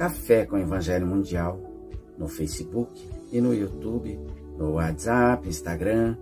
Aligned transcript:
Café 0.00 0.46
com 0.46 0.56
Evangelho 0.56 1.06
Mundial, 1.06 1.60
no 2.16 2.26
Facebook 2.26 3.06
e 3.30 3.38
no 3.38 3.52
YouTube, 3.52 4.18
no 4.56 4.76
WhatsApp, 4.76 5.46
Instagram 5.46 6.16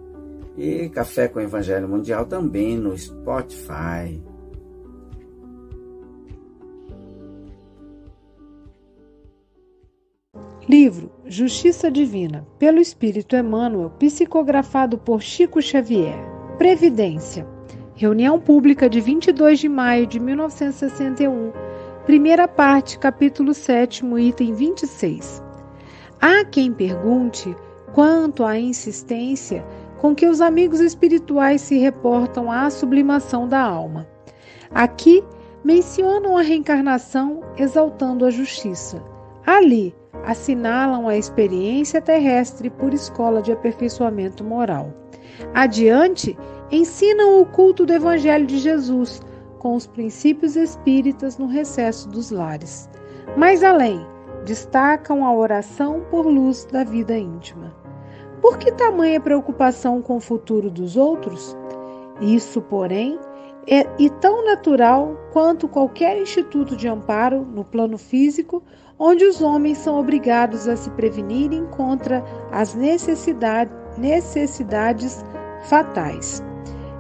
e 0.57 0.89
Café 0.89 1.29
com 1.29 1.41
Evangelho 1.41 1.89
Mundial 1.89 2.27
também 2.27 2.77
no 2.77 2.99
Spotify. 2.99 4.21
Livro 10.69 11.13
Justiça 11.25 11.89
Divina, 11.89 12.45
pelo 12.59 12.81
Espírito 12.81 13.37
Emmanuel, 13.37 13.91
psicografado 13.91 14.99
por 14.99 15.23
Chico 15.23 15.63
Xavier. 15.63 16.19
Previdência. 16.59 17.47
Reunião 17.95 18.41
pública 18.41 18.91
de 18.91 19.01
22 19.01 19.61
de 19.61 19.69
maio 19.69 20.05
de 20.05 20.19
1961. 20.19 21.68
Primeira 22.09 22.49
parte, 22.49 22.99
capítulo 22.99 23.53
7, 23.53 24.03
item 24.19 24.55
26. 24.55 25.43
Há 26.19 26.43
quem 26.43 26.73
pergunte 26.73 27.55
quanto 27.93 28.47
à 28.47 28.59
insistência 28.59 29.63
com 29.99 30.15
que 30.15 30.27
os 30.27 30.41
amigos 30.41 30.81
espirituais 30.81 31.61
se 31.61 31.77
reportam 31.77 32.51
à 32.51 32.71
sublimação 32.71 33.47
da 33.47 33.61
alma. 33.61 34.09
Aqui 34.71 35.23
mencionam 35.63 36.39
a 36.39 36.41
reencarnação 36.41 37.43
exaltando 37.59 38.25
a 38.25 38.31
justiça. 38.31 39.05
Ali 39.45 39.95
assinalam 40.25 41.09
a 41.09 41.15
experiência 41.19 42.01
terrestre 42.01 42.71
por 42.71 42.95
escola 42.95 43.43
de 43.43 43.53
aperfeiçoamento 43.53 44.43
moral. 44.43 44.95
Adiante, 45.53 46.39
ensinam 46.73 47.39
o 47.39 47.45
culto 47.45 47.85
do 47.85 47.93
Evangelho 47.93 48.47
de 48.47 48.57
Jesus 48.57 49.21
com 49.59 49.75
os 49.75 49.87
princípios 49.87 50.57
espíritas 50.57 51.39
no 51.39 51.47
recesso 51.47 52.09
dos 52.09 52.31
lares. 52.31 52.89
Mais 53.37 53.63
além, 53.63 54.05
destacam 54.45 55.25
a 55.25 55.35
oração 55.35 56.03
por 56.11 56.27
luz 56.27 56.65
da 56.65 56.85
vida 56.85 57.17
íntima. 57.17 57.75
Por 58.41 58.57
que 58.57 58.73
tamanha 58.73 59.21
preocupação 59.21 60.01
com 60.01 60.17
o 60.17 60.21
futuro 60.21 60.71
dos 60.71 60.97
outros? 60.97 61.57
Isso, 62.21 62.61
porém, 62.63 63.19
é 63.67 63.87
e 63.99 64.09
tão 64.09 64.45
natural 64.47 65.17
quanto 65.33 65.69
qualquer 65.69 66.21
instituto 66.21 66.75
de 66.75 66.89
amparo 66.89 67.45
no 67.45 67.65
plano 67.65 67.99
físico, 67.99 68.63
onde 68.99 69.25
os 69.25 69.43
homens 69.43 69.79
são 69.79 69.99
obrigados 69.99 70.67
a 70.67 70.77
se 70.77 70.91
prevenirem 70.91 71.67
contra 71.67 72.25
as 72.51 72.75
necessidade, 72.75 73.71
necessidades 73.99 75.23
fatais. 75.65 76.43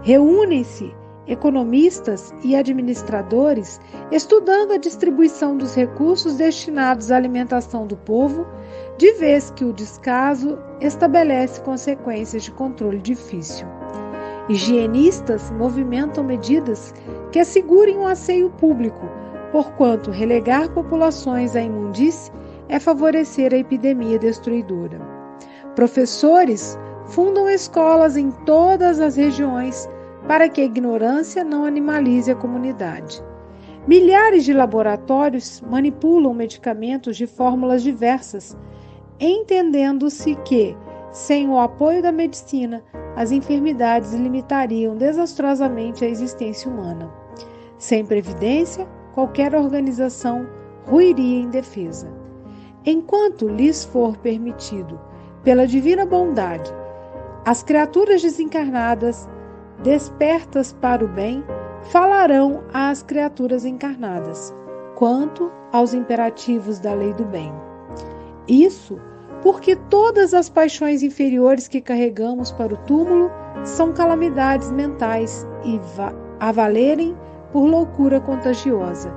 Reúnem-se 0.02 0.94
economistas 1.28 2.34
e 2.43 2.56
administradores 2.56 3.81
estudando 4.11 4.72
a 4.72 4.78
distribuição 4.78 5.56
dos 5.56 5.75
recursos 5.75 6.37
destinados 6.37 7.12
à 7.12 7.16
alimentação 7.16 7.87
do 7.87 7.97
povo, 7.97 8.47
de 8.97 9.12
vez 9.12 9.50
que 9.50 9.65
o 9.65 9.72
descaso 9.72 10.59
estabelece 10.81 11.61
consequências 11.61 12.44
de 12.44 12.50
controle 12.50 12.99
difícil. 12.99 13.66
Higienistas 14.49 15.50
movimentam 15.50 16.25
medidas 16.25 16.94
que 17.31 17.39
assegurem 17.39 17.99
o 17.99 18.00
um 18.00 18.06
asseio 18.06 18.49
público, 18.50 19.06
porquanto 19.53 20.10
relegar 20.10 20.71
populações 20.71 21.55
à 21.55 21.60
imundície 21.60 22.33
é 22.69 22.81
favorecer 22.81 23.53
a 23.53 23.59
epidemia 23.59 24.19
destruidora. 24.19 25.00
Professores 25.75 26.78
fundam 27.06 27.49
escolas 27.49 28.16
em 28.16 28.31
todas 28.31 29.00
as 29.00 29.16
regiões 29.16 29.89
para 30.28 30.47
que 30.47 30.61
a 30.61 30.65
ignorância 30.65 31.43
não 31.43 31.65
animalize 31.65 32.31
a 32.31 32.34
comunidade. 32.34 33.25
Milhares 33.87 34.44
de 34.44 34.53
laboratórios 34.53 35.62
manipulam 35.62 36.34
medicamentos 36.34 37.16
de 37.16 37.27
fórmulas 37.27 37.83
diversas, 37.83 38.55
entendendo-se 39.19 40.34
que, 40.44 40.77
sem 41.11 41.49
o 41.49 41.59
apoio 41.59 42.03
da 42.03 42.12
medicina, 42.12 42.84
as 43.16 43.33
enfermidades 43.33 44.12
limitariam 44.12 44.94
desastrosamente 44.94 46.05
a 46.05 46.09
existência 46.09 46.71
humana. 46.71 47.10
Sem 47.78 48.05
previdência, 48.05 48.87
qualquer 49.15 49.55
organização 49.55 50.47
ruiria 50.87 51.41
em 51.41 51.49
defesa. 51.49 52.12
Enquanto 52.84 53.49
lhes 53.49 53.83
for 53.83 54.15
permitido, 54.19 55.00
pela 55.43 55.66
divina 55.66 56.05
bondade, 56.05 56.71
as 57.47 57.62
criaturas 57.62 58.21
desencarnadas, 58.21 59.27
despertas 59.83 60.72
para 60.72 61.05
o 61.05 61.09
bem, 61.09 61.44
falarão 61.91 62.62
às 62.72 63.03
criaturas 63.03 63.65
encarnadas, 63.65 64.55
quanto 64.94 65.50
aos 65.72 65.94
imperativos 65.94 66.78
da 66.81 66.93
lei 66.93 67.12
do 67.15 67.25
bem. 67.25 67.53
Isso 68.47 68.99
porque 69.43 69.77
todas 69.77 70.34
as 70.34 70.49
paixões 70.49 71.03
inferiores 71.03 71.69
que 71.69 71.81
carregamos 71.81 72.50
para 72.50 72.75
o 72.75 72.78
túmulo 72.78 73.31
são 73.65 73.93
calamidades 73.93 74.71
mentais 74.72 75.47
e 75.65 75.81
a 76.41 76.53
valerem 76.53 77.16
por 77.53 77.65
loucura 77.65 78.21
contagiosa. 78.21 79.12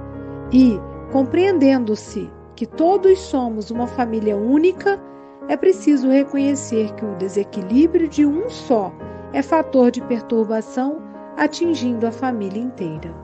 E, 0.52 0.80
compreendendo-se 1.12 2.30
que 2.56 2.66
todos 2.66 3.18
somos 3.20 3.72
uma 3.72 3.88
família 3.88 4.38
única, 4.38 5.00
é 5.48 5.58
preciso 5.58 6.10
reconhecer 6.10 6.94
que 6.94 7.04
o 7.04 7.16
desequilíbrio 7.16 8.08
de 8.08 8.26
um 8.26 8.48
só 8.50 8.92
é 9.34 9.42
fator 9.42 9.92
de 9.92 10.02
perturbação 10.02 11.00
atingindo 11.38 12.06
a 12.06 12.12
família 12.12 12.62
inteira. 12.62 13.16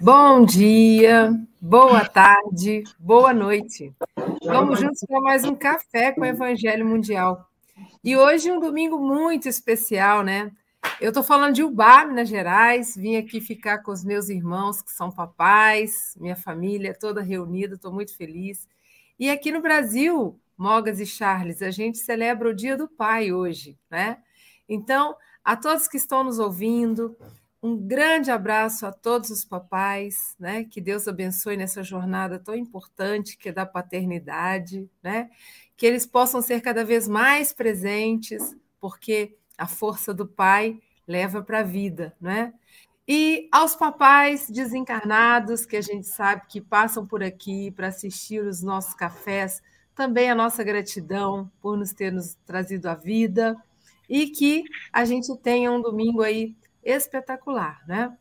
Bom 0.00 0.44
dia, 0.44 1.30
boa 1.60 2.08
tarde, 2.08 2.82
boa 2.98 3.34
noite. 3.34 3.92
Vamos 4.42 4.80
juntos 4.80 5.00
para 5.06 5.20
mais 5.20 5.44
um 5.44 5.54
café 5.54 6.12
com 6.12 6.22
o 6.22 6.24
Evangelho 6.24 6.86
Mundial. 6.86 7.46
E 8.02 8.16
hoje 8.16 8.50
um 8.50 8.58
domingo 8.58 8.98
muito 8.98 9.46
especial, 9.46 10.22
né? 10.22 10.50
Eu 10.98 11.08
estou 11.08 11.22
falando 11.22 11.54
de 11.54 11.62
Ubá, 11.62 12.06
Minas 12.06 12.30
Gerais. 12.30 12.96
Vim 12.96 13.16
aqui 13.16 13.40
ficar 13.40 13.78
com 13.78 13.92
os 13.92 14.02
meus 14.02 14.30
irmãos 14.30 14.80
que 14.80 14.90
são 14.90 15.10
papais, 15.10 16.16
minha 16.18 16.34
família 16.34 16.96
toda 16.98 17.20
reunida. 17.20 17.74
Estou 17.74 17.92
muito 17.92 18.16
feliz. 18.16 18.66
E 19.18 19.30
aqui 19.30 19.52
no 19.52 19.60
Brasil, 19.60 20.40
Mogas 20.56 21.00
e 21.00 21.06
Charles, 21.06 21.62
a 21.62 21.70
gente 21.70 21.98
celebra 21.98 22.48
o 22.48 22.54
Dia 22.54 22.76
do 22.76 22.88
Pai 22.88 23.32
hoje, 23.32 23.78
né? 23.90 24.18
Então, 24.68 25.16
a 25.44 25.56
todos 25.56 25.88
que 25.88 25.96
estão 25.96 26.22
nos 26.24 26.38
ouvindo, 26.38 27.16
um 27.62 27.76
grande 27.76 28.30
abraço 28.30 28.84
a 28.84 28.92
todos 28.92 29.30
os 29.30 29.44
papais, 29.44 30.34
né? 30.38 30.64
Que 30.64 30.80
Deus 30.80 31.06
abençoe 31.06 31.56
nessa 31.56 31.82
jornada 31.82 32.38
tão 32.38 32.54
importante 32.54 33.36
que 33.36 33.50
é 33.50 33.52
da 33.52 33.64
paternidade, 33.64 34.90
né? 35.02 35.30
Que 35.76 35.86
eles 35.86 36.04
possam 36.04 36.42
ser 36.42 36.60
cada 36.60 36.84
vez 36.84 37.06
mais 37.06 37.52
presentes, 37.52 38.56
porque 38.80 39.36
a 39.56 39.66
força 39.66 40.12
do 40.12 40.26
pai 40.26 40.80
leva 41.06 41.42
para 41.42 41.60
a 41.60 41.62
vida, 41.62 42.14
né? 42.20 42.52
E 43.06 43.48
aos 43.52 43.76
papais 43.76 44.48
desencarnados, 44.48 45.66
que 45.66 45.76
a 45.76 45.82
gente 45.82 46.06
sabe 46.06 46.42
que 46.48 46.60
passam 46.60 47.06
por 47.06 47.22
aqui 47.22 47.70
para 47.70 47.88
assistir 47.88 48.40
os 48.40 48.62
nossos 48.62 48.94
cafés, 48.94 49.62
também 49.94 50.30
a 50.30 50.34
nossa 50.34 50.64
gratidão 50.64 51.50
por 51.60 51.76
nos 51.76 51.92
ter 51.92 52.12
nos 52.12 52.34
trazido 52.46 52.88
a 52.88 52.94
vida 52.94 53.56
e 54.08 54.28
que 54.28 54.64
a 54.92 55.04
gente 55.04 55.34
tenha 55.38 55.70
um 55.70 55.80
domingo 55.80 56.22
aí 56.22 56.56
espetacular, 56.82 57.80
né? 57.86 58.16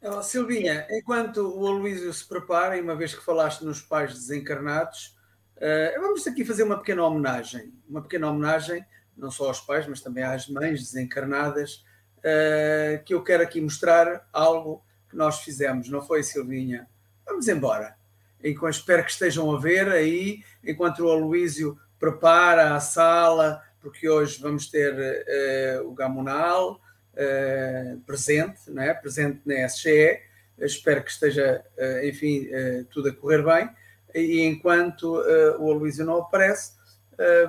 Oh, 0.00 0.22
Silvinha, 0.22 0.86
enquanto 0.90 1.38
o 1.38 1.66
Aloísio 1.66 2.12
se 2.12 2.26
prepara, 2.26 2.76
e 2.76 2.80
uma 2.80 2.94
vez 2.94 3.12
que 3.12 3.24
falaste 3.24 3.62
nos 3.62 3.82
pais 3.82 4.14
desencarnados, 4.14 5.16
uh, 5.56 6.00
vamos 6.00 6.24
aqui 6.26 6.44
fazer 6.44 6.62
uma 6.62 6.78
pequena 6.78 7.04
homenagem. 7.04 7.74
Uma 7.88 8.00
pequena 8.00 8.30
homenagem, 8.30 8.84
não 9.16 9.30
só 9.30 9.48
aos 9.48 9.60
pais, 9.60 9.88
mas 9.88 10.00
também 10.00 10.22
às 10.22 10.48
mães 10.48 10.80
desencarnadas, 10.80 11.84
uh, 12.18 13.02
que 13.04 13.12
eu 13.12 13.24
quero 13.24 13.42
aqui 13.42 13.60
mostrar 13.60 14.28
algo 14.32 14.84
que 15.10 15.16
nós 15.16 15.40
fizemos, 15.40 15.88
não 15.88 16.00
foi, 16.00 16.22
Silvinha? 16.22 16.88
Vamos 17.26 17.48
embora. 17.48 17.97
Espero 18.42 19.04
que 19.04 19.10
estejam 19.10 19.54
a 19.54 19.58
ver 19.58 19.88
aí, 19.88 20.42
enquanto 20.64 21.00
o 21.00 21.10
Aloísio 21.10 21.78
prepara 21.98 22.74
a 22.74 22.80
sala, 22.80 23.62
porque 23.80 24.08
hoje 24.08 24.40
vamos 24.40 24.68
ter 24.70 24.94
uh, 24.94 25.88
o 25.88 25.94
Gamonal, 25.94 26.74
uh, 27.14 27.94
uh, 27.94 28.00
presente, 28.00 28.70
não 28.70 28.82
é? 28.82 28.94
presente 28.94 29.40
na 29.44 29.66
SGE. 29.68 30.20
Espero 30.58 31.02
que 31.02 31.10
esteja, 31.10 31.64
uh, 31.76 32.06
enfim, 32.06 32.48
tudo 32.90 33.08
a 33.08 33.14
correr 33.14 33.42
bem. 33.42 33.70
E 34.14 34.42
enquanto 34.42 35.22
o 35.58 35.70
Aloysio 35.70 36.04
não 36.04 36.18
aparece, 36.18 36.72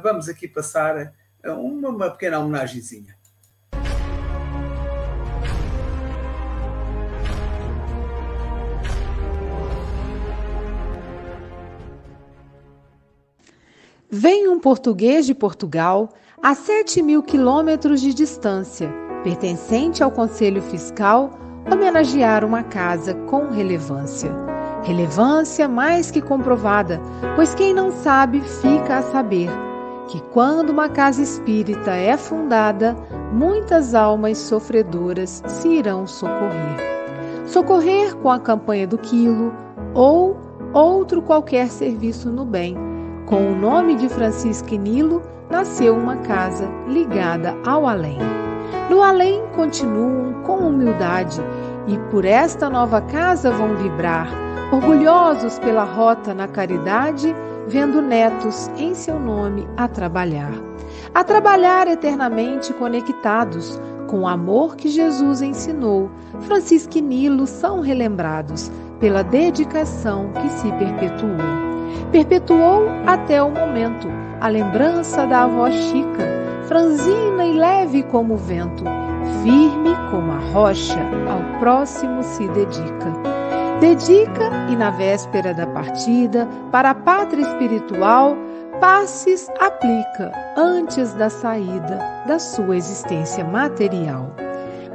vamos 0.04 0.28
aqui 0.28 0.48
passar 0.48 1.14
uma, 1.44 1.90
uma 1.90 2.12
pequena 2.12 2.38
homenagenzinha. 2.40 3.19
Vem 14.12 14.48
um 14.50 14.60
português 14.60 15.28
de 15.28 15.36
Portugal 15.36 16.10
a 16.42 16.56
7 16.56 17.00
mil 17.00 17.22
quilômetros 17.22 18.02
de 18.02 18.12
distância, 18.12 18.92
pertencente 19.24 20.02
ao 20.02 20.10
Conselho 20.10 20.64
Fiscal, 20.64 21.30
homenagear 21.72 22.44
uma 22.44 22.64
casa 22.64 23.14
com 23.14 23.50
relevância. 23.50 24.32
Relevância 24.82 25.68
mais 25.68 26.10
que 26.10 26.24
comprovada, 26.24 27.00
pois 27.36 27.54
quem 27.54 27.72
não 27.72 27.92
sabe 27.92 28.42
fica 28.42 28.98
a 28.98 29.04
saber 29.04 29.48
que 30.08 30.20
quando 30.34 30.72
uma 30.72 30.90
casa 30.90 31.22
espírita 31.22 31.92
é 31.92 32.18
fundada, 32.18 32.98
muitas 33.32 33.94
almas 33.94 34.40
sofredoras 34.40 35.44
se 35.46 35.68
irão 35.68 36.08
socorrer. 36.08 36.80
Socorrer 37.46 38.16
com 38.16 38.32
a 38.32 38.40
campanha 38.40 38.88
do 38.88 38.98
quilo 38.98 39.54
ou 39.94 40.36
outro 40.74 41.22
qualquer 41.22 41.70
serviço 41.70 42.32
no 42.32 42.44
bem 42.44 42.89
com 43.30 43.52
o 43.52 43.56
nome 43.56 43.96
de 43.96 44.10
Francisco 44.10 44.74
Nilo, 44.76 45.22
nasceu 45.52 45.96
uma 45.96 46.16
casa 46.18 46.68
ligada 46.88 47.56
ao 47.64 47.86
além. 47.86 48.18
No 48.90 49.04
além 49.04 49.46
continuam 49.56 50.42
com 50.42 50.58
humildade 50.58 51.40
e 51.88 51.98
por 52.10 52.26
esta 52.26 52.70
nova 52.72 53.00
casa 53.02 53.52
vão 53.52 53.76
vibrar, 53.76 54.28
orgulhosos 54.74 55.60
pela 55.60 55.84
rota 55.84 56.34
na 56.34 56.48
caridade, 56.48 57.36
vendo 57.68 58.02
netos 58.02 58.68
em 58.76 58.96
seu 58.96 59.20
nome 59.20 59.68
a 59.78 59.88
trabalhar. 59.88 60.52
A 61.14 61.24
trabalhar 61.24 61.88
eternamente 61.88 62.74
conectados 62.74 63.80
com 64.08 64.22
o 64.22 64.28
amor 64.28 64.76
que 64.76 64.90
Jesus 64.90 65.44
ensinou, 65.44 66.10
Francisco 66.42 66.98
e 66.98 67.02
Nilo 67.02 67.46
são 67.46 67.80
relembrados 67.80 68.72
pela 69.00 69.24
dedicação 69.24 70.32
que 70.34 70.50
se 70.50 70.72
perpetuou 70.74 71.69
perpetuou 72.12 72.88
até 73.06 73.42
o 73.42 73.52
momento 73.52 74.08
a 74.42 74.48
lembrança 74.48 75.26
da 75.26 75.44
avó 75.44 75.70
Chica, 75.70 76.24
franzina 76.66 77.46
e 77.46 77.54
leve 77.54 78.04
como 78.04 78.36
o 78.36 78.38
vento, 78.38 78.84
firme 79.44 79.96
como 80.10 80.32
a 80.32 80.40
rocha, 80.54 81.00
ao 81.30 81.60
próximo 81.60 82.24
se 82.24 82.48
dedica. 82.50 83.12
Dedica 83.80 84.50
e 84.70 84.76
na 84.76 84.90
véspera 84.92 85.54
da 85.54 85.66
partida, 85.68 86.48
para 86.72 86.92
a 86.92 86.96
pátria 86.96 87.42
espiritual, 87.42 88.38
passes 88.80 89.50
aplica 89.60 90.32
antes 90.58 91.14
da 91.14 91.30
saída 91.30 92.00
da 92.26 92.40
sua 92.40 92.78
existência 92.78 93.44
material. 93.44 94.32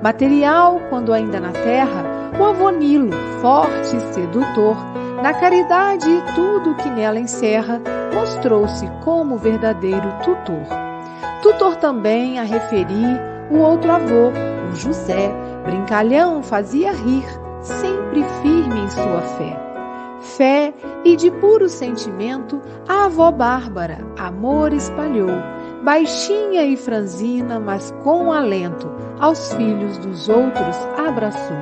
Material 0.02 0.80
quando 0.90 1.12
ainda 1.12 1.40
na 1.40 1.52
terra, 1.52 2.04
o 2.38 2.44
avô 2.44 2.70
Nilo, 2.70 3.12
forte 3.40 3.96
e 3.96 4.14
sedutor, 4.14 4.76
na 5.24 5.32
caridade 5.32 6.06
e 6.06 6.20
tudo 6.34 6.74
que 6.74 6.90
nela 6.90 7.18
encerra, 7.18 7.80
mostrou-se 8.12 8.86
como 9.02 9.38
verdadeiro 9.38 10.12
tutor. 10.22 10.66
Tutor 11.40 11.76
também 11.76 12.38
a 12.38 12.42
referir 12.42 13.18
o 13.50 13.56
outro 13.56 13.90
avô, 13.90 14.28
o 14.70 14.76
José, 14.76 15.32
brincalhão 15.64 16.42
fazia 16.42 16.92
rir, 16.92 17.24
sempre 17.62 18.22
firme 18.42 18.80
em 18.80 18.90
sua 18.90 19.22
fé. 19.38 19.58
Fé 20.20 20.74
e 21.06 21.16
de 21.16 21.30
puro 21.30 21.70
sentimento, 21.70 22.60
a 22.86 23.06
avó 23.06 23.30
Bárbara 23.30 24.06
amor 24.18 24.74
espalhou, 24.74 25.40
baixinha 25.82 26.64
e 26.64 26.76
franzina, 26.76 27.58
mas 27.58 27.90
com 28.02 28.30
alento, 28.30 28.92
aos 29.18 29.54
filhos 29.54 29.96
dos 29.96 30.28
outros 30.28 30.76
abraçou. 30.98 31.56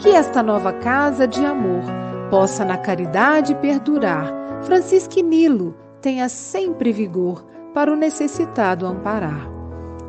Que 0.00 0.08
esta 0.08 0.42
nova 0.42 0.72
casa 0.72 1.28
de 1.28 1.46
amor 1.46 1.84
possa 2.30 2.64
na 2.64 2.78
caridade 2.78 3.54
perdurar, 3.56 4.32
Francisco 4.62 5.20
Nilo 5.20 5.74
tenha 6.00 6.28
sempre 6.28 6.92
vigor 6.92 7.44
para 7.74 7.92
o 7.92 7.96
necessitado 7.96 8.86
amparar. 8.86 9.50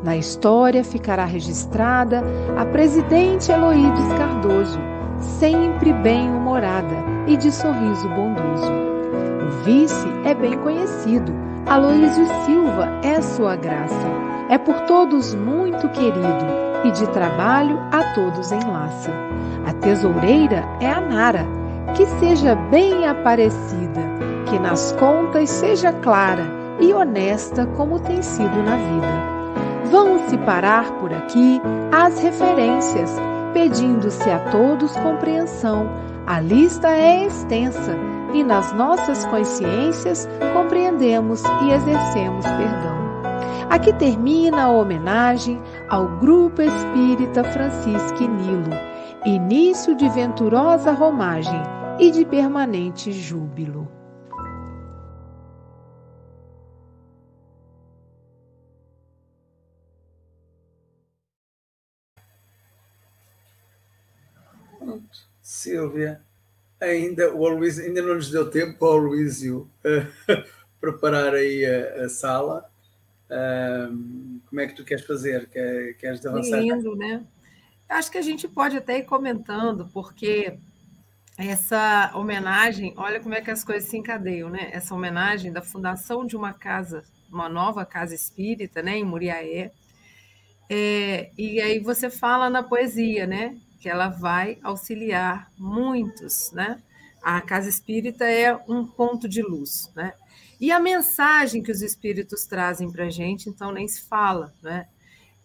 Na 0.03 0.15
história 0.15 0.83
ficará 0.83 1.25
registrada 1.25 2.23
a 2.57 2.65
presidente 2.65 3.51
Heloídes 3.51 4.07
Cardoso, 4.17 4.79
sempre 5.19 5.93
bem-humorada 5.93 6.95
e 7.27 7.35
de 7.35 7.51
sorriso 7.51 8.07
bondoso. 8.09 8.71
O 9.45 9.63
vice 9.63 10.07
é 10.25 10.33
bem 10.33 10.57
conhecido, 10.59 11.33
Aloísio 11.67 12.25
Silva 12.45 12.87
é 13.03 13.21
sua 13.21 13.55
graça. 13.55 14.07
É 14.49 14.57
por 14.57 14.79
todos 14.81 15.35
muito 15.35 15.87
querido 15.89 16.45
e 16.83 16.91
de 16.91 17.07
trabalho 17.09 17.79
a 17.91 18.13
todos 18.15 18.51
enlaça. 18.51 19.11
A 19.65 19.73
tesoureira 19.73 20.65
é 20.79 20.89
a 20.89 20.99
Nara, 20.99 21.60
que 21.95 22.05
seja 22.19 22.55
bem 22.55 23.05
aparecida, 23.05 24.01
que 24.49 24.57
nas 24.57 24.91
contas 24.93 25.49
seja 25.49 25.91
clara 25.91 26.45
e 26.79 26.93
honesta 26.93 27.65
como 27.77 27.99
tem 27.99 28.21
sido 28.21 28.63
na 28.63 28.77
vida. 28.77 29.91
Vão-se 29.91 30.37
parar 30.39 30.89
por 30.93 31.13
aqui 31.13 31.61
as 31.91 32.19
referências, 32.19 33.13
pedindo-se 33.53 34.29
a 34.29 34.39
todos 34.51 34.95
compreensão. 34.97 35.89
A 36.25 36.39
lista 36.39 36.89
é 36.89 37.25
extensa 37.25 37.97
e 38.33 38.43
nas 38.43 38.71
nossas 38.73 39.25
consciências 39.25 40.29
compreendemos 40.53 41.43
e 41.63 41.71
exercemos 41.71 42.45
perdão. 42.45 43.01
Aqui 43.69 43.91
termina 43.93 44.63
a 44.63 44.69
homenagem 44.69 45.61
ao 45.89 46.07
Grupo 46.19 46.61
Espírita 46.61 47.43
Francisco 47.43 48.23
Nilo, 48.23 48.71
início 49.25 49.95
de 49.95 50.07
venturosa 50.09 50.91
romagem 50.91 51.80
e 52.01 52.09
de 52.09 52.25
permanente 52.25 53.11
júbilo. 53.11 53.87
Silvia, 65.43 66.19
ainda 66.79 67.31
o 67.35 67.45
Aloysio, 67.45 67.85
ainda 67.85 68.01
não 68.01 68.15
nos 68.15 68.31
deu 68.31 68.49
tempo 68.49 68.83
ao 68.83 68.97
Aloysio 68.97 69.69
uh, 69.85 70.43
preparar 70.81 71.35
aí 71.35 71.63
a, 71.63 72.05
a 72.05 72.09
sala. 72.09 72.67
Uh, 73.29 74.41
como 74.49 74.59
é 74.59 74.65
que 74.65 74.75
tu 74.75 74.83
queres 74.83 75.05
fazer? 75.05 75.47
Quer, 75.49 75.93
queres 75.97 76.25
avançar? 76.25 76.61
Lindo, 76.61 76.95
né? 76.95 77.23
Acho 77.87 78.11
que 78.11 78.17
a 78.17 78.23
gente 78.23 78.47
pode 78.47 78.75
até 78.75 78.97
ir 78.97 79.03
comentando, 79.03 79.87
porque 79.93 80.57
essa 81.37 82.11
homenagem, 82.13 82.93
olha 82.97 83.19
como 83.19 83.33
é 83.33 83.41
que 83.41 83.51
as 83.51 83.63
coisas 83.63 83.89
se 83.89 83.97
encadeiam, 83.97 84.49
né? 84.49 84.69
Essa 84.71 84.93
homenagem 84.93 85.51
da 85.51 85.61
fundação 85.61 86.25
de 86.25 86.35
uma 86.35 86.53
casa, 86.53 87.03
uma 87.31 87.47
nova 87.47 87.85
casa 87.85 88.13
espírita, 88.13 88.81
né, 88.81 88.97
em 88.97 89.05
Muriaé. 89.05 89.71
É, 90.69 91.31
e 91.37 91.59
aí 91.61 91.79
você 91.79 92.09
fala 92.09 92.49
na 92.49 92.63
poesia, 92.63 93.25
né, 93.25 93.57
que 93.79 93.89
ela 93.89 94.07
vai 94.07 94.57
auxiliar 94.61 95.51
muitos, 95.57 96.51
né? 96.51 96.81
A 97.21 97.41
casa 97.41 97.69
espírita 97.69 98.25
é 98.25 98.55
um 98.67 98.85
ponto 98.85 99.27
de 99.27 99.41
luz, 99.41 99.91
né? 99.95 100.13
E 100.59 100.71
a 100.71 100.79
mensagem 100.79 101.63
que 101.63 101.71
os 101.71 101.81
espíritos 101.81 102.45
trazem 102.45 102.91
para 102.91 103.05
a 103.05 103.09
gente, 103.09 103.49
então 103.49 103.71
nem 103.71 103.87
se 103.87 104.01
fala, 104.01 104.53
né? 104.61 104.87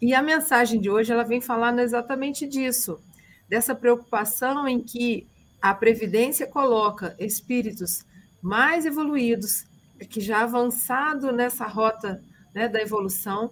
E 0.00 0.14
a 0.14 0.22
mensagem 0.22 0.80
de 0.80 0.90
hoje 0.90 1.12
ela 1.12 1.24
vem 1.24 1.40
falando 1.40 1.78
exatamente 1.78 2.46
disso, 2.46 3.00
dessa 3.48 3.74
preocupação 3.74 4.68
em 4.68 4.80
que 4.82 5.26
a 5.60 5.74
Previdência 5.74 6.46
coloca 6.46 7.16
espíritos 7.18 8.04
mais 8.42 8.86
evoluídos, 8.86 9.64
que 10.10 10.20
já 10.20 10.42
avançado 10.42 11.32
nessa 11.32 11.66
rota 11.66 12.22
né, 12.54 12.68
da 12.68 12.80
evolução, 12.80 13.50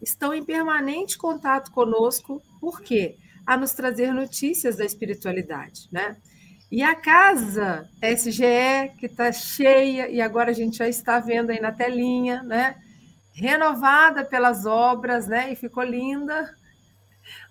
estão 0.00 0.32
em 0.34 0.44
permanente 0.44 1.16
contato 1.16 1.70
conosco, 1.72 2.42
por 2.60 2.80
quê? 2.80 3.16
A 3.46 3.56
nos 3.56 3.72
trazer 3.72 4.12
notícias 4.12 4.76
da 4.76 4.84
espiritualidade, 4.84 5.88
né? 5.90 6.16
E 6.70 6.82
a 6.82 6.94
casa 6.94 7.88
SGE, 8.02 8.90
que 8.98 9.06
está 9.06 9.30
cheia, 9.30 10.08
e 10.08 10.20
agora 10.20 10.50
a 10.50 10.54
gente 10.54 10.78
já 10.78 10.88
está 10.88 11.20
vendo 11.20 11.50
aí 11.50 11.60
na 11.60 11.70
telinha, 11.70 12.42
né? 12.42 12.76
Renovada 13.32 14.24
pelas 14.24 14.66
obras, 14.66 15.28
né? 15.28 15.52
E 15.52 15.56
ficou 15.56 15.84
linda. 15.84 16.52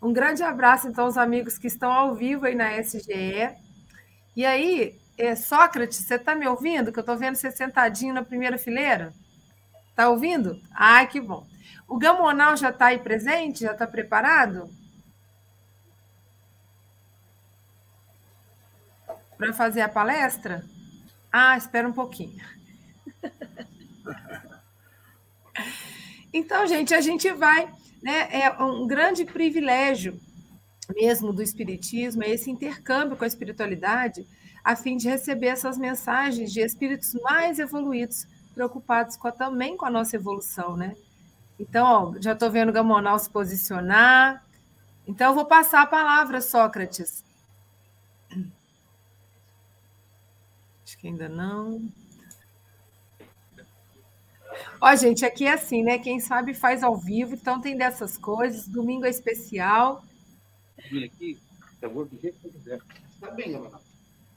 Um 0.02 0.12
grande 0.12 0.44
abraço, 0.44 0.88
então, 0.88 1.06
aos 1.06 1.18
amigos 1.18 1.58
que 1.58 1.68
estão 1.68 1.92
ao 1.92 2.14
vivo 2.14 2.46
aí 2.46 2.56
na 2.56 2.78
SGE. 2.78 3.56
E 4.36 4.46
aí, 4.46 5.00
é, 5.18 5.36
Sócrates, 5.36 5.98
você 6.00 6.16
está 6.16 6.36
me 6.36 6.48
ouvindo? 6.48 6.92
Que 6.92 7.00
eu 7.00 7.02
estou 7.02 7.18
vendo 7.18 7.36
você 7.36 7.50
sentadinho 7.52 8.14
na 8.14 8.24
primeira 8.24 8.58
fileira. 8.58 9.14
Está 9.90 10.10
ouvindo? 10.10 10.62
Ai, 10.74 11.08
que 11.08 11.22
bom. 11.22 11.48
O 11.88 11.98
Gamonal 11.98 12.58
já 12.58 12.70
está 12.70 12.88
aí 12.88 13.00
presente? 13.00 13.62
Já 13.62 13.72
está 13.72 13.88
preparado? 13.88 14.70
Para 19.38 19.54
fazer 19.54 19.82
a 19.82 19.90
palestra? 19.90 20.66
Ah, 21.32 21.58
espera 21.58 21.88
um 21.88 21.94
pouquinho. 21.94 22.44
Então, 26.38 26.68
gente, 26.68 26.94
a 26.94 27.00
gente 27.00 27.32
vai. 27.32 27.66
Né, 28.04 28.28
é 28.42 28.52
um 28.62 28.86
grande 28.86 29.24
privilégio 29.24 30.20
mesmo 30.94 31.34
do 31.34 31.42
espiritismo, 31.42 32.24
é 32.24 32.30
esse 32.30 32.50
intercâmbio 32.50 33.18
com 33.18 33.24
a 33.24 33.28
espiritualidade, 33.28 34.28
a 34.64 34.76
fim 34.76 34.98
de 34.98 35.08
receber 35.08 35.48
essas 35.48 35.78
mensagens 35.78 36.52
de 36.52 36.60
espíritos 36.60 37.14
mais 37.22 37.60
evoluídos, 37.60 38.28
preocupados 38.54 39.16
com 39.18 39.28
a, 39.28 39.32
também 39.32 39.78
com 39.78 39.86
a 39.86 39.90
nossa 39.90 40.16
evolução, 40.16 40.76
né? 40.76 40.96
Então, 41.60 41.86
ó, 41.86 42.22
já 42.22 42.34
estou 42.34 42.52
vendo 42.52 42.70
o 42.70 42.74
Gamonal 42.74 43.18
se 43.20 43.30
posicionar. 43.30 44.44
Então, 45.08 45.30
eu 45.30 45.36
vou 45.36 45.46
passar 45.46 45.82
a 45.82 45.88
palavra, 45.88 46.42
Sócrates. 46.42 47.24
Acho 50.84 50.98
que 50.98 51.08
ainda 51.08 51.30
não. 51.30 51.82
Ó, 54.82 54.96
gente, 54.96 55.26
aqui 55.26 55.46
é 55.46 55.54
assim, 55.54 55.84
né? 55.84 55.98
Quem 55.98 56.20
sabe 56.20 56.54
faz 56.54 56.84
ao 56.84 56.96
vivo, 56.96 57.36
então 57.36 57.62
tem 57.62 57.78
dessas 57.78 58.18
coisas. 58.18 58.68
Domingo 58.68 59.06
é 59.06 59.10
especial. 59.10 60.04
Aqui, 60.86 61.40
eu 61.82 61.90
vou 61.90 62.06
do 62.06 62.20
jeito 62.20 62.40
que 62.40 62.50
quiser. 62.50 62.80
Está 63.14 63.32
bem, 63.32 63.52
Gamonal. 63.54 63.82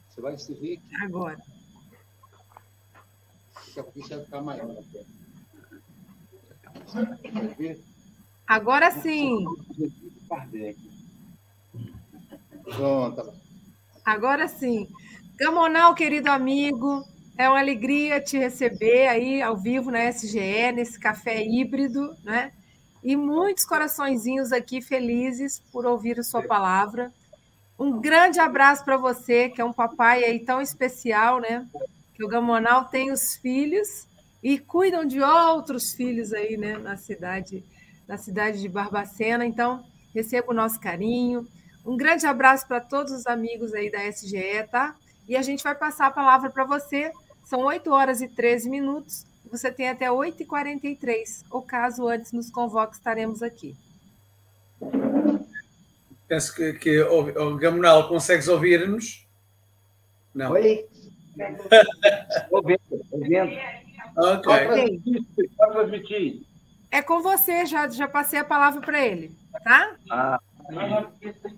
Você 0.09 0.21
vai 0.21 0.37
se 0.37 0.53
ver 0.55 0.77
aqui. 0.77 0.95
Agora. 1.03 1.37
Daqui 3.55 3.79
a 3.79 3.83
pouco 3.83 4.01
você 4.01 4.15
vai 4.15 4.25
ficar 4.25 4.41
maior. 4.41 4.83
Agora 8.47 8.91
sim. 8.91 9.45
Pronto. 12.63 13.33
Agora 14.03 14.47
sim. 14.47 14.87
Gamonal, 15.37 15.93
querido 15.93 16.29
amigo, 16.29 17.05
é 17.37 17.47
uma 17.47 17.59
alegria 17.59 18.19
te 18.19 18.37
receber 18.37 19.07
aí 19.07 19.41
ao 19.41 19.55
vivo 19.55 19.91
na 19.91 20.09
SGE, 20.09 20.71
nesse 20.73 20.99
café 20.99 21.41
híbrido, 21.41 22.13
né? 22.23 22.51
E 23.03 23.15
muitos 23.15 23.65
coraçõezinhos 23.65 24.51
aqui 24.51 24.81
felizes 24.81 25.59
por 25.71 25.85
ouvir 25.85 26.19
a 26.19 26.23
sua 26.23 26.41
palavra. 26.41 27.11
Um 27.77 27.99
grande 27.99 28.39
abraço 28.39 28.83
para 28.83 28.97
você, 28.97 29.49
que 29.49 29.61
é 29.61 29.65
um 29.65 29.71
papai 29.71 30.23
aí 30.23 30.39
tão 30.39 30.61
especial, 30.61 31.39
né? 31.39 31.65
Que 32.13 32.23
o 32.23 32.27
Gamonal 32.27 32.85
tem 32.85 33.11
os 33.11 33.35
filhos 33.35 34.05
e 34.43 34.57
cuidam 34.57 35.05
de 35.05 35.21
outros 35.21 35.93
filhos 35.93 36.33
aí, 36.33 36.57
né, 36.57 36.77
na 36.77 36.97
cidade, 36.97 37.63
na 38.07 38.17
cidade 38.17 38.59
de 38.61 38.67
Barbacena. 38.67 39.45
Então, 39.45 39.83
receba 40.13 40.51
o 40.51 40.55
nosso 40.55 40.79
carinho. 40.79 41.47
Um 41.85 41.95
grande 41.95 42.25
abraço 42.25 42.67
para 42.67 42.81
todos 42.81 43.13
os 43.13 43.25
amigos 43.25 43.73
aí 43.73 43.89
da 43.89 44.05
SGE, 44.05 44.67
tá? 44.69 44.95
E 45.27 45.35
a 45.35 45.41
gente 45.41 45.63
vai 45.63 45.75
passar 45.75 46.07
a 46.07 46.11
palavra 46.11 46.49
para 46.49 46.65
você. 46.65 47.11
São 47.45 47.61
8 47.61 47.91
horas 47.91 48.21
e 48.21 48.27
13 48.27 48.69
minutos. 48.69 49.25
Você 49.51 49.71
tem 49.71 49.89
até 49.89 50.07
8h43. 50.07 51.45
Ou 51.49 51.61
caso 51.61 52.07
antes 52.07 52.31
nos 52.31 52.49
convoque, 52.49 52.95
estaremos 52.95 53.41
aqui. 53.41 53.75
Penso 56.27 56.55
que, 56.55 56.73
que 56.73 57.01
o, 57.01 57.53
o 57.53 57.57
Gamonal 57.57 58.07
consegues 58.07 58.47
ouvir-nos? 58.47 59.27
Não. 60.33 60.51
Oi? 60.51 60.85
ouvindo, 62.51 62.79
ouvindo. 63.11 63.57
Ok. 64.15 65.01
transmitir. 65.57 66.41
É 66.91 67.01
com 67.01 67.21
você, 67.21 67.65
já, 67.65 67.87
já 67.87 68.07
passei 68.07 68.39
a 68.39 68.43
palavra 68.43 68.81
para 68.81 68.99
ele, 69.05 69.35
tá? 69.63 69.95
Ah, 70.09 70.39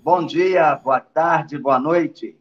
bom 0.03 0.25
dia, 0.25 0.75
boa 0.75 0.99
tarde, 0.99 1.57
boa 1.57 1.79
noite. 1.79 2.37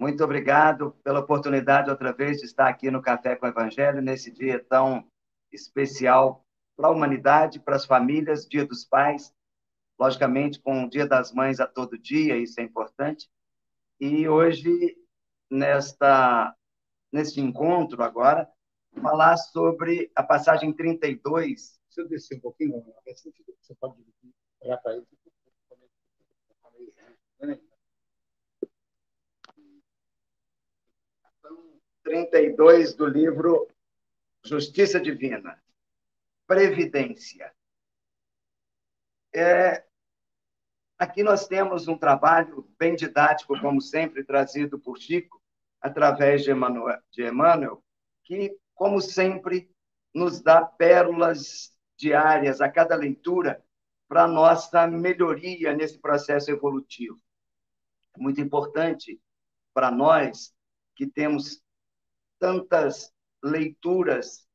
Muito 0.00 0.24
obrigado 0.24 0.92
pela 1.04 1.20
oportunidade 1.20 1.90
outra 1.90 2.10
vez 2.10 2.38
de 2.38 2.46
estar 2.46 2.66
aqui 2.66 2.90
no 2.90 3.02
Café 3.02 3.36
com 3.36 3.44
o 3.44 3.50
Evangelho 3.50 4.00
nesse 4.00 4.30
dia 4.30 4.58
tão 4.58 5.06
especial 5.52 6.42
para 6.74 6.88
a 6.88 6.90
humanidade, 6.90 7.60
para 7.60 7.76
as 7.76 7.84
famílias, 7.84 8.48
Dia 8.48 8.64
dos 8.64 8.82
Pais, 8.82 9.30
logicamente 9.98 10.58
com 10.58 10.84
o 10.84 10.88
Dia 10.88 11.06
das 11.06 11.34
Mães 11.34 11.60
a 11.60 11.66
todo 11.66 11.98
dia, 11.98 12.38
isso 12.38 12.58
é 12.58 12.62
importante. 12.62 13.28
E 14.00 14.26
hoje, 14.26 14.96
nesta 15.50 16.56
neste 17.12 17.38
encontro 17.42 18.02
agora, 18.02 18.50
falar 19.02 19.36
sobre 19.36 20.10
a 20.16 20.22
passagem 20.22 20.72
32. 20.72 21.78
Se 21.90 22.00
eu 22.00 22.08
descer 22.08 22.38
um 22.38 22.40
pouquinho, 22.40 22.82
você 23.04 23.74
pode 23.74 24.02
olhar 24.62 24.78
para 24.78 24.94
ele. 24.94 25.06
32 32.02 32.94
do 32.94 33.06
livro 33.06 33.68
Justiça 34.44 35.00
Divina. 35.00 35.62
Previdência. 36.46 37.52
É, 39.32 39.84
aqui 40.98 41.22
nós 41.22 41.46
temos 41.46 41.86
um 41.88 41.96
trabalho 41.96 42.68
bem 42.78 42.96
didático, 42.96 43.58
como 43.60 43.80
sempre, 43.80 44.24
trazido 44.24 44.78
por 44.78 44.98
Chico, 44.98 45.40
através 45.80 46.42
de 46.42 46.50
Emmanuel, 46.50 47.00
de 47.10 47.26
Emmanuel, 47.26 47.82
que, 48.24 48.56
como 48.74 49.00
sempre, 49.00 49.70
nos 50.12 50.40
dá 50.40 50.64
pérolas 50.64 51.76
diárias 51.96 52.60
a 52.60 52.68
cada 52.68 52.96
leitura 52.96 53.64
para 54.08 54.26
nossa 54.26 54.86
melhoria 54.88 55.72
nesse 55.72 55.98
processo 55.98 56.50
evolutivo. 56.50 57.20
É 58.16 58.18
muito 58.18 58.40
importante 58.40 59.20
para 59.72 59.90
nós 59.90 60.52
que 60.96 61.06
temos 61.06 61.62
tantas 62.40 63.14
leituras 63.44 64.48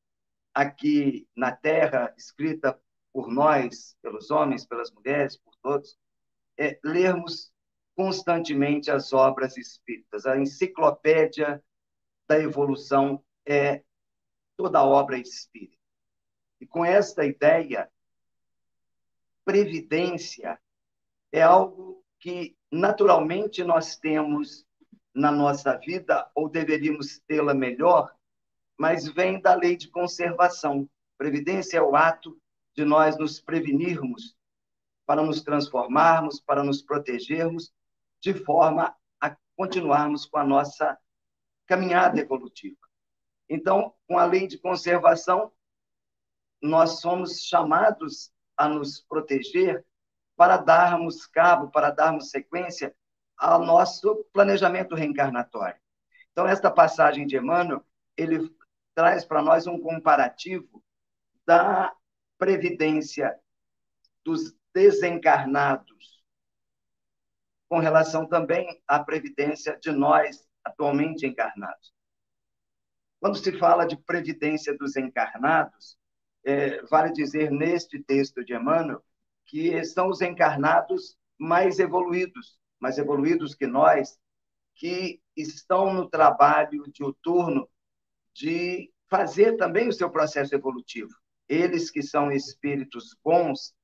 aqui 0.52 1.26
na 1.34 1.52
Terra, 1.52 2.12
escrita 2.18 2.78
por 3.12 3.28
nós, 3.28 3.96
pelos 4.02 4.30
homens, 4.30 4.66
pelas 4.66 4.90
mulheres, 4.90 5.38
por 5.38 5.54
todos, 5.62 5.98
é 6.58 6.78
lermos 6.84 7.50
constantemente 7.94 8.90
as 8.90 9.12
obras 9.12 9.56
espíritas. 9.56 10.26
A 10.26 10.36
enciclopédia 10.36 11.62
da 12.28 12.38
evolução 12.38 13.24
é 13.46 13.82
toda 14.56 14.80
a 14.80 14.84
obra 14.84 15.18
espírita. 15.18 15.76
E 16.60 16.66
com 16.66 16.84
esta 16.84 17.24
ideia, 17.24 17.90
previdência 19.44 20.60
é 21.30 21.42
algo 21.42 22.04
que 22.18 22.56
naturalmente 22.70 23.62
nós 23.62 23.96
temos 23.96 24.66
na 25.16 25.32
nossa 25.32 25.74
vida, 25.78 26.30
ou 26.34 26.46
deveríamos 26.46 27.18
tê-la 27.26 27.54
melhor, 27.54 28.14
mas 28.78 29.08
vem 29.08 29.40
da 29.40 29.54
lei 29.54 29.74
de 29.74 29.88
conservação. 29.88 30.86
Previdência 31.16 31.78
é 31.78 31.82
o 31.82 31.96
ato 31.96 32.38
de 32.74 32.84
nós 32.84 33.16
nos 33.16 33.40
prevenirmos 33.40 34.36
para 35.06 35.22
nos 35.22 35.42
transformarmos, 35.42 36.38
para 36.38 36.62
nos 36.62 36.82
protegermos 36.82 37.72
de 38.20 38.34
forma 38.34 38.94
a 39.18 39.34
continuarmos 39.56 40.26
com 40.26 40.36
a 40.36 40.44
nossa 40.44 40.98
caminhada 41.66 42.20
evolutiva. 42.20 42.76
Então, 43.48 43.94
com 44.06 44.18
a 44.18 44.26
lei 44.26 44.46
de 44.46 44.58
conservação, 44.58 45.50
nós 46.60 47.00
somos 47.00 47.40
chamados 47.40 48.30
a 48.54 48.68
nos 48.68 49.00
proteger 49.00 49.82
para 50.36 50.58
darmos 50.58 51.26
cabo, 51.26 51.70
para 51.70 51.90
darmos 51.90 52.28
sequência 52.28 52.94
ao 53.36 53.64
nosso 53.64 54.24
planejamento 54.32 54.94
reencarnatório. 54.94 55.80
Então, 56.32 56.46
esta 56.46 56.70
passagem 56.70 57.26
de 57.26 57.36
Emmanuel, 57.36 57.84
ele 58.16 58.50
traz 58.94 59.24
para 59.24 59.42
nós 59.42 59.66
um 59.66 59.80
comparativo 59.80 60.82
da 61.46 61.94
previdência 62.38 63.38
dos 64.24 64.54
desencarnados 64.74 65.96
com 67.68 67.78
relação 67.78 68.26
também 68.26 68.80
à 68.86 69.02
previdência 69.02 69.78
de 69.78 69.90
nós 69.90 70.46
atualmente 70.64 71.26
encarnados. 71.26 71.94
Quando 73.20 73.38
se 73.38 73.58
fala 73.58 73.86
de 73.86 73.96
previdência 73.96 74.76
dos 74.76 74.96
encarnados, 74.96 75.98
é, 76.44 76.82
vale 76.82 77.12
dizer 77.12 77.50
neste 77.50 77.98
texto 78.02 78.44
de 78.44 78.54
Emmanuel 78.54 79.02
que 79.46 79.84
são 79.84 80.08
os 80.08 80.20
encarnados 80.20 81.16
mais 81.38 81.78
evoluídos, 81.78 82.58
mais 82.80 82.98
evoluídos 82.98 83.54
que 83.54 83.66
nós, 83.66 84.18
que 84.74 85.20
estão 85.36 85.92
no 85.92 86.08
trabalho 86.08 86.84
diuturno 86.92 87.68
de 88.34 88.92
fazer 89.08 89.56
também 89.56 89.88
o 89.88 89.92
seu 89.92 90.10
processo 90.10 90.54
evolutivo. 90.54 91.10
Eles 91.48 91.90
que 91.90 92.02
são 92.02 92.30
espíritos 92.30 93.16
bons 93.24 93.74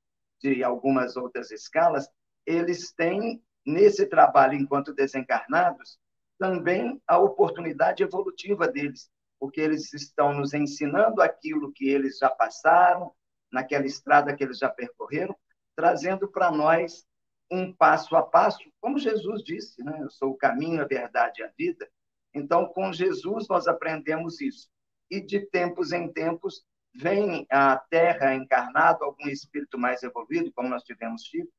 de 0.40 0.62
algumas 0.64 1.16
outras 1.16 1.50
escalas, 1.50 2.08
eles 2.44 2.92
têm 2.92 3.42
nesse 3.64 4.06
trabalho 4.06 4.54
enquanto 4.54 4.92
desencarnados, 4.92 5.98
também 6.38 7.00
a 7.06 7.18
oportunidade 7.18 8.02
evolutiva 8.02 8.66
deles, 8.66 9.08
porque 9.38 9.60
eles 9.60 9.92
estão 9.92 10.34
nos 10.34 10.52
ensinando 10.52 11.22
aquilo 11.22 11.72
que 11.72 11.88
eles 11.88 12.18
já 12.18 12.28
passaram, 12.28 13.14
naquela 13.50 13.86
estrada 13.86 14.34
que 14.34 14.42
eles 14.42 14.58
já 14.58 14.68
percorreram, 14.68 15.36
trazendo 15.76 16.26
para 16.26 16.50
nós 16.50 17.06
um 17.52 17.70
passo 17.70 18.16
a 18.16 18.22
passo, 18.22 18.58
como 18.80 18.98
Jesus 18.98 19.44
disse, 19.44 19.84
né? 19.84 19.98
Eu 20.00 20.10
sou 20.10 20.30
o 20.30 20.36
caminho, 20.36 20.80
a 20.80 20.86
verdade 20.86 21.42
e 21.42 21.44
a 21.44 21.52
vida. 21.56 21.86
Então, 22.32 22.64
com 22.66 22.90
Jesus, 22.90 23.46
nós 23.46 23.68
aprendemos 23.68 24.40
isso. 24.40 24.70
E 25.10 25.20
de 25.20 25.40
tempos 25.40 25.92
em 25.92 26.10
tempos, 26.10 26.64
vem 26.94 27.46
à 27.50 27.76
Terra 27.76 28.34
encarnado 28.34 29.04
algum 29.04 29.28
espírito 29.28 29.78
mais 29.78 30.02
evoluído, 30.02 30.50
como 30.54 30.70
nós 30.70 30.82
tivemos 30.82 31.24
Chico, 31.24 31.52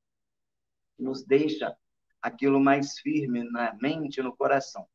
nos 0.97 1.23
deixa 1.23 1.75
aquilo 2.19 2.59
mais 2.59 2.97
firme 2.99 3.43
na 3.43 3.75
mente 3.75 4.19
no 4.21 4.35
coração. 4.35 4.87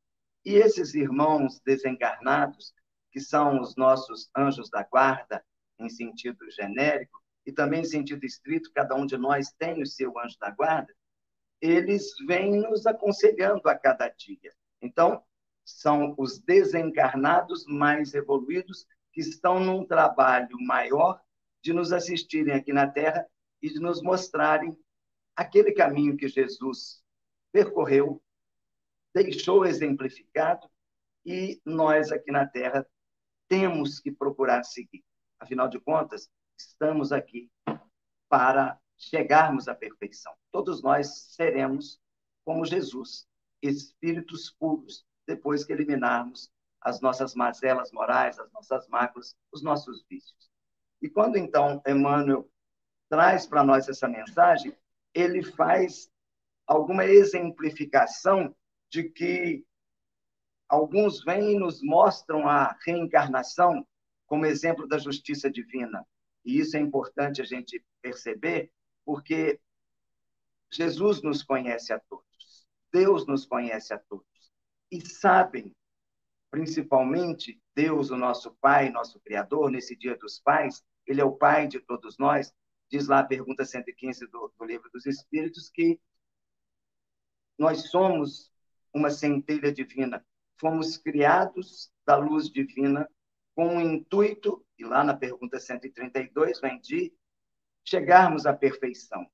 E 0.45 0.55
esses 0.55 0.95
irmãos 0.95 1.61
desencarnados, 1.65 2.75
que 3.13 3.21
são 3.21 3.61
os 3.61 3.77
nossos 3.77 4.31
anjos 4.37 4.69
da 4.69 4.83
guarda, 4.83 5.45
em 5.79 5.89
sentido 5.89 6.51
genérico, 6.51 7.23
e 7.47 7.53
também 7.53 7.81
em 7.81 7.85
sentido 7.85 8.25
estrito, 8.25 8.73
cada 8.73 8.95
um 8.95 9.07
de 9.07 9.17
nós 9.17 9.51
tem 9.53 9.83
o 9.83 9.87
seu 9.87 10.19
anjo 10.19 10.37
da 10.39 10.51
guarda, 10.51 10.95
eles 11.61 12.13
vêm 12.27 12.61
nos 12.61 12.87
aconselhando 12.87 13.69
a 13.69 13.75
cada 13.75 14.09
dia. 14.09 14.53
Então, 14.81 15.23
são 15.65 16.15
os 16.17 16.39
desencarnados 16.39 17.65
mais 17.67 18.15
evoluídos 18.15 18.87
que 19.13 19.21
estão 19.21 19.59
num 19.61 19.85
trabalho 19.85 20.57
maior 20.61 21.21
de 21.63 21.73
nos 21.73 21.93
assistirem 21.93 22.55
aqui 22.55 22.73
na 22.73 22.87
Terra 22.87 23.27
e 23.61 23.69
de 23.69 23.81
nos 23.81 24.01
mostrarem 24.03 24.79
aquele 25.35 25.73
caminho 25.73 26.17
que 26.17 26.29
Jesus 26.29 27.03
percorreu, 27.53 28.23
deixou 29.15 29.67
exemplificado 29.67 30.69
e 31.25 31.61
nós 31.65 32.13
aqui 32.13 32.31
na 32.31 32.47
Terra 32.47 32.87
temos 33.49 33.99
que 33.99 34.13
procurar 34.13 34.63
seguir. 34.65 35.05
Afinal 35.39 35.69
de 35.69 35.81
contas, 35.81 36.31
estamos 36.59 37.13
aqui 37.13 37.51
para 38.29 38.79
chegarmos 38.97 39.69
à 39.69 39.75
perfeição. 39.75 40.35
Todos 40.51 40.83
nós 40.83 41.33
seremos 41.35 42.01
como 42.45 42.65
Jesus, 42.65 43.27
espíritos 43.63 44.51
puros, 44.59 45.05
depois 45.27 45.65
que 45.65 45.73
eliminarmos 45.73 46.51
as 46.81 47.01
nossas 47.01 47.35
mazelas 47.35 47.93
morais, 47.93 48.39
as 48.39 48.51
nossas 48.53 48.89
máculas, 48.89 49.37
os 49.53 49.63
nossos 49.63 50.05
vícios. 50.09 50.51
E 51.01 51.09
quando 51.09 51.37
então 51.37 51.83
Emmanuel 51.87 52.49
traz 53.09 53.47
para 53.47 53.65
nós 53.65 53.89
essa 53.89 54.09
mensagem, 54.09 54.77
ele 55.15 55.43
faz 55.43 56.11
alguma 56.67 57.05
exemplificação 57.05 58.55
de 58.91 59.05
que 59.05 59.65
alguns 60.69 61.25
vêm 61.25 61.53
e 61.53 61.59
nos 61.59 61.83
mostram 61.83 62.47
a 62.49 62.77
reencarnação 62.85 63.87
como 64.27 64.45
exemplo 64.47 64.87
da 64.87 64.99
justiça 64.99 65.51
divina. 65.51 66.07
E 66.49 66.61
isso 66.61 66.79
é 66.79 66.81
importante 66.81 67.43
a 67.43 67.45
gente 67.45 67.85
perceber, 68.01 68.73
porque 69.05 69.61
Jesus 70.73 71.23
nos 71.23 71.43
conhece 71.43 71.93
a 71.93 72.01
todos, 72.01 72.67
Deus 72.91 73.27
nos 73.27 73.45
conhece 73.45 73.93
a 73.93 73.99
todos, 73.99 74.51
e 74.91 74.99
sabem, 74.99 75.77
principalmente 76.51 77.61
Deus, 77.75 78.11
o 78.11 78.17
nosso 78.17 78.57
Pai, 78.63 78.89
nosso 78.89 79.21
Criador, 79.21 79.71
nesse 79.71 79.95
Dia 79.95 80.17
dos 80.17 80.41
Pais, 80.41 80.83
Ele 81.07 81.21
é 81.21 81.25
o 81.25 81.37
Pai 81.37 81.69
de 81.69 81.81
todos 81.81 82.17
nós, 82.17 82.51
diz 82.91 83.09
lá 83.09 83.19
a 83.19 83.27
pergunta 83.27 83.67
115 83.67 84.27
do, 84.29 84.51
do 84.59 84.65
Livro 84.65 84.89
dos 84.91 85.05
Espíritos, 85.05 85.69
que 85.69 86.01
nós 87.59 87.91
somos 87.91 88.51
uma 88.95 89.11
centelha 89.11 89.71
divina, 89.71 90.25
fomos 90.59 90.97
criados 90.97 91.93
da 92.07 92.17
luz 92.17 92.49
divina 92.49 93.07
com 93.59 93.79
o 93.79 93.81
intuito, 93.81 94.65
e 94.79 94.85
lá 94.85 95.03
na 95.03 95.17
pergunta 95.17 95.59
132 95.59 96.61
vem 96.61 96.81
de 96.81 97.13
chegarmos 97.83 98.47
à 98.47 98.55
perfeição. 98.55 99.29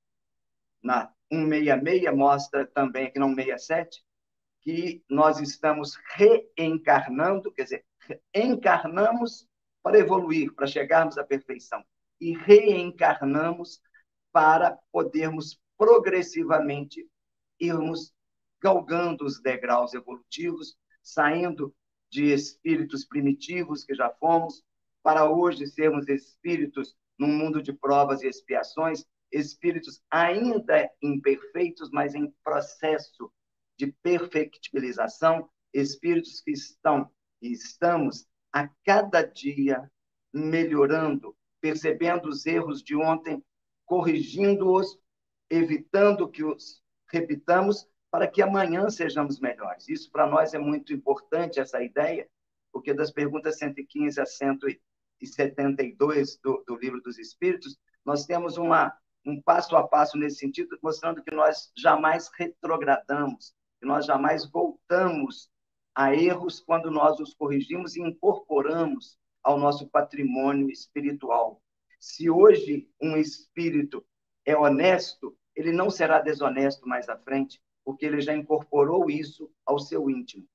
Na 0.83 1.13
166 1.31 2.17
mostra 2.17 2.67
também, 2.67 3.09
aqui 3.09 3.19
no 3.19 3.27
167, 3.29 4.03
que 4.63 5.05
nós 5.11 5.41
estamos 5.41 5.99
reencarnando, 6.15 7.53
quer 7.53 7.65
dizer, 7.65 7.85
encarnamos 8.35 9.47
para 9.83 9.99
evoluir, 9.99 10.55
para 10.55 10.67
chegarmos 10.67 11.19
à 11.19 11.25
perfeição 11.25 11.85
e 12.19 12.33
reencarnamos 12.33 13.83
para 14.33 14.79
podermos 14.91 15.61
progressivamente 15.77 17.07
irmos 17.61 18.11
galgando 18.59 19.27
os 19.27 19.39
degraus 19.43 19.93
evolutivos, 19.93 20.79
saindo 21.03 21.77
de 22.15 22.33
espíritos 22.33 23.05
primitivos 23.05 23.83
que 23.85 23.93
já 23.93 24.09
fomos, 24.09 24.63
para 25.03 25.29
hoje 25.29 25.67
sermos 25.67 26.09
espíritos 26.09 26.95
num 27.19 27.27
mundo 27.27 27.61
de 27.61 27.73
provas 27.73 28.23
e 28.23 28.29
expiações, 28.29 29.05
espíritos 29.33 30.01
ainda 30.09 30.89
imperfeitos, 31.03 31.91
mas 31.91 32.15
em 32.15 32.33
processo 32.45 33.33
de 33.77 33.93
perfectibilização, 34.01 35.51
espíritos 35.73 36.41
que 36.41 36.53
estão 36.53 37.11
e 37.43 37.51
estamos 37.51 38.25
a 38.53 38.69
cada 38.85 39.23
dia 39.23 39.91
melhorando, 40.33 41.37
percebendo 41.61 42.29
os 42.29 42.47
erros 42.47 42.81
de 42.81 42.95
ontem, 42.95 43.45
corrigindo-os, 43.85 44.97
evitando 45.51 46.31
que 46.31 46.45
os 46.45 46.81
repitamos, 47.11 47.89
para 48.15 48.29
que 48.29 48.41
amanhã 48.41 48.89
sejamos 48.91 49.41
melhores. 49.41 49.89
Isso 49.89 50.09
para 50.09 50.25
nós 50.25 50.55
é 50.55 50.59
muito 50.59 50.93
importante, 50.93 51.59
essa 51.59 51.83
ideia, 51.83 52.29
porque 52.73 52.95
das 52.95 53.11
perguntas 53.11 53.59
115 53.59 54.21
a 54.21 54.25
172 54.25 56.39
do, 56.41 56.63
do 56.65 56.77
Livro 56.77 57.01
dos 57.01 57.19
Espíritos, 57.19 57.77
nós 58.05 58.25
temos 58.25 58.57
uma, 58.57 58.97
um 59.27 59.43
passo 59.43 59.75
a 59.75 59.89
passo 59.89 60.17
nesse 60.17 60.37
sentido, 60.37 60.79
mostrando 60.81 61.25
que 61.25 61.35
nós 61.35 61.73
jamais 61.77 62.31
retrogradamos, 62.39 63.53
que 63.81 63.87
nós 63.87 64.07
jamais 64.07 64.49
voltamos 64.49 65.51
a 65.93 66.15
erros 66.15 66.61
quando 66.61 66.93
nós 66.93 67.19
os 67.19 67.35
corrigimos 67.35 67.97
e 67.97 68.01
incorporamos 68.01 69.19
ao 69.43 69.59
nosso 69.59 69.89
patrimônio 69.89 70.71
espiritual. 70.71 71.61
Se 71.99 72.31
hoje 72.31 72.89
um 73.03 73.17
espírito 73.17 74.07
é 74.45 74.57
honesto, 74.57 75.37
ele 75.57 75.73
não 75.73 75.91
será 75.91 76.21
desonesto 76.21 76.87
mais 76.87 77.09
à 77.09 77.19
frente, 77.19 77.61
porque 77.85 78.07
ele 78.07 78.21
já 78.21 78.35
incorporou 78.35 79.11
isso 79.11 79.51
ao 79.65 79.79
seu 79.79 80.09
íntimo. 80.09 80.47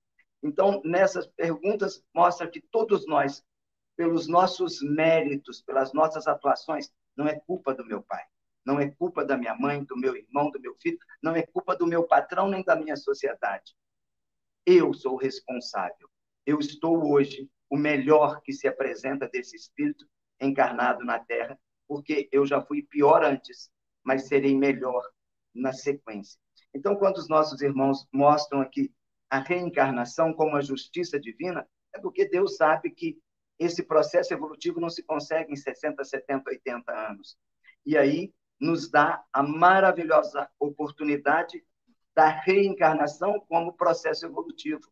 Então, 0.41 0.81
nessas 0.83 1.27
perguntas, 1.27 2.03
mostra 2.13 2.49
que 2.49 2.61
todos 2.61 3.05
nós, 3.05 3.43
pelos 3.95 4.27
nossos 4.27 4.81
méritos, 4.81 5.61
pelas 5.61 5.93
nossas 5.93 6.27
atuações, 6.27 6.91
não 7.15 7.27
é 7.27 7.39
culpa 7.39 7.73
do 7.73 7.85
meu 7.85 8.01
pai, 8.01 8.23
não 8.65 8.79
é 8.79 8.89
culpa 8.89 9.25
da 9.25 9.37
minha 9.37 9.55
mãe, 9.55 9.83
do 9.83 9.97
meu 9.97 10.15
irmão, 10.15 10.49
do 10.49 10.59
meu 10.59 10.75
filho, 10.75 10.97
não 11.21 11.35
é 11.35 11.45
culpa 11.45 11.75
do 11.75 11.85
meu 11.85 12.07
patrão 12.07 12.47
nem 12.47 12.63
da 12.63 12.75
minha 12.75 12.95
sociedade. 12.95 13.75
Eu 14.65 14.93
sou 14.93 15.17
responsável. 15.17 16.09
Eu 16.45 16.59
estou 16.59 17.11
hoje 17.11 17.49
o 17.69 17.77
melhor 17.77 18.41
que 18.41 18.53
se 18.53 18.67
apresenta 18.67 19.27
desse 19.27 19.55
espírito 19.55 20.07
encarnado 20.39 21.03
na 21.03 21.19
Terra, 21.19 21.59
porque 21.87 22.29
eu 22.31 22.45
já 22.45 22.61
fui 22.61 22.83
pior 22.83 23.23
antes, 23.23 23.69
mas 24.03 24.27
serei 24.27 24.55
melhor 24.55 25.03
na 25.53 25.73
sequência. 25.73 26.39
Então, 26.73 26.95
quando 26.95 27.17
os 27.17 27.27
nossos 27.27 27.61
irmãos 27.61 28.07
mostram 28.11 28.61
aqui 28.61 28.93
a 29.29 29.39
reencarnação 29.39 30.33
como 30.33 30.55
a 30.55 30.61
justiça 30.61 31.19
divina, 31.19 31.67
é 31.93 31.99
porque 31.99 32.27
Deus 32.27 32.55
sabe 32.55 32.91
que 32.91 33.19
esse 33.57 33.83
processo 33.83 34.33
evolutivo 34.33 34.79
não 34.79 34.89
se 34.89 35.03
consegue 35.03 35.51
em 35.51 35.55
60, 35.55 36.03
70, 36.03 36.49
80 36.49 36.91
anos. 36.91 37.37
E 37.85 37.97
aí 37.97 38.33
nos 38.59 38.89
dá 38.89 39.23
a 39.33 39.41
maravilhosa 39.43 40.49
oportunidade 40.59 41.63
da 42.15 42.27
reencarnação 42.27 43.39
como 43.47 43.73
processo 43.73 44.25
evolutivo 44.25 44.89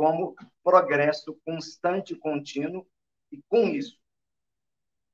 como 0.00 0.34
progresso 0.64 1.38
constante 1.44 2.14
e 2.14 2.18
contínuo, 2.18 2.88
e 3.30 3.42
com 3.42 3.68
isso, 3.68 4.00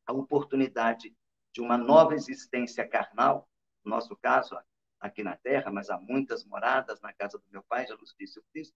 a 0.06 0.12
oportunidade 0.12 1.12
de 1.52 1.60
uma 1.60 1.76
nova 1.76 2.14
existência 2.14 2.88
carnal, 2.88 3.48
no 3.84 3.90
nosso 3.90 4.16
caso, 4.18 4.56
aqui 5.00 5.22
na 5.22 5.36
Terra, 5.36 5.70
mas 5.70 5.90
há 5.90 5.98
muitas 5.98 6.44
moradas 6.44 7.00
na 7.00 7.12
casa 7.12 7.38
do 7.38 7.44
meu 7.50 7.62
pai, 7.62 7.86
Jesus 7.86 8.14
disse 8.18 8.38
o 8.38 8.44
Cristo, 8.52 8.74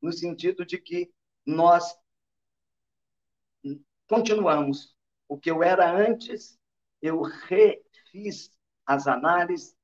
no 0.00 0.12
sentido 0.12 0.64
de 0.64 0.78
que 0.78 1.12
nós 1.46 1.96
continuamos. 4.06 4.94
O 5.28 5.38
que 5.38 5.50
eu 5.50 5.62
era 5.62 5.90
antes, 5.90 6.58
eu 7.00 7.22
refiz 7.22 8.50
as 8.84 9.06
análises, 9.06 9.76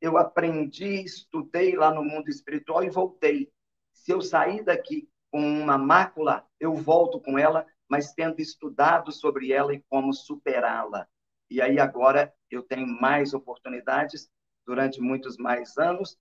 eu 0.00 0.18
aprendi, 0.18 1.02
estudei 1.02 1.74
lá 1.74 1.92
no 1.92 2.04
mundo 2.04 2.28
espiritual 2.28 2.84
e 2.84 2.90
voltei 2.90 3.50
se 3.94 4.12
eu 4.12 4.20
sair 4.20 4.62
daqui 4.62 5.08
com 5.30 5.40
uma 5.40 5.78
mácula, 5.78 6.46
eu 6.60 6.74
volto 6.74 7.20
com 7.20 7.38
ela, 7.38 7.66
mas 7.88 8.12
tendo 8.12 8.40
estudado 8.40 9.10
sobre 9.12 9.50
ela 9.50 9.72
e 9.72 9.82
como 9.88 10.12
superá-la. 10.12 11.08
E 11.48 11.60
aí 11.60 11.78
agora 11.78 12.34
eu 12.50 12.62
tenho 12.62 12.86
mais 12.86 13.32
oportunidades 13.32 14.30
durante 14.66 15.00
muitos 15.00 15.36
mais 15.36 15.76
anos 15.76 16.16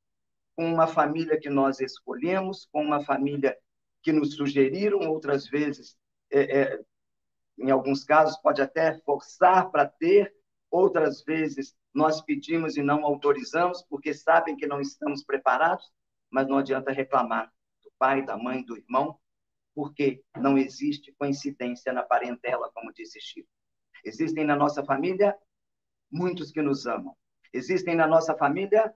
com 0.56 0.72
uma 0.72 0.88
família 0.88 1.40
que 1.40 1.50
nós 1.50 1.80
escolhemos, 1.80 2.68
com 2.72 2.84
uma 2.84 3.04
família 3.04 3.58
que 4.02 4.12
nos 4.12 4.36
sugeriram, 4.36 5.00
outras 5.10 5.48
vezes, 5.48 5.98
é, 6.32 6.62
é, 6.62 6.80
em 7.58 7.72
alguns 7.72 8.04
casos, 8.04 8.38
pode 8.38 8.62
até 8.62 9.00
forçar 9.00 9.72
para 9.72 9.88
ter, 9.88 10.34
outras 10.70 11.24
vezes 11.24 11.76
nós 11.94 12.22
pedimos 12.22 12.76
e 12.76 12.82
não 12.82 13.06
autorizamos, 13.06 13.84
porque 13.84 14.14
sabem 14.14 14.56
que 14.56 14.68
não 14.68 14.82
estamos 14.82 15.24
preparados, 15.24 15.92
mas 16.30 16.48
não 16.48 16.58
adianta 16.58 16.92
reclamar 16.92 17.52
do 17.84 17.92
pai, 17.98 18.26
da 18.26 18.36
mãe, 18.36 18.64
do 18.64 18.78
irmão, 18.78 19.18
porque 19.76 20.24
não 20.38 20.58
existe 20.58 21.14
coincidência 21.14 21.94
na 21.94 22.04
parentela, 22.04 22.72
como 22.74 22.94
disse 22.94 23.20
Chico. 23.22 23.50
Existem 24.04 24.44
na 24.44 24.56
nossa 24.56 24.84
família 24.84 25.36
muitos 26.12 26.52
que 26.52 26.62
nos 26.62 26.86
amam. 26.86 27.16
Existem 27.54 27.96
na 27.96 28.08
nossa 28.08 28.36
família 28.36 28.94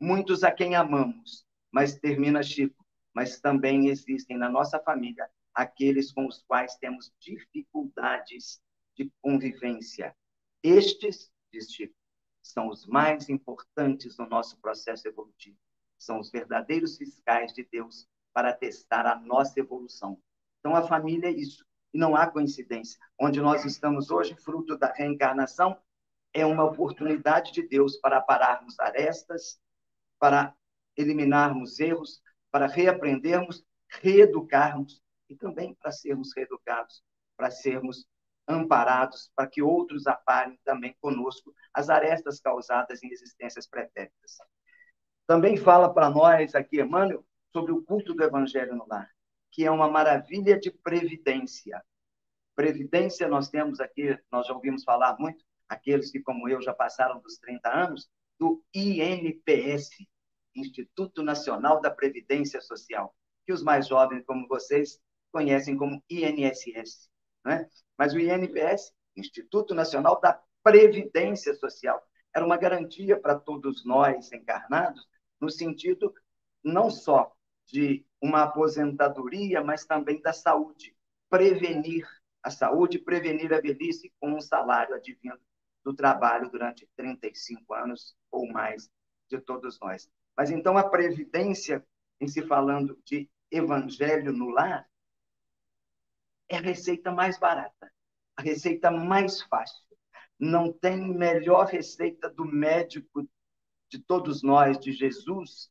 muitos 0.00 0.42
a 0.42 0.50
quem 0.50 0.74
amamos. 0.74 1.46
Mas 1.70 1.98
termina 1.98 2.42
Chico, 2.42 2.84
mas 3.12 3.40
também 3.40 3.88
existem 3.88 4.38
na 4.38 4.48
nossa 4.48 4.80
família 4.80 5.28
aqueles 5.54 6.12
com 6.12 6.26
os 6.26 6.42
quais 6.42 6.76
temos 6.76 7.12
dificuldades 7.20 8.60
de 8.96 9.12
convivência. 9.20 10.16
Estes, 10.62 11.30
diz 11.52 11.70
Chico, 11.70 11.94
são 12.42 12.68
os 12.68 12.86
mais 12.86 13.28
importantes 13.28 14.16
no 14.16 14.26
nosso 14.26 14.58
processo 14.58 15.06
evolutivo. 15.06 15.58
São 15.98 16.20
os 16.20 16.30
verdadeiros 16.30 16.96
fiscais 16.96 17.52
de 17.52 17.64
Deus 17.64 18.08
para 18.32 18.54
testar 18.54 19.04
a 19.04 19.16
nossa 19.16 19.60
evolução. 19.60 20.18
Então, 20.60 20.74
a 20.74 20.86
família 20.86 21.28
é 21.28 21.32
isso. 21.32 21.66
Não 21.92 22.16
há 22.16 22.26
coincidência. 22.26 22.98
Onde 23.18 23.40
nós 23.40 23.64
estamos 23.64 24.10
hoje, 24.10 24.34
fruto 24.36 24.78
da 24.78 24.92
reencarnação, 24.92 25.76
é 26.40 26.46
uma 26.46 26.64
oportunidade 26.64 27.52
de 27.52 27.66
Deus 27.66 27.96
para 27.96 28.20
pararmos 28.20 28.78
arestas, 28.78 29.60
para 30.18 30.54
eliminarmos 30.96 31.78
erros, 31.78 32.20
para 32.50 32.66
reaprendermos, 32.66 33.64
reeducarmos 33.88 35.02
e 35.28 35.36
também 35.36 35.74
para 35.74 35.92
sermos 35.92 36.32
reeducados, 36.34 37.02
para 37.36 37.50
sermos 37.50 38.06
amparados, 38.46 39.30
para 39.36 39.46
que 39.46 39.62
outros 39.62 40.06
aparem 40.06 40.58
também 40.64 40.96
conosco 41.00 41.54
as 41.72 41.90
arestas 41.90 42.40
causadas 42.40 43.02
em 43.02 43.08
existências 43.12 43.66
pretéritas. 43.68 44.38
Também 45.26 45.56
fala 45.56 45.92
para 45.92 46.08
nós 46.08 46.54
aqui, 46.54 46.80
Emmanuel, 46.80 47.24
sobre 47.52 47.72
o 47.72 47.82
culto 47.82 48.14
do 48.14 48.24
Evangelho 48.24 48.74
no 48.74 48.86
lar, 48.88 49.10
que 49.50 49.64
é 49.64 49.70
uma 49.70 49.88
maravilha 49.88 50.58
de 50.58 50.70
previdência. 50.70 51.82
Previdência, 52.56 53.28
nós 53.28 53.50
temos 53.50 53.78
aqui, 53.78 54.18
nós 54.32 54.46
já 54.46 54.54
ouvimos 54.54 54.84
falar 54.84 55.16
muito, 55.18 55.44
aqueles 55.68 56.10
que, 56.10 56.20
como 56.20 56.48
eu, 56.48 56.62
já 56.62 56.72
passaram 56.72 57.20
dos 57.20 57.38
30 57.38 57.68
anos, 57.68 58.08
do 58.38 58.62
INPS, 58.74 59.90
Instituto 60.54 61.22
Nacional 61.22 61.80
da 61.80 61.90
Previdência 61.90 62.60
Social, 62.60 63.14
que 63.44 63.52
os 63.52 63.62
mais 63.62 63.86
jovens, 63.86 64.24
como 64.24 64.48
vocês, 64.48 65.00
conhecem 65.30 65.76
como 65.76 66.02
INSS. 66.08 67.08
Né? 67.44 67.68
Mas 67.96 68.14
o 68.14 68.18
INPS, 68.18 68.92
Instituto 69.16 69.74
Nacional 69.74 70.20
da 70.20 70.40
Previdência 70.62 71.54
Social, 71.54 72.02
era 72.34 72.44
uma 72.44 72.56
garantia 72.56 73.18
para 73.18 73.38
todos 73.38 73.84
nós 73.84 74.32
encarnados, 74.32 75.06
no 75.40 75.50
sentido 75.50 76.12
não 76.62 76.90
só 76.90 77.32
de 77.66 78.04
uma 78.20 78.44
aposentadoria, 78.44 79.62
mas 79.62 79.84
também 79.84 80.20
da 80.20 80.32
saúde. 80.32 80.96
Prevenir 81.28 82.06
a 82.42 82.50
saúde, 82.50 82.98
prevenir 82.98 83.52
a 83.52 83.60
velhice 83.60 84.12
com 84.18 84.32
um 84.32 84.40
salário 84.40 84.94
advindo 84.94 85.40
do 85.88 85.94
trabalho 85.94 86.50
durante 86.50 86.86
35 86.96 87.72
anos 87.72 88.14
ou 88.30 88.46
mais 88.46 88.90
de 89.26 89.40
todos 89.40 89.80
nós. 89.80 90.06
Mas 90.36 90.50
então 90.50 90.76
a 90.76 90.86
previdência, 90.86 91.82
em 92.20 92.28
se 92.28 92.42
falando 92.46 93.00
de 93.06 93.26
evangelho 93.50 94.30
no 94.30 94.50
lar, 94.50 94.86
é 96.46 96.58
a 96.58 96.60
receita 96.60 97.10
mais 97.10 97.38
barata, 97.38 97.90
a 98.36 98.42
receita 98.42 98.90
mais 98.90 99.40
fácil. 99.44 99.82
Não 100.38 100.70
tem 100.70 101.08
melhor 101.08 101.64
receita 101.64 102.28
do 102.28 102.44
médico 102.44 103.26
de 103.90 103.98
todos 103.98 104.42
nós, 104.42 104.78
de 104.78 104.92
Jesus, 104.92 105.70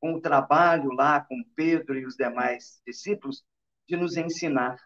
com 0.00 0.14
o 0.14 0.22
trabalho 0.22 0.90
lá 0.92 1.20
com 1.20 1.44
Pedro 1.54 1.98
e 1.98 2.06
os 2.06 2.16
demais 2.16 2.80
discípulos, 2.86 3.44
de 3.86 3.94
nos 3.94 4.16
ensinar 4.16 4.78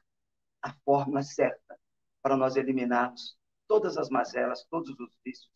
a 0.60 0.72
forma 0.84 1.22
certa 1.22 1.78
para 2.20 2.36
nós 2.36 2.56
eliminarmos 2.56 3.40
todas 3.66 3.96
as 3.96 4.08
mazelas, 4.08 4.64
todos 4.70 4.90
os 4.98 5.16
vícios. 5.24 5.50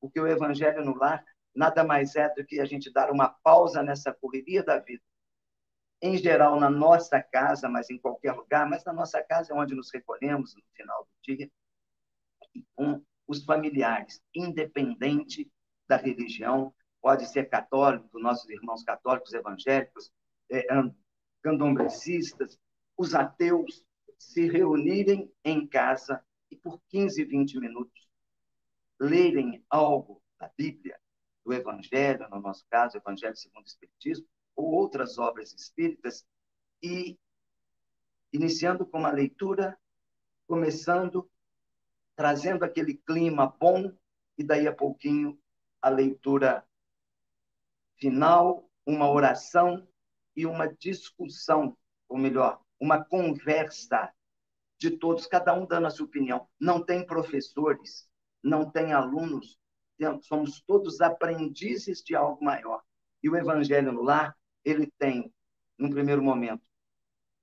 Porque 0.00 0.20
o 0.20 0.26
evangelho 0.26 0.84
no 0.84 0.96
lar 0.96 1.24
nada 1.54 1.84
mais 1.84 2.16
é 2.16 2.28
do 2.34 2.44
que 2.44 2.60
a 2.60 2.64
gente 2.64 2.92
dar 2.92 3.10
uma 3.10 3.28
pausa 3.28 3.82
nessa 3.82 4.12
correria 4.12 4.62
da 4.62 4.78
vida 4.78 5.02
em 6.02 6.18
geral 6.18 6.58
na 6.58 6.68
nossa 6.68 7.22
casa, 7.22 7.68
mas 7.68 7.88
em 7.88 7.96
qualquer 7.96 8.32
lugar, 8.32 8.68
mas 8.68 8.84
na 8.84 8.92
nossa 8.92 9.22
casa 9.22 9.52
é 9.52 9.56
onde 9.56 9.72
nos 9.72 9.92
recolhemos 9.92 10.56
no 10.56 10.62
final 10.74 11.04
do 11.04 11.10
dia, 11.22 11.48
com 12.74 13.00
os 13.26 13.44
familiares, 13.44 14.20
independente 14.34 15.50
da 15.88 15.96
religião, 15.96 16.74
pode 17.00 17.26
ser 17.26 17.48
católico, 17.48 18.18
nossos 18.18 18.50
irmãos 18.50 18.82
católicos 18.82 19.32
evangélicos, 19.32 20.12
candomblecistas, 21.40 22.58
os 22.98 23.14
ateus, 23.14 23.84
se 24.18 24.48
reunirem 24.48 25.32
em 25.44 25.66
casa 25.66 26.24
e 26.52 26.56
por 26.56 26.78
15, 26.90 27.24
20 27.24 27.58
minutos 27.58 28.06
lerem 29.00 29.64
algo 29.70 30.22
da 30.38 30.50
Bíblia, 30.56 31.00
do 31.44 31.52
Evangelho, 31.52 32.28
no 32.28 32.40
nosso 32.40 32.64
caso, 32.68 32.98
Evangelho 32.98 33.34
segundo 33.34 33.64
o 33.64 33.68
Espiritismo, 33.68 34.26
ou 34.54 34.70
outras 34.70 35.18
obras 35.18 35.54
espíritas, 35.54 36.26
e 36.82 37.18
iniciando 38.32 38.84
com 38.84 38.98
uma 38.98 39.10
leitura, 39.10 39.78
começando, 40.46 41.28
trazendo 42.14 42.64
aquele 42.64 42.94
clima 42.94 43.46
bom, 43.46 43.90
e 44.36 44.44
daí 44.44 44.68
a 44.68 44.74
pouquinho 44.74 45.40
a 45.80 45.88
leitura 45.88 46.66
final, 47.96 48.68
uma 48.84 49.10
oração 49.10 49.88
e 50.36 50.44
uma 50.44 50.66
discussão, 50.68 51.76
ou 52.08 52.18
melhor, 52.18 52.62
uma 52.78 53.02
conversa 53.02 54.12
de 54.82 54.90
todos, 54.98 55.28
cada 55.28 55.54
um 55.54 55.64
dando 55.64 55.86
a 55.86 55.90
sua 55.90 56.06
opinião. 56.06 56.48
Não 56.58 56.84
tem 56.84 57.06
professores, 57.06 58.08
não 58.42 58.68
tem 58.68 58.92
alunos, 58.92 59.56
somos 60.22 60.60
todos 60.62 61.00
aprendizes 61.00 62.02
de 62.02 62.16
algo 62.16 62.44
maior. 62.44 62.82
E 63.22 63.30
o 63.30 63.36
Evangelho 63.36 63.92
no 63.92 64.02
Lar 64.02 64.36
ele 64.64 64.92
tem, 64.98 65.32
num 65.78 65.88
primeiro 65.88 66.20
momento, 66.20 66.62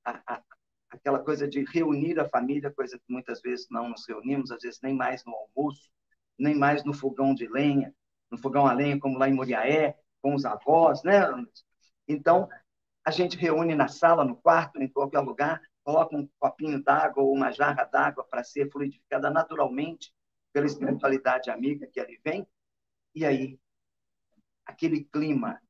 a, 0.03 0.21
a, 0.27 0.43
aquela 0.89 1.19
coisa 1.19 1.47
de 1.47 1.63
reunir 1.63 2.19
a 2.19 2.27
família, 2.27 2.73
coisa 2.73 2.97
que 2.97 3.05
muitas 3.07 3.41
vezes 3.41 3.67
não 3.69 3.87
nos 3.87 4.05
reunimos, 4.05 4.51
às 4.51 4.61
vezes 4.61 4.81
nem 4.83 4.93
mais 4.93 5.23
no 5.23 5.33
almoço, 5.33 5.89
nem 6.37 6.55
mais 6.55 6.83
no 6.83 6.93
fogão 6.93 7.33
de 7.33 7.47
lenha, 7.47 7.95
no 8.29 8.37
fogão 8.37 8.67
a 8.67 8.73
lenha, 8.73 8.99
como 8.99 9.17
lá 9.17 9.29
em 9.29 9.33
Moriaé, 9.33 9.97
com 10.21 10.35
os 10.35 10.43
avós, 10.43 11.03
né? 11.03 11.21
Então, 12.05 12.49
a 13.05 13.11
gente 13.11 13.37
reúne 13.37 13.75
na 13.75 13.87
sala, 13.87 14.25
no 14.25 14.35
quarto, 14.35 14.81
em 14.81 14.89
qualquer 14.89 15.21
lugar, 15.21 15.61
coloca 15.83 16.15
um 16.15 16.27
copinho 16.39 16.83
d'água 16.83 17.23
ou 17.23 17.33
uma 17.33 17.51
jarra 17.51 17.83
d'água 17.85 18.23
para 18.23 18.43
ser 18.43 18.71
fluidificada 18.71 19.29
naturalmente 19.29 20.13
pela 20.51 20.65
espiritualidade 20.65 21.49
amiga 21.49 21.87
que 21.87 21.99
ali 21.99 22.19
vem, 22.23 22.47
e 23.13 23.25
aí 23.25 23.59
aquele 24.65 25.03
clima 25.03 25.61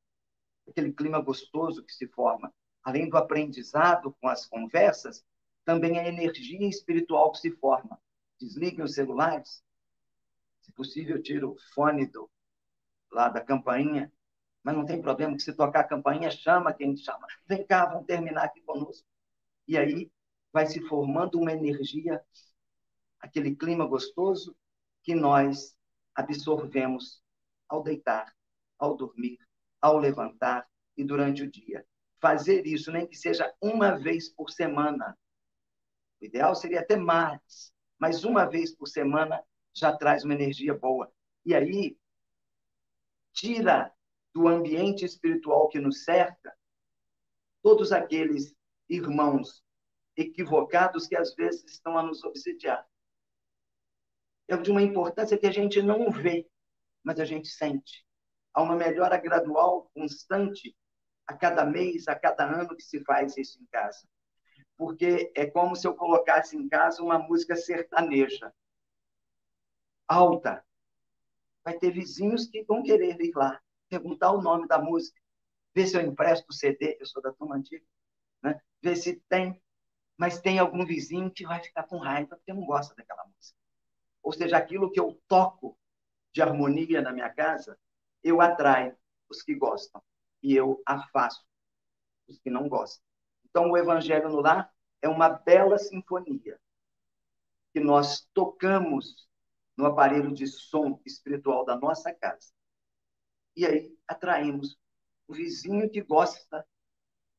aquele 0.69 0.93
clima 0.93 1.19
gostoso 1.19 1.83
que 1.83 1.93
se 1.93 2.07
forma, 2.07 2.53
além 2.83 3.09
do 3.09 3.17
aprendizado 3.17 4.15
com 4.21 4.27
as 4.27 4.45
conversas, 4.45 5.25
também 5.65 5.99
a 5.99 6.07
energia 6.07 6.67
espiritual 6.67 7.31
que 7.31 7.39
se 7.39 7.51
forma. 7.51 7.99
Desliguem 8.39 8.83
os 8.83 8.93
celulares, 8.93 9.63
se 10.61 10.71
possível, 10.71 11.21
tira 11.21 11.47
o 11.47 11.57
fone 11.73 12.05
do, 12.05 12.29
lá 13.11 13.29
da 13.29 13.41
campainha, 13.41 14.11
mas 14.63 14.75
não 14.75 14.85
tem 14.85 15.01
problema 15.01 15.35
que 15.35 15.41
se 15.43 15.53
tocar 15.53 15.81
a 15.81 15.87
campainha, 15.87 16.31
chama 16.31 16.73
quem 16.73 16.95
chama. 16.95 17.27
Vem 17.47 17.65
cá, 17.65 17.85
vamos 17.85 18.05
terminar 18.05 18.45
aqui 18.45 18.61
conosco. 18.61 19.05
E 19.69 19.77
aí 19.77 20.11
vai 20.51 20.65
se 20.65 20.81
formando 20.87 21.39
uma 21.39 21.53
energia, 21.53 22.19
aquele 23.19 23.55
clima 23.55 23.85
gostoso 23.85 24.57
que 25.03 25.13
nós 25.13 25.77
absorvemos 26.15 27.23
ao 27.67 27.83
deitar, 27.83 28.35
ao 28.79 28.97
dormir, 28.97 29.37
ao 29.79 29.99
levantar 29.99 30.67
e 30.97 31.03
durante 31.03 31.43
o 31.43 31.51
dia. 31.51 31.85
Fazer 32.19 32.65
isso, 32.65 32.91
nem 32.91 33.05
que 33.05 33.15
seja 33.15 33.53
uma 33.61 33.91
vez 33.91 34.27
por 34.27 34.49
semana. 34.49 35.15
O 36.19 36.25
ideal 36.25 36.55
seria 36.55 36.79
até 36.79 36.97
mais, 36.97 37.71
mas 37.99 38.23
uma 38.23 38.45
vez 38.45 38.75
por 38.75 38.87
semana 38.87 39.39
já 39.71 39.95
traz 39.95 40.23
uma 40.23 40.33
energia 40.33 40.73
boa. 40.73 41.13
E 41.45 41.53
aí, 41.53 41.95
tira 43.33 43.93
do 44.33 44.47
ambiente 44.47 45.05
espiritual 45.05 45.69
que 45.69 45.79
nos 45.79 46.03
cerca 46.03 46.57
todos 47.61 47.91
aqueles 47.91 48.57
irmãos 48.89 49.63
equivocados 50.15 51.07
que 51.07 51.15
às 51.15 51.33
vezes 51.35 51.63
estão 51.65 51.97
a 51.97 52.03
nos 52.03 52.23
obsidiar. 52.23 52.85
É 54.47 54.57
de 54.57 54.71
uma 54.71 54.81
importância 54.81 55.37
que 55.37 55.47
a 55.47 55.51
gente 55.51 55.81
não 55.81 56.11
vê, 56.11 56.49
mas 57.03 57.19
a 57.19 57.25
gente 57.25 57.47
sente 57.47 58.05
a 58.53 58.61
uma 58.61 58.75
melhora 58.75 59.17
gradual, 59.17 59.89
constante, 59.93 60.75
a 61.27 61.37
cada 61.37 61.63
mês, 61.63 62.07
a 62.07 62.15
cada 62.15 62.43
ano 62.43 62.75
que 62.75 62.81
se 62.81 63.03
faz 63.03 63.37
isso 63.37 63.61
em 63.61 63.65
casa. 63.67 64.07
Porque 64.75 65.31
é 65.35 65.45
como 65.45 65.75
se 65.75 65.87
eu 65.87 65.93
colocasse 65.93 66.57
em 66.57 66.67
casa 66.67 67.03
uma 67.03 67.19
música 67.19 67.55
sertaneja, 67.55 68.51
alta, 70.07 70.65
Vai 71.63 71.77
ter 71.77 71.91
vizinhos 71.91 72.47
que 72.47 72.63
vão 72.63 72.81
querer 72.81 73.21
ir 73.21 73.31
lá, 73.35 73.61
perguntar 73.89 74.31
o 74.31 74.41
nome 74.41 74.67
da 74.67 74.79
música, 74.79 75.19
ver 75.75 75.85
se 75.85 75.95
eu 75.95 76.01
empresto 76.01 76.47
o 76.49 76.53
CD, 76.53 76.97
eu 76.99 77.05
sou 77.05 77.21
da 77.21 77.31
turma 77.31 77.55
antiga? 77.57 77.85
Ver 78.81 78.95
se 78.95 79.21
tem, 79.29 79.61
mas 80.17 80.39
tem 80.39 80.59
algum 80.59 80.85
vizinho 80.85 81.31
que 81.31 81.45
vai 81.45 81.61
ficar 81.61 81.83
com 81.83 81.97
raiva 81.97 82.35
porque 82.35 82.53
não 82.53 82.65
gosta 82.65 82.95
daquela 82.95 83.25
música. 83.25 83.57
Ou 84.21 84.33
seja, 84.33 84.57
aquilo 84.57 84.91
que 84.91 84.99
eu 84.99 85.21
toco 85.27 85.77
de 86.33 86.41
harmonia 86.41 87.01
na 87.01 87.11
minha 87.11 87.29
casa, 87.29 87.77
eu 88.23 88.41
atraio 88.41 88.95
os 89.29 89.41
que 89.41 89.55
gostam 89.55 90.01
e 90.41 90.55
eu 90.55 90.81
afasto 90.85 91.45
os 92.27 92.37
que 92.39 92.49
não 92.49 92.67
gostam. 92.69 93.03
Então, 93.45 93.71
o 93.71 93.77
Evangelho 93.77 94.29
no 94.29 94.41
Lar 94.41 94.71
é 95.01 95.09
uma 95.09 95.29
bela 95.29 95.77
sinfonia 95.77 96.59
que 97.73 97.79
nós 97.79 98.27
tocamos 98.33 99.27
no 99.77 99.85
aparelho 99.85 100.33
de 100.33 100.45
som 100.47 101.01
espiritual 101.05 101.65
da 101.65 101.75
nossa 101.77 102.13
casa. 102.13 102.51
E 103.55 103.65
aí 103.65 103.97
atraímos 104.07 104.77
o 105.27 105.33
vizinho 105.33 105.89
que 105.89 106.01
gosta 106.01 106.67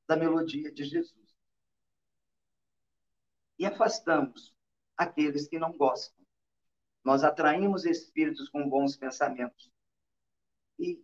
da 0.09 0.17
melodia 0.17 0.73
de 0.73 0.85
Jesus. 0.85 1.20
E 3.61 3.67
afastamos 3.67 4.57
aqueles 4.97 5.47
que 5.47 5.59
não 5.59 5.77
gostam. 5.77 6.25
Nós 7.05 7.23
atraímos 7.23 7.85
espíritos 7.85 8.49
com 8.49 8.67
bons 8.67 8.97
pensamentos. 8.97 9.71
E 10.79 10.99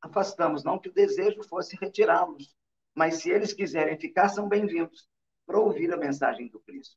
afastamos, 0.00 0.62
não 0.62 0.78
que 0.78 0.88
o 0.88 0.94
desejo 0.94 1.42
fosse 1.42 1.76
retirá-los, 1.76 2.56
mas 2.94 3.16
se 3.16 3.30
eles 3.30 3.52
quiserem 3.52 3.98
ficar, 3.98 4.28
são 4.28 4.48
bem-vindos 4.48 5.10
para 5.44 5.58
ouvir 5.58 5.92
a 5.92 5.96
mensagem 5.96 6.46
do 6.46 6.60
Cristo. 6.60 6.96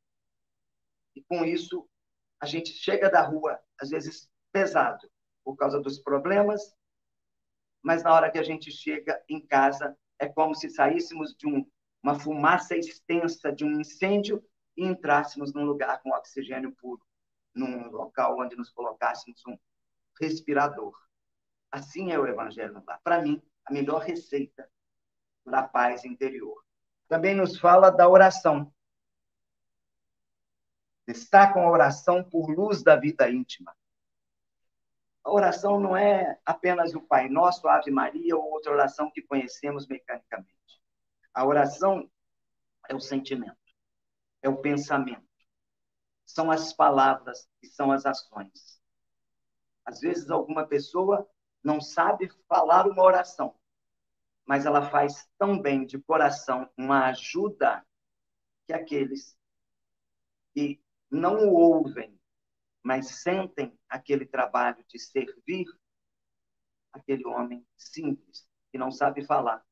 E 1.15 1.23
com 1.23 1.43
isso, 1.43 1.89
a 2.39 2.45
gente 2.45 2.69
chega 2.69 3.09
da 3.09 3.23
rua, 3.23 3.59
às 3.81 3.89
vezes 3.89 4.29
pesado, 4.51 5.09
por 5.43 5.55
causa 5.55 5.81
dos 5.81 5.97
problemas, 5.97 6.61
mas 7.81 8.03
na 8.03 8.13
hora 8.13 8.31
que 8.31 8.37
a 8.37 8.43
gente 8.43 8.71
chega 8.71 9.19
em 9.27 9.43
casa, 9.43 9.97
é 10.19 10.27
como 10.27 10.53
se 10.53 10.69
saíssemos 10.69 11.35
de 11.35 11.47
um, 11.47 11.67
uma 12.03 12.19
fumaça 12.19 12.77
extensa 12.77 13.51
de 13.51 13.65
um 13.65 13.81
incêndio 13.81 14.47
e 14.79 14.85
entrássemos 14.85 15.53
num 15.53 15.65
lugar 15.65 16.01
com 16.01 16.11
oxigênio 16.11 16.71
puro, 16.71 17.05
num 17.53 17.89
local 17.91 18.39
onde 18.39 18.55
nos 18.55 18.69
colocássemos 18.69 19.43
um 19.45 19.59
respirador. 20.19 20.97
Assim 21.69 22.11
é 22.11 22.17
o 22.17 22.25
Evangelho 22.25 22.81
Para 23.03 23.21
mim, 23.21 23.41
a 23.65 23.73
melhor 23.73 23.99
receita 24.01 24.69
da 25.45 25.63
paz 25.63 26.05
interior. 26.05 26.63
Também 27.09 27.35
nos 27.35 27.59
fala 27.59 27.89
da 27.89 28.07
oração. 28.07 28.73
Destacam 31.05 31.63
a 31.63 31.71
oração 31.71 32.23
por 32.23 32.49
luz 32.49 32.81
da 32.81 32.95
vida 32.95 33.29
íntima. 33.29 33.75
A 35.25 35.31
oração 35.31 35.77
não 35.79 35.97
é 35.97 36.39
apenas 36.45 36.95
o 36.95 37.01
Pai 37.01 37.27
Nosso, 37.27 37.67
Ave 37.67 37.91
Maria 37.91 38.37
ou 38.37 38.49
outra 38.49 38.71
oração 38.71 39.11
que 39.11 39.21
conhecemos 39.21 39.87
mecanicamente. 39.87 40.81
A 41.33 41.45
oração 41.45 42.09
é 42.87 42.95
o 42.95 42.99
sentimento, 42.99 43.58
é 44.41 44.49
o 44.49 44.57
pensamento, 44.57 45.27
são 46.25 46.51
as 46.51 46.73
palavras 46.73 47.49
e 47.61 47.67
são 47.67 47.91
as 47.91 48.05
ações. 48.05 48.79
Às 49.85 49.99
vezes, 49.99 50.29
alguma 50.29 50.67
pessoa 50.67 51.27
não 51.63 51.81
sabe 51.81 52.29
falar 52.47 52.87
uma 52.87 53.03
oração, 53.03 53.59
mas 54.45 54.65
ela 54.65 54.89
faz 54.89 55.27
tão 55.37 55.61
bem 55.61 55.85
de 55.85 55.99
coração 55.99 56.69
uma 56.77 57.07
ajuda 57.07 57.85
que 58.65 58.73
aqueles 58.73 59.37
que 60.53 60.81
não 61.09 61.47
o 61.47 61.53
ouvem, 61.53 62.19
mas 62.83 63.21
sentem 63.21 63.77
aquele 63.89 64.25
trabalho 64.25 64.83
de 64.87 64.99
servir, 64.99 65.65
aquele 66.93 67.25
homem 67.27 67.65
simples, 67.75 68.47
que 68.71 68.77
não 68.77 68.91
sabe 68.91 69.25
falar, 69.25 69.65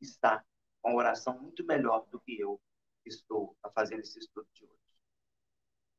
está 0.00 0.44
com 0.80 0.90
a 0.90 0.94
oração 0.94 1.38
muito 1.38 1.64
melhor 1.64 2.06
do 2.10 2.20
que 2.20 2.40
eu 2.40 2.60
estou 3.08 3.56
a 3.62 3.70
fazer 3.70 3.98
esse 3.98 4.18
estudo 4.18 4.48
de 4.54 4.64
hoje. 4.64 4.78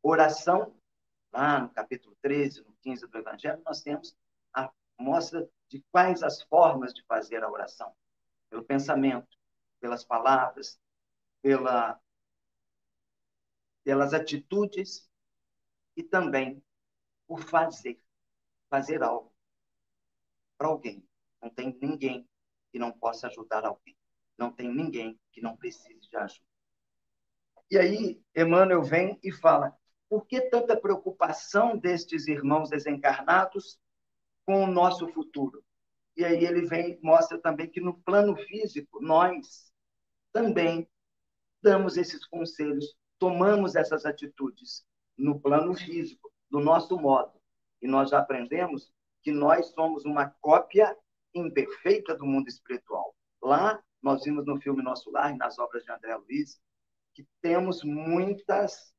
Oração, 0.02 0.80
lá 1.32 1.60
no 1.60 1.70
capítulo 1.70 2.16
13, 2.22 2.64
no 2.64 2.74
15 2.82 3.08
do 3.08 3.18
Evangelho, 3.18 3.62
nós 3.66 3.82
temos 3.82 4.16
a 4.54 4.72
mostra 4.98 5.50
de 5.68 5.84
quais 5.92 6.24
as 6.24 6.42
formas 6.44 6.94
de 6.94 7.04
fazer 7.06 7.44
a 7.44 7.50
oração. 7.50 7.94
Pelo 8.50 8.64
pensamento, 8.64 9.38
pelas 9.80 10.04
palavras, 10.04 10.80
pela, 11.42 12.00
pelas 13.84 14.14
atitudes 14.14 15.10
e 15.96 16.04
também 16.04 16.64
por 17.28 17.42
fazer. 17.42 18.02
Fazer 18.70 19.04
algo 19.04 19.34
para 20.58 20.68
alguém. 20.68 21.08
Não 21.42 21.50
tem 21.50 21.78
ninguém 21.82 22.28
que 22.72 22.78
não 22.78 22.92
possa 22.92 23.28
ajudar 23.28 23.66
alguém. 23.66 23.98
Não 24.38 24.52
tem 24.52 24.74
ninguém 24.74 25.20
que 25.32 25.42
não 25.42 25.56
precise 25.56 26.08
de 26.08 26.18
ajuda. 26.18 26.46
E 27.72 27.78
aí, 27.78 28.22
Emmanuel 28.36 28.82
vem 28.82 29.20
e 29.24 29.32
fala: 29.32 29.78
por 30.10 30.26
que 30.26 30.42
tanta 30.42 30.76
preocupação 30.76 31.78
destes 31.78 32.28
irmãos 32.28 32.70
desencarnados 32.70 33.80
com 34.50 34.64
o 34.64 34.68
nosso 34.68 35.08
futuro. 35.10 35.64
E 36.18 36.26
aí 36.26 36.44
ele 36.44 36.66
vem 36.66 37.00
mostra 37.04 37.38
também 37.38 37.70
que 37.70 37.80
no 37.80 37.94
plano 38.00 38.36
físico 38.36 39.00
nós 39.00 39.72
também 40.34 40.90
damos 41.62 41.98
esses 41.98 42.26
conselhos, 42.26 42.98
tomamos 43.20 43.76
essas 43.76 44.08
atitudes 44.08 44.84
no 45.16 45.40
plano 45.40 45.76
físico, 45.76 46.32
do 46.50 46.60
nosso 46.60 46.98
modo. 46.98 47.40
E 47.80 47.88
nós 47.88 48.10
já 48.10 48.18
aprendemos 48.18 48.92
que 49.22 49.32
nós 49.32 49.68
somos 49.68 50.04
uma 50.04 50.30
cópia 50.42 50.98
imperfeita 51.36 52.16
do 52.16 52.26
mundo 52.26 52.48
espiritual. 52.48 53.16
Lá, 53.40 53.80
nós 54.02 54.24
vimos 54.24 54.48
no 54.48 54.60
filme 54.60 54.82
Nosso 54.82 55.12
Lar, 55.12 55.38
nas 55.38 55.60
obras 55.60 55.84
de 55.84 55.92
André 55.92 56.16
Luiz, 56.16 56.60
que 57.14 57.28
temos 57.42 57.84
muitas 57.84 58.94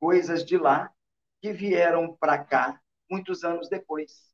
coisas 0.00 0.44
de 0.44 0.56
lá 0.56 0.92
que 1.40 1.52
vieram 1.52 2.16
para 2.16 2.42
cá 2.42 2.80
muitos 3.10 3.44
anos 3.44 3.68
depois. 3.68 4.32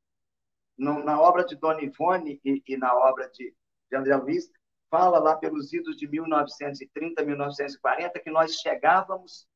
No, 0.77 1.03
na 1.03 1.21
obra 1.21 1.45
de 1.45 1.57
Dona 1.57 1.83
Ivone 1.83 2.41
e, 2.45 2.63
e 2.67 2.77
na 2.77 2.95
obra 2.95 3.29
de, 3.31 3.55
de 3.91 3.97
André 3.97 4.15
Luiz, 4.17 4.51
fala 4.91 5.19
lá 5.19 5.37
pelos 5.37 5.73
idos 5.73 5.97
de 5.97 6.07
1930, 6.07 7.25
1940, 7.25 8.21
que 8.21 8.31
nós 8.31 8.55
chegávamos 8.55 9.49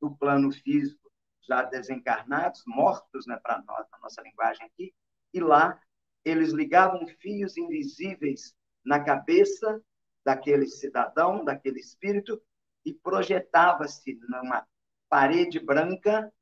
do 0.00 0.14
plano 0.16 0.52
físico 0.52 1.10
já 1.42 1.62
desencarnados, 1.62 2.62
mortos, 2.66 3.26
né, 3.26 3.38
para 3.42 3.60
nós, 3.62 3.86
na 3.90 3.98
nossa 3.98 4.22
linguagem 4.22 4.64
aqui, 4.66 4.94
e 5.32 5.40
lá 5.40 5.80
eles 6.24 6.52
ligavam 6.52 7.06
fios 7.18 7.56
invisíveis 7.56 8.54
na 8.84 9.02
cabeça 9.02 9.82
daquele 10.24 10.66
cidadão, 10.66 11.44
daquele 11.44 11.80
espírito, 11.80 12.40
e 12.84 12.94
projetava-se 12.94 14.18
numa 14.28 14.66
parede 15.08 15.58
branca 15.58 16.32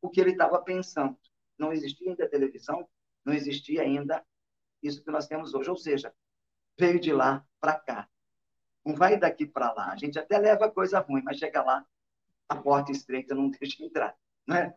o 0.00 0.08
que 0.08 0.20
ele 0.20 0.32
estava 0.32 0.62
pensando. 0.62 1.16
Não 1.58 1.72
existia 1.72 2.10
ainda 2.10 2.28
televisão, 2.28 2.88
não 3.24 3.32
existia 3.32 3.82
ainda 3.82 4.24
isso 4.82 5.02
que 5.02 5.10
nós 5.10 5.26
temos 5.26 5.54
hoje. 5.54 5.70
Ou 5.70 5.76
seja, 5.76 6.14
veio 6.78 7.00
de 7.00 7.12
lá 7.12 7.44
para 7.60 7.78
cá. 7.78 8.08
Não 8.84 8.94
vai 8.94 9.18
daqui 9.18 9.46
para 9.46 9.72
lá. 9.72 9.92
A 9.92 9.96
gente 9.96 10.18
até 10.18 10.38
leva 10.38 10.70
coisa 10.70 11.00
ruim, 11.00 11.22
mas 11.22 11.38
chega 11.38 11.62
lá, 11.62 11.84
a 12.48 12.56
porta 12.56 12.92
estreita 12.92 13.34
não 13.34 13.50
deixa 13.60 13.82
entrar. 13.84 14.16
Né? 14.46 14.74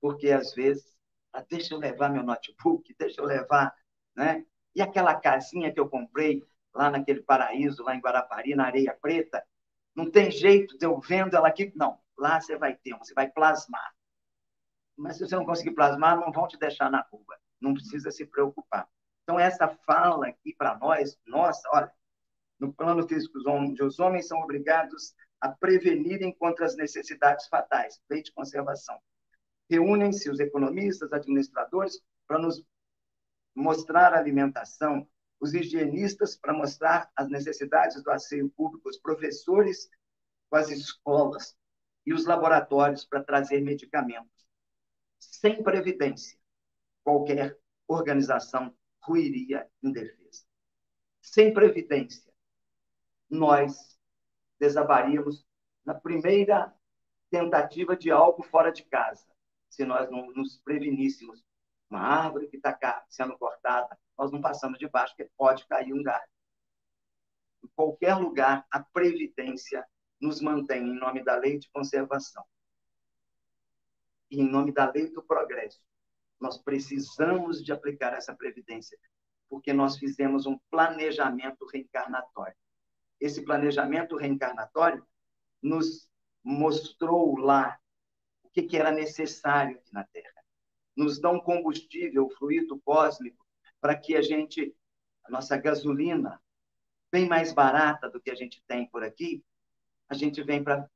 Porque, 0.00 0.30
às 0.30 0.54
vezes, 0.54 0.96
ah, 1.32 1.44
deixa 1.48 1.74
eu 1.74 1.78
levar 1.78 2.08
meu 2.08 2.22
notebook, 2.22 2.94
deixa 2.98 3.20
eu 3.20 3.26
levar. 3.26 3.74
Né? 4.14 4.44
E 4.74 4.80
aquela 4.80 5.14
casinha 5.14 5.72
que 5.72 5.80
eu 5.80 5.88
comprei 5.88 6.42
lá 6.74 6.90
naquele 6.90 7.22
paraíso, 7.22 7.82
lá 7.82 7.94
em 7.94 8.00
Guarapari, 8.00 8.54
na 8.54 8.66
areia 8.66 8.96
preta, 9.00 9.44
não 9.94 10.10
tem 10.10 10.30
jeito 10.30 10.76
de 10.78 10.86
eu 10.86 10.98
vendo 11.00 11.36
ela 11.36 11.48
aqui. 11.48 11.72
Não, 11.74 11.98
lá 12.16 12.40
você 12.40 12.56
vai 12.56 12.74
ter, 12.74 12.96
você 12.98 13.14
vai 13.14 13.28
plasmar. 13.30 13.92
Mas 14.96 15.16
se 15.16 15.26
você 15.26 15.36
não 15.36 15.44
conseguir 15.44 15.72
plasmar, 15.72 16.18
não 16.18 16.32
vão 16.32 16.46
te 16.46 16.58
deixar 16.58 16.90
na 16.90 17.06
rua 17.10 17.38
não 17.62 17.72
precisa 17.72 18.10
se 18.10 18.26
preocupar. 18.26 18.88
Então, 19.22 19.38
essa 19.38 19.68
fala 19.68 20.26
aqui 20.26 20.54
para 20.54 20.76
nós, 20.76 21.16
nossa, 21.24 21.66
olha, 21.72 21.90
no 22.58 22.72
plano 22.72 23.06
físico, 23.06 23.38
os 23.38 23.98
homens 23.98 24.26
são 24.26 24.40
obrigados 24.40 25.14
a 25.40 25.48
prevenirem 25.48 26.34
contra 26.34 26.66
as 26.66 26.76
necessidades 26.76 27.46
fatais, 27.46 28.00
lei 28.10 28.22
de 28.22 28.32
conservação. 28.32 28.98
Reúnem-se 29.70 30.28
os 30.28 30.38
economistas, 30.40 31.12
administradores, 31.12 32.00
para 32.26 32.38
nos 32.38 32.64
mostrar 33.54 34.12
a 34.12 34.18
alimentação, 34.18 35.08
os 35.42 35.54
higienistas 35.54 36.36
para 36.36 36.52
mostrar 36.52 37.10
as 37.16 37.28
necessidades 37.28 38.00
do 38.00 38.12
asseio 38.12 38.48
público, 38.50 38.88
os 38.88 38.96
professores 38.96 39.90
com 40.48 40.54
as 40.56 40.70
escolas 40.70 41.56
e 42.06 42.14
os 42.14 42.24
laboratórios 42.24 43.04
para 43.04 43.24
trazer 43.24 43.60
medicamentos. 43.60 44.30
Sem 45.18 45.60
previdência, 45.60 46.38
qualquer 47.02 47.58
organização 47.88 48.72
ruiria 49.00 49.68
em 49.82 49.90
defesa. 49.90 50.44
Sem 51.20 51.52
previdência, 51.52 52.32
nós 53.28 53.98
desabaríamos 54.60 55.44
na 55.84 55.94
primeira 55.94 56.72
tentativa 57.30 57.96
de 57.96 58.12
algo 58.12 58.44
fora 58.44 58.70
de 58.70 58.84
casa, 58.84 59.26
se 59.68 59.84
nós 59.84 60.08
não 60.08 60.30
nos 60.32 60.58
preveníssemos 60.58 61.42
Uma 61.92 62.00
árvore 62.00 62.48
que 62.48 62.56
está 62.56 63.04
sendo 63.10 63.36
cortada, 63.36 63.98
nós 64.16 64.32
não 64.32 64.40
passamos 64.40 64.78
debaixo, 64.78 65.14
porque 65.14 65.30
pode 65.36 65.66
cair 65.66 65.92
um 65.92 66.02
galho. 66.02 66.26
Em 67.62 67.68
qualquer 67.76 68.14
lugar, 68.14 68.66
a 68.70 68.80
previdência 68.80 69.86
nos 70.18 70.40
mantém 70.40 70.84
em 70.88 70.98
nome 70.98 71.22
da 71.22 71.36
lei 71.36 71.58
de 71.58 71.68
conservação 71.68 72.42
e 74.30 74.40
em 74.40 74.48
nome 74.48 74.72
da 74.72 74.90
lei 74.90 75.12
do 75.12 75.22
progresso. 75.22 75.82
Nós 76.40 76.56
precisamos 76.56 77.62
de 77.62 77.72
aplicar 77.72 78.14
essa 78.14 78.34
previdência, 78.34 78.98
porque 79.46 79.74
nós 79.74 79.98
fizemos 79.98 80.46
um 80.46 80.58
planejamento 80.70 81.66
reencarnatório. 81.66 82.56
Esse 83.20 83.44
planejamento 83.44 84.16
reencarnatório 84.16 85.06
nos 85.60 86.08
mostrou 86.42 87.36
lá 87.36 87.78
o 88.42 88.48
que, 88.48 88.62
que 88.62 88.78
era 88.78 88.90
necessário 88.90 89.76
aqui 89.76 89.92
na 89.92 90.04
Terra. 90.04 90.41
Nos 90.96 91.22
um 91.24 91.40
combustível, 91.40 92.28
fluido 92.38 92.80
cósmico, 92.84 93.44
para 93.80 93.96
que 93.96 94.14
a 94.14 94.22
gente, 94.22 94.74
a 95.24 95.30
nossa 95.30 95.56
gasolina, 95.56 96.40
bem 97.10 97.28
mais 97.28 97.52
barata 97.52 98.08
do 98.08 98.20
que 98.20 98.30
a 98.30 98.34
gente 98.34 98.62
tem 98.66 98.88
por 98.88 99.02
aqui, 99.02 99.44
a 100.08 100.14
gente 100.14 100.42
vem 100.42 100.62
para 100.62 100.88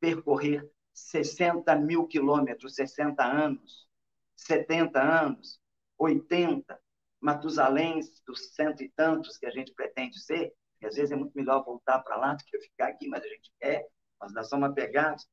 percorrer 0.00 0.68
60 0.92 1.74
mil 1.76 2.06
quilômetros, 2.06 2.74
60 2.74 3.24
anos, 3.24 3.88
70 4.36 5.00
anos, 5.00 5.60
80, 5.98 6.78
Matusaléns 7.20 8.22
dos 8.26 8.54
cento 8.54 8.82
e 8.82 8.88
tantos 8.90 9.38
que 9.38 9.46
a 9.46 9.50
gente 9.50 9.72
pretende 9.72 10.20
ser, 10.20 10.54
e 10.80 10.86
às 10.86 10.94
vezes 10.94 11.10
é 11.10 11.16
muito 11.16 11.32
melhor 11.34 11.64
voltar 11.64 11.98
para 12.00 12.16
lá 12.16 12.34
do 12.34 12.44
que 12.44 12.58
ficar 12.60 12.88
aqui, 12.88 13.08
mas 13.08 13.24
a 13.24 13.28
gente 13.28 13.50
quer, 13.58 13.88
nós 14.20 14.30
ainda 14.30 14.44
somos 14.44 14.68
apegados. 14.68 15.26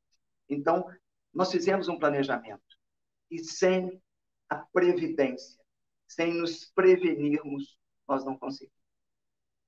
Então, 0.49 0.89
nós 1.34 1.52
fizemos 1.52 1.88
um 1.89 1.99
planejamento, 1.99 2.63
e 3.34 3.43
sem 3.43 4.00
a 4.48 4.58
previdência, 4.58 5.60
sem 6.08 6.36
nos 6.36 6.65
prevenirmos, 6.65 7.80
nós 8.08 8.24
não 8.24 8.38
conseguimos. 8.38 8.78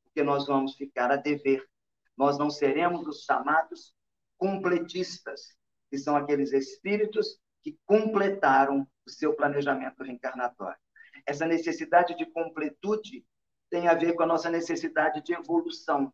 Porque 0.04 0.22
nós 0.22 0.46
vamos 0.46 0.76
ficar 0.76 1.12
a 1.12 1.16
dever. 1.16 1.68
Nós 2.16 2.38
não 2.38 2.52
seremos 2.52 3.08
os 3.08 3.24
chamados 3.24 3.96
completistas, 4.38 5.58
que 5.90 5.98
são 5.98 6.16
aqueles 6.16 6.54
espíritos 6.54 7.40
que 7.64 7.76
completaram 7.86 8.88
o 9.06 9.10
seu 9.10 9.36
planejamento 9.36 10.04
reencarnatório. 10.04 10.80
Essa 11.26 11.48
necessidade 11.48 12.16
de 12.16 12.28
completude 12.28 13.26
tem 13.72 13.88
a 13.88 13.96
ver 13.96 14.14
com 14.14 14.22
a 14.22 14.28
nossa 14.28 14.50
necessidade 14.50 15.24
de 15.24 15.34
evolução. 15.34 16.14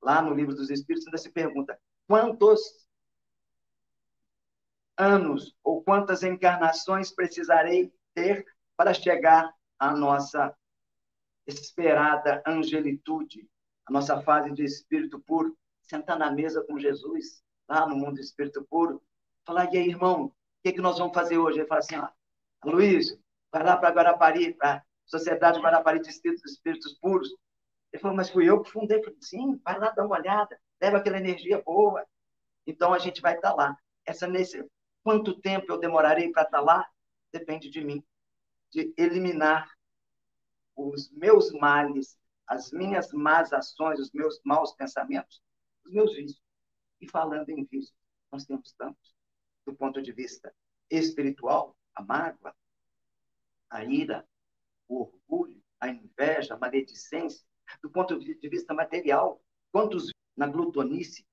Lá 0.00 0.22
no 0.22 0.34
livro 0.34 0.54
dos 0.54 0.70
Espíritos 0.70 1.06
ainda 1.06 1.18
se 1.18 1.30
pergunta 1.30 1.78
quantos 2.06 2.88
anos 4.96 5.54
ou 5.62 5.82
quantas 5.82 6.22
encarnações 6.22 7.14
precisarei 7.14 7.92
ter 8.14 8.44
para 8.76 8.94
chegar 8.94 9.52
à 9.78 9.92
nossa 9.94 10.54
esperada 11.46 12.42
angelitude, 12.46 13.48
a 13.86 13.92
nossa 13.92 14.20
fase 14.22 14.52
de 14.52 14.64
espírito 14.64 15.20
puro, 15.20 15.56
sentar 15.82 16.18
na 16.18 16.30
mesa 16.30 16.64
com 16.64 16.78
Jesus, 16.78 17.42
lá 17.68 17.86
no 17.86 17.96
mundo 17.96 18.14
do 18.14 18.20
espírito 18.20 18.64
puro, 18.70 19.02
falar, 19.44 19.72
e 19.72 19.78
aí, 19.78 19.88
irmão, 19.88 20.26
o 20.26 20.32
que, 20.62 20.72
que 20.72 20.80
nós 20.80 20.98
vamos 20.98 21.14
fazer 21.14 21.38
hoje? 21.38 21.58
Ele 21.58 21.66
fala 21.66 21.80
assim, 21.80 21.96
ó, 21.96 22.08
Luiz, 22.64 23.18
vai 23.50 23.64
lá 23.64 23.76
para 23.76 23.90
Guarapari, 23.90 24.54
para 24.54 24.84
Sociedade 25.04 25.60
Guarapari 25.60 26.00
de 26.00 26.08
Espíritos, 26.08 26.52
Espíritos 26.52 26.94
Puros. 26.94 27.28
Ele 27.92 28.00
falou, 28.00 28.16
mas 28.16 28.30
fui 28.30 28.48
eu 28.48 28.62
que 28.62 28.70
fundei. 28.70 28.98
Eu 28.98 29.04
falei, 29.04 29.18
sim, 29.20 29.60
vai 29.64 29.78
lá 29.78 29.90
dar 29.90 30.06
uma 30.06 30.16
olhada, 30.16 30.58
leva 30.80 30.98
aquela 30.98 31.18
energia 31.18 31.60
boa. 31.60 32.06
Então, 32.66 32.94
a 32.94 32.98
gente 32.98 33.20
vai 33.20 33.34
estar 33.34 33.52
lá. 33.54 33.76
Essa 34.06 34.26
nesse... 34.26 34.64
Quanto 35.02 35.40
tempo 35.40 35.72
eu 35.72 35.78
demorarei 35.78 36.30
para 36.30 36.42
estar 36.42 36.60
lá? 36.60 36.88
Depende 37.32 37.70
de 37.70 37.82
mim. 37.82 38.04
De 38.70 38.92
eliminar 38.96 39.70
os 40.76 41.10
meus 41.10 41.50
males, 41.52 42.18
as 42.46 42.70
minhas 42.72 43.12
más 43.12 43.52
ações, 43.52 43.98
os 43.98 44.12
meus 44.12 44.40
maus 44.44 44.72
pensamentos, 44.74 45.42
os 45.84 45.92
meus 45.92 46.14
vícios. 46.14 46.42
E 47.00 47.08
falando 47.08 47.48
em 47.50 47.64
vícios, 47.64 47.94
nós 48.30 48.44
temos 48.44 48.72
tantos. 48.72 49.14
Do 49.66 49.74
ponto 49.74 50.00
de 50.02 50.12
vista 50.12 50.54
espiritual, 50.90 51.76
a 51.94 52.02
mágoa, 52.02 52.54
a 53.70 53.84
ira, 53.84 54.26
o 54.88 55.02
orgulho, 55.02 55.62
a 55.80 55.88
inveja, 55.88 56.54
a 56.54 56.58
maledicência. 56.58 57.44
Do 57.82 57.90
ponto 57.90 58.18
de 58.18 58.48
vista 58.48 58.74
material, 58.74 59.42
quantos 59.70 60.12
na 60.36 60.46
glutonice? 60.46 61.26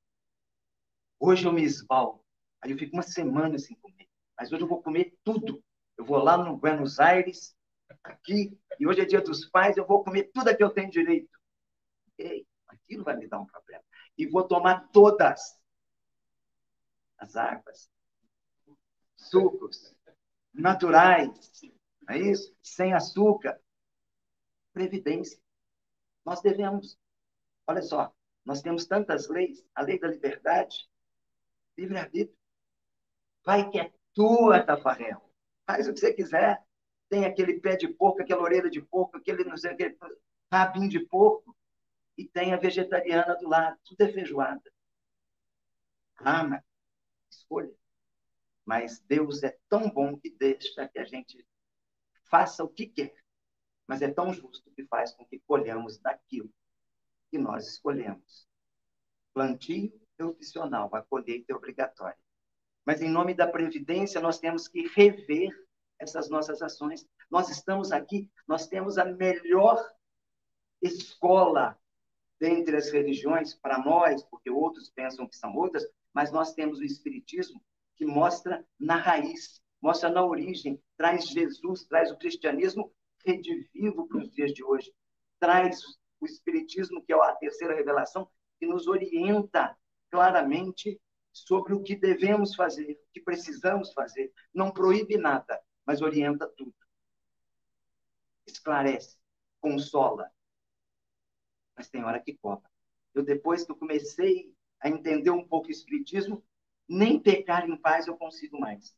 Hoje 1.19 1.45
eu 1.45 1.51
me 1.51 1.63
esbaldo. 1.63 2.23
Aí 2.62 2.72
eu 2.72 2.78
fico 2.78 2.95
uma 2.95 3.04
semana 3.04 3.58
sem 3.58 3.76
comer. 3.78 4.08
Mas 4.38 4.52
hoje 4.52 4.63
eu 4.63 4.67
vou 4.67 4.82
comer 4.82 5.17
tudo. 5.24 5.63
Eu 5.98 6.06
vou 6.06 6.17
lá 6.17 6.38
no 6.38 6.58
Buenos 6.58 7.00
Aires, 7.00 7.56
aqui, 8.04 8.58
e 8.80 8.88
hoje 8.88 9.02
é 9.02 9.06
dia 9.06 9.22
dos 9.22 9.45
pais, 9.50 9.76
eu 9.78 9.86
vou 9.86 10.04
comer 10.04 10.32
tudo 10.34 10.56
que 10.56 10.63
eu 10.63 10.69
tenho 10.69 10.89
direito. 10.89 11.30
Ei, 12.17 12.48
aquilo 12.67 13.04
vai 13.04 13.17
me 13.17 13.28
dar 13.28 13.39
um 13.39 13.45
problema. 13.45 13.84
E 14.17 14.26
vou 14.28 14.48
tomar 14.48 14.88
todas 14.91 15.60
as 17.17 17.36
águas, 17.36 17.89
sucos 19.15 19.93
naturais, 20.54 21.30
não 22.02 22.15
é 22.15 22.19
isso? 22.19 22.56
Sem 22.63 22.93
açúcar. 22.93 23.60
Previdência. 24.72 25.39
Nós 26.26 26.41
devemos, 26.41 26.98
olha 27.67 27.82
só, 27.82 28.13
nós 28.45 28.62
temos 28.62 28.86
tantas 28.86 29.28
leis, 29.28 29.65
a 29.76 29.82
lei 29.82 30.00
da 30.00 30.08
liberdade, 30.08 30.89
livre-arbítrio. 31.78 32.38
Vai 33.43 33.69
que 33.69 33.80
é 33.80 33.91
tua, 34.13 34.63
Tafarel. 34.63 35.21
Faz 35.65 35.88
o 35.88 35.93
que 35.93 35.99
você 35.99 36.13
quiser. 36.13 36.63
Tem 37.10 37.25
aquele 37.25 37.60
pé 37.60 37.75
de 37.75 37.88
porco, 37.88 38.21
aquela 38.21 38.43
orelha 38.43 38.69
de 38.69 38.82
porco, 38.82 39.17
aquele, 39.17 39.43
não 39.43 39.58
sei, 39.58 39.71
aquele 39.71 39.97
rabinho 40.52 40.89
de 40.89 40.99
porco. 40.99 41.56
E 42.17 42.28
tem 42.28 42.54
a 42.54 42.58
vegetariana 42.58 43.36
do 43.36 43.47
lado. 43.47 43.78
Tudo 43.86 44.02
é 44.02 44.12
feijoada. 44.12 44.71
Ah, 46.17 46.43
mas 46.43 46.62
escolha. 47.30 47.73
Mas 48.65 48.99
Deus 48.99 49.41
é 49.43 49.58
tão 49.67 49.89
bom 49.89 50.17
que 50.17 50.30
deixa 50.30 50.88
que 50.88 50.99
a 50.99 51.06
gente 51.06 51.45
faça 52.30 52.63
o 52.63 52.69
que 52.69 52.88
quer. 52.88 53.15
Mas 53.88 54.02
é 54.02 54.12
tão 54.12 54.32
justo 54.34 54.69
que 54.71 54.86
faz 54.86 55.13
com 55.13 55.25
que 55.25 55.39
colhamos 55.47 55.97
daquilo 55.97 56.54
que 57.32 57.38
nós 57.38 57.67
escolhemos. 57.67 58.47
Plantio 59.34 59.91
é 60.17 60.23
opcional, 60.23 60.93
a 60.93 61.02
colheita 61.02 61.54
é 61.54 61.56
obrigatória. 61.56 62.17
Mas 62.85 63.01
em 63.01 63.09
nome 63.09 63.33
da 63.33 63.47
previdência, 63.47 64.21
nós 64.21 64.39
temos 64.39 64.67
que 64.67 64.87
rever 64.95 65.51
essas 65.99 66.29
nossas 66.29 66.61
ações. 66.61 67.05
Nós 67.29 67.49
estamos 67.49 67.91
aqui, 67.91 68.29
nós 68.47 68.67
temos 68.67 68.97
a 68.97 69.05
melhor 69.05 69.77
escola 70.81 71.77
dentre 72.39 72.77
as 72.77 72.89
religiões 72.89 73.53
para 73.53 73.77
nós, 73.77 74.23
porque 74.23 74.49
outros 74.49 74.89
pensam 74.89 75.27
que 75.27 75.35
são 75.35 75.53
outras, 75.55 75.85
mas 76.13 76.31
nós 76.31 76.53
temos 76.53 76.80
o 76.80 76.86
Espiritismo 76.86 77.61
que 77.95 78.05
mostra 78.05 78.65
na 78.80 78.95
raiz, 78.95 79.61
mostra 79.82 80.09
na 80.09 80.25
origem, 80.25 80.82
traz 80.97 81.27
Jesus, 81.27 81.84
traz 81.84 82.09
o 82.11 82.17
cristianismo 82.17 82.93
redivivo 83.25 84.07
para 84.07 84.19
os 84.19 84.32
dias 84.32 84.53
de 84.53 84.63
hoje, 84.63 84.91
traz 85.38 85.82
o 86.19 86.25
Espiritismo, 86.25 87.03
que 87.03 87.11
é 87.11 87.15
a 87.15 87.36
terceira 87.36 87.75
revelação, 87.75 88.30
que 88.57 88.65
nos 88.65 88.88
orienta 88.88 89.77
claramente 90.09 90.99
sobre 91.45 91.73
o 91.73 91.81
que 91.81 91.95
devemos 91.95 92.55
fazer, 92.55 92.93
o 92.93 93.11
que 93.13 93.21
precisamos 93.21 93.93
fazer. 93.93 94.31
Não 94.53 94.71
proíbe 94.71 95.17
nada, 95.17 95.61
mas 95.85 96.01
orienta 96.01 96.47
tudo. 96.47 96.73
Esclarece, 98.45 99.17
consola. 99.61 100.31
Mas 101.75 101.89
tem 101.89 102.03
hora 102.03 102.19
que 102.19 102.37
cobra. 102.37 102.69
Eu, 103.13 103.23
depois 103.23 103.63
que 103.63 103.71
eu 103.71 103.75
comecei 103.75 104.53
a 104.81 104.89
entender 104.89 105.31
um 105.31 105.47
pouco 105.47 105.67
o 105.67 105.71
Espiritismo, 105.71 106.43
nem 106.87 107.19
pecar 107.19 107.69
em 107.69 107.77
paz 107.77 108.07
eu 108.07 108.17
consigo 108.17 108.59
mais. 108.59 108.95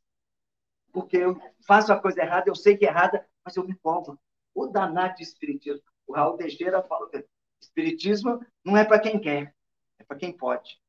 Porque 0.92 1.18
eu 1.18 1.40
faço 1.66 1.92
a 1.92 2.00
coisa 2.00 2.22
errada, 2.22 2.50
eu 2.50 2.56
sei 2.56 2.78
que 2.78 2.86
é 2.86 2.90
errada, 2.90 3.28
mas 3.44 3.56
eu 3.56 3.66
me 3.66 3.76
cobro. 3.76 4.20
O 4.54 4.68
danado 4.68 5.16
de 5.16 5.24
Espiritismo. 5.24 5.84
O 6.08 6.14
Raul 6.14 6.38
Teixeira 6.38 6.84
fala 6.84 7.10
que 7.10 7.26
Espiritismo 7.62 8.44
não 8.66 8.76
é 8.76 8.84
para 8.84 9.00
quem 9.00 9.20
quer, 9.20 9.56
é 10.00 10.04
para 10.04 10.18
quem 10.18 10.36
pode. 10.36 10.82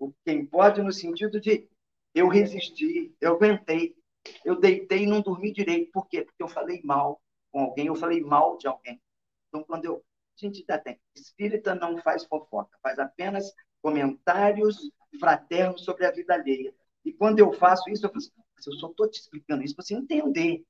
O 0.00 0.12
quem 0.24 0.46
pode 0.46 0.82
no 0.82 0.90
sentido 0.90 1.38
de 1.38 1.68
eu 2.14 2.26
resisti, 2.26 3.14
eu 3.20 3.34
aguentei, 3.34 3.94
eu 4.44 4.58
deitei 4.58 5.02
e 5.02 5.06
não 5.06 5.20
dormi 5.20 5.52
direito. 5.52 5.92
Por 5.92 6.08
quê? 6.08 6.22
Porque 6.22 6.42
eu 6.42 6.48
falei 6.48 6.80
mal 6.82 7.22
com 7.52 7.60
alguém, 7.60 7.86
eu 7.86 7.94
falei 7.94 8.20
mal 8.22 8.56
de 8.56 8.66
alguém. 8.66 9.00
Então, 9.48 9.62
quando 9.62 9.84
eu. 9.84 9.96
A 9.96 10.46
gente 10.46 10.60
ainda 10.60 10.78
tem. 10.78 10.98
Espírita 11.14 11.74
não 11.74 11.98
faz 11.98 12.24
fofoca, 12.24 12.78
faz 12.82 12.98
apenas 12.98 13.52
comentários 13.82 14.90
fraternos 15.18 15.84
sobre 15.84 16.06
a 16.06 16.10
vida 16.10 16.32
alheia. 16.32 16.74
E 17.04 17.12
quando 17.12 17.40
eu 17.40 17.52
faço 17.52 17.90
isso, 17.90 18.06
eu 18.06 18.10
falo 18.10 18.18
assim, 18.18 18.30
eu 18.66 18.72
só 18.72 18.88
estou 18.88 19.10
te 19.10 19.20
explicando 19.20 19.62
isso 19.62 19.76
para 19.76 19.84
você 19.84 19.94
entender. 19.94 20.64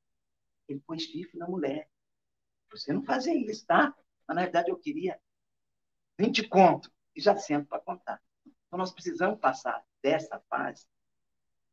Ele 0.68 0.82
põe 0.84 0.98
chifre 0.98 1.38
na 1.38 1.46
mulher. 1.46 1.88
Você 2.72 2.92
não 2.92 3.04
fazia 3.04 3.34
isso, 3.34 3.64
tá? 3.64 3.94
Mas, 4.26 4.34
na 4.34 4.42
verdade, 4.42 4.70
eu 4.70 4.76
queria 4.76 5.20
20 6.18 6.48
conto. 6.48 6.90
E 7.14 7.20
já 7.20 7.36
sento 7.36 7.68
para 7.68 7.80
contar. 7.80 8.20
Então, 8.70 8.78
nós 8.78 8.92
precisamos 8.92 9.40
passar 9.40 9.84
dessa 10.00 10.38
fase 10.48 10.86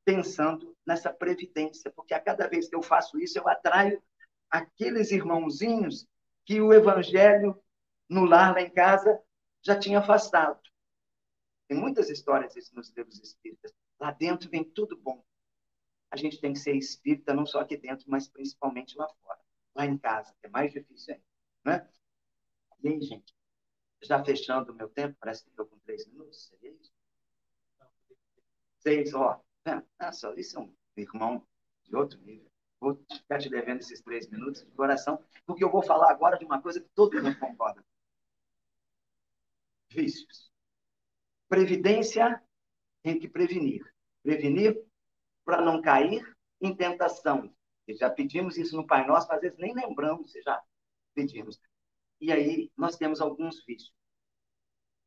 pensando 0.03 0.75
nessa 0.83 1.13
previdência, 1.13 1.91
porque 1.91 2.15
a 2.15 2.19
cada 2.19 2.47
vez 2.47 2.67
que 2.67 2.75
eu 2.75 2.81
faço 2.81 3.19
isso, 3.19 3.37
eu 3.37 3.47
atraio 3.47 4.01
aqueles 4.49 5.11
irmãozinhos 5.11 6.07
que 6.43 6.59
o 6.59 6.73
evangelho 6.73 7.61
no 8.09 8.25
lar, 8.25 8.53
lá 8.55 8.61
em 8.61 8.69
casa, 8.69 9.21
já 9.61 9.77
tinha 9.77 9.99
afastado. 9.99 10.59
Tem 11.67 11.77
muitas 11.77 12.09
histórias 12.09 12.55
nos 12.73 12.89
livros 12.95 13.19
espíritas. 13.19 13.71
Lá 13.99 14.11
dentro 14.11 14.49
vem 14.49 14.63
tudo 14.63 14.97
bom. 14.97 15.23
A 16.09 16.15
gente 16.15 16.41
tem 16.41 16.53
que 16.53 16.59
ser 16.59 16.75
espírita 16.75 17.31
não 17.31 17.45
só 17.45 17.59
aqui 17.59 17.77
dentro, 17.77 18.09
mas 18.09 18.27
principalmente 18.27 18.97
lá 18.97 19.07
fora. 19.21 19.39
Lá 19.75 19.85
em 19.85 19.99
casa, 19.99 20.33
é 20.41 20.49
mais 20.49 20.71
difícil 20.73 21.13
ainda. 21.13 21.25
Né? 21.63 21.89
E 22.81 22.87
aí, 22.87 23.01
gente? 23.01 23.36
Já 24.03 24.23
fechando 24.23 24.71
o 24.71 24.75
meu 24.75 24.89
tempo, 24.89 25.17
parece 25.19 25.43
que 25.43 25.49
estou 25.49 25.65
com 25.65 25.79
três 25.79 26.05
minutos. 26.07 26.47
Seria 26.47 26.71
isso? 26.71 26.91
Seis, 28.79 29.13
ó. 29.13 29.41
Ah, 29.99 30.11
só 30.11 30.33
isso 30.33 30.57
é 30.57 30.61
um 30.61 30.73
irmão 30.95 31.45
de 31.83 31.95
outro 31.95 32.19
nível. 32.21 32.49
Vou 32.79 32.95
ficar 33.11 33.39
te 33.39 33.49
devendo 33.49 33.79
esses 33.79 34.01
três 34.01 34.29
minutos 34.29 34.63
de 34.63 34.71
coração, 34.71 35.21
porque 35.45 35.63
eu 35.63 35.71
vou 35.71 35.81
falar 35.81 36.11
agora 36.11 36.37
de 36.37 36.45
uma 36.45 36.61
coisa 36.61 36.79
que 36.79 36.89
todo 36.93 37.21
mundo 37.21 37.37
concorda. 37.39 37.83
Vícios. 39.89 40.51
Previdência 41.49 42.41
tem 43.01 43.19
que 43.19 43.27
prevenir. 43.27 43.83
Prevenir 44.21 44.79
para 45.43 45.61
não 45.61 45.81
cair 45.81 46.23
em 46.61 46.75
tentação. 46.75 47.53
E 47.87 47.95
já 47.95 48.09
pedimos 48.09 48.57
isso 48.57 48.75
no 48.75 48.85
Pai 48.85 49.07
Nosso, 49.07 49.31
às 49.31 49.39
vezes 49.39 49.57
nem 49.57 49.73
lembramos, 49.73 50.31
já 50.43 50.61
pedimos. 51.13 51.59
E 52.20 52.32
aí 52.32 52.72
nós 52.76 52.95
temos 52.95 53.22
alguns 53.22 53.63
vícios. 53.65 53.93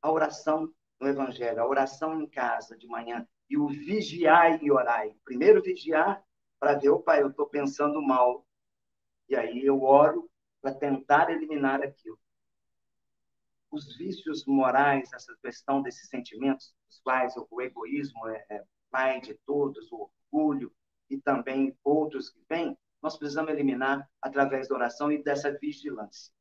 A 0.01 0.11
oração 0.11 0.73
no 1.01 1.09
Evangelho, 1.09 1.61
a 1.61 1.67
oração 1.67 2.21
em 2.21 2.27
casa 2.27 2.77
de 2.77 2.87
manhã 2.87 3.27
e 3.49 3.57
o 3.57 3.69
vigiar 3.69 4.63
e 4.63 4.71
orar. 4.71 5.09
Primeiro 5.25 5.63
vigiar 5.63 6.23
para 6.59 6.75
ver, 6.75 6.91
opa, 6.91 7.19
eu 7.19 7.29
estou 7.29 7.47
pensando 7.47 8.01
mal. 8.01 8.47
E 9.29 9.35
aí 9.35 9.65
eu 9.65 9.83
oro 9.83 10.31
para 10.61 10.75
tentar 10.75 11.31
eliminar 11.31 11.83
aquilo. 11.83 12.19
Os 13.71 13.97
vícios 13.97 14.45
morais, 14.47 15.13
essa 15.13 15.35
questão 15.43 15.81
desses 15.81 16.09
sentimentos, 16.09 16.75
os 16.89 17.01
quais 17.01 17.35
o 17.37 17.61
egoísmo 17.61 18.29
é, 18.29 18.45
é 18.51 18.65
pai 18.91 19.21
de 19.21 19.35
todos, 19.47 19.91
o 19.93 20.11
orgulho 20.33 20.73
e 21.09 21.19
também 21.19 21.77
outros 21.83 22.31
que 22.31 22.41
vêm, 22.49 22.77
nós 23.01 23.17
precisamos 23.17 23.53
eliminar 23.53 24.09
através 24.21 24.69
da 24.69 24.75
oração 24.75 25.11
e 25.11 25.23
dessa 25.23 25.57
vigilância. 25.59 26.33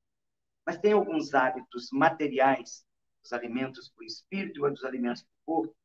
Mas 0.70 0.78
tem 0.78 0.94
alguns 0.94 1.34
hábitos 1.34 1.90
materiais, 1.92 2.86
os 3.24 3.34
alimentos 3.34 3.90
para 3.90 4.04
o 4.04 4.06
espírito 4.06 4.68
e 4.68 4.72
os 4.72 4.84
alimentos 4.84 5.24
para 5.24 5.32
o 5.32 5.46
corpo, 5.64 5.76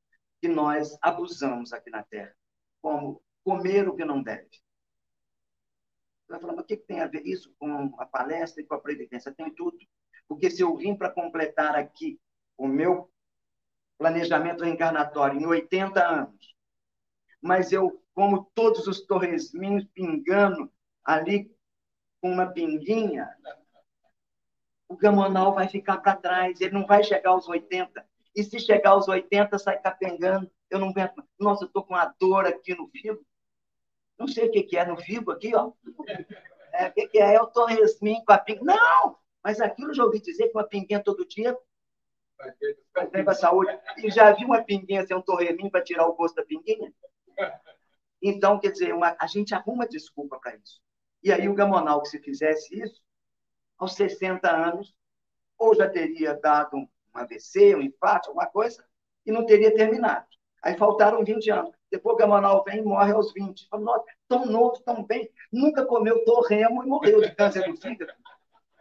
que 0.43 0.47
nós 0.47 0.95
abusamos 1.01 1.73
aqui 1.73 1.89
na 1.89 2.03
Terra, 2.03 2.37
como 2.83 3.23
comer 3.43 3.89
o 3.89 3.97
que 3.97 4.05
não 4.05 4.23
deve. 4.23 4.47
Você 4.51 6.33
vai 6.33 6.39
falar, 6.39 6.53
mas 6.53 6.65
o 6.67 6.69
que 6.69 6.77
tem 6.77 7.01
a 7.01 7.07
ver 7.07 7.27
isso 7.27 7.55
com 7.59 7.99
a 7.99 8.05
palestra 8.05 8.63
e 8.63 8.67
com 8.67 8.75
a 8.75 8.79
previdência? 8.79 9.33
Tem 9.33 9.55
tudo. 9.55 9.79
Porque 10.29 10.51
se 10.51 10.61
eu 10.61 10.77
vim 10.77 10.95
para 10.95 11.09
completar 11.09 11.75
aqui 11.77 12.21
o 12.55 12.69
meu 12.69 13.11
planejamento 13.97 14.65
reencarnatório 14.65 15.41
em 15.41 15.47
80 15.47 16.07
anos, 16.07 16.55
mas 17.41 17.73
eu 17.73 18.05
como 18.13 18.51
todos 18.55 18.87
os 18.87 19.01
torresminhos 19.07 19.87
pingando 19.95 20.71
ali 21.03 21.51
com 22.21 22.31
uma 22.31 22.53
pinguinha, 22.53 23.35
o 24.89 24.97
gamonal 24.97 25.55
vai 25.55 25.69
ficar 25.69 25.99
para 25.99 26.17
trás, 26.17 26.61
ele 26.61 26.75
não 26.75 26.87
vai 26.87 27.03
chegar 27.03 27.31
aos 27.31 27.49
80. 27.49 28.07
E 28.35 28.43
se 28.43 28.59
chegar 28.59 28.91
aos 28.91 29.09
80, 29.09 29.59
sai 29.59 29.81
capengando. 29.81 30.51
Eu 30.69 30.79
não 30.79 30.89
aguento. 30.89 31.23
Nossa, 31.39 31.65
eu 31.65 31.69
estou 31.69 31.85
com 31.85 31.95
uma 31.95 32.13
dor 32.19 32.47
aqui 32.47 32.75
no 32.75 32.89
fígado. 32.89 33.25
Não 34.19 34.27
sei 34.27 34.49
o 34.49 34.51
que, 34.51 34.63
que 34.63 34.77
é 34.77 34.85
no 34.85 34.97
fígado 34.97 35.31
aqui, 35.31 35.55
ó. 35.55 35.73
É, 36.73 36.89
o 36.89 36.93
que, 36.93 37.09
que 37.09 37.19
é? 37.19 37.35
É 37.35 37.41
o 37.41 37.47
torresminho 37.47 38.25
com 38.25 38.33
a 38.33 38.39
pinga. 38.39 38.65
Não! 38.65 39.17
Mas 39.43 39.61
aquilo 39.61 39.91
eu 39.91 39.95
já 39.95 40.05
ouvi 40.05 40.21
dizer 40.21 40.49
que 40.49 40.57
uma 40.57 40.65
pinguinha 40.65 41.03
todo 41.03 41.27
dia 41.27 41.57
faz 42.93 43.11
bem 43.11 43.23
para 43.23 43.33
a 43.33 43.37
saúde. 43.37 43.79
E 43.99 44.11
já 44.11 44.33
viu 44.33 44.49
uma 44.49 44.65
pinguinha 44.65 45.07
ser 45.07 45.15
um 45.15 45.23
torresminho 45.23 45.71
para 45.71 45.85
tirar 45.85 46.07
o 46.07 46.15
gosto 46.15 46.35
da 46.35 46.45
pinguinha? 46.45 46.93
Então, 48.21 48.59
quer 48.59 48.73
dizer, 48.73 48.95
uma, 48.95 49.15
a 49.21 49.27
gente 49.27 49.55
arruma 49.55 49.87
desculpa 49.87 50.39
para 50.41 50.57
isso. 50.57 50.81
E 51.23 51.31
aí 51.33 51.49
o 51.49 51.55
Gamonal, 51.55 52.03
que 52.03 52.09
se 52.09 52.19
fizesse 52.19 52.75
isso, 52.81 53.04
aos 53.79 53.95
60 53.95 54.51
anos, 54.51 54.95
ou 55.59 55.75
já 55.75 55.89
teria 55.89 56.35
dado 56.35 56.77
um 56.77 56.89
AVC, 57.13 57.75
um 57.75 57.83
infarto, 57.83 58.29
alguma 58.29 58.47
coisa, 58.47 58.85
e 59.25 59.33
não 59.33 59.47
teria 59.47 59.75
terminado. 59.75 60.27
Aí 60.63 60.77
faltaram 60.77 61.25
20 61.25 61.51
anos. 61.51 61.75
Depois 61.91 62.15
o 62.15 62.19
Gamonal 62.19 62.65
vem 62.65 62.79
e 62.79 62.83
morre 62.83 63.13
aos 63.13 63.33
20. 63.33 63.69
Fala, 63.69 63.83
nossa, 63.83 64.05
tão 64.27 64.47
novo, 64.47 64.81
tão 64.83 65.05
bem, 65.05 65.31
nunca 65.53 65.85
comeu 65.87 66.25
torremo 66.25 66.83
e 66.83 66.87
morreu 66.87 67.21
de 67.21 67.35
câncer 67.35 67.71
do 67.71 67.77
fígado. 67.77 68.13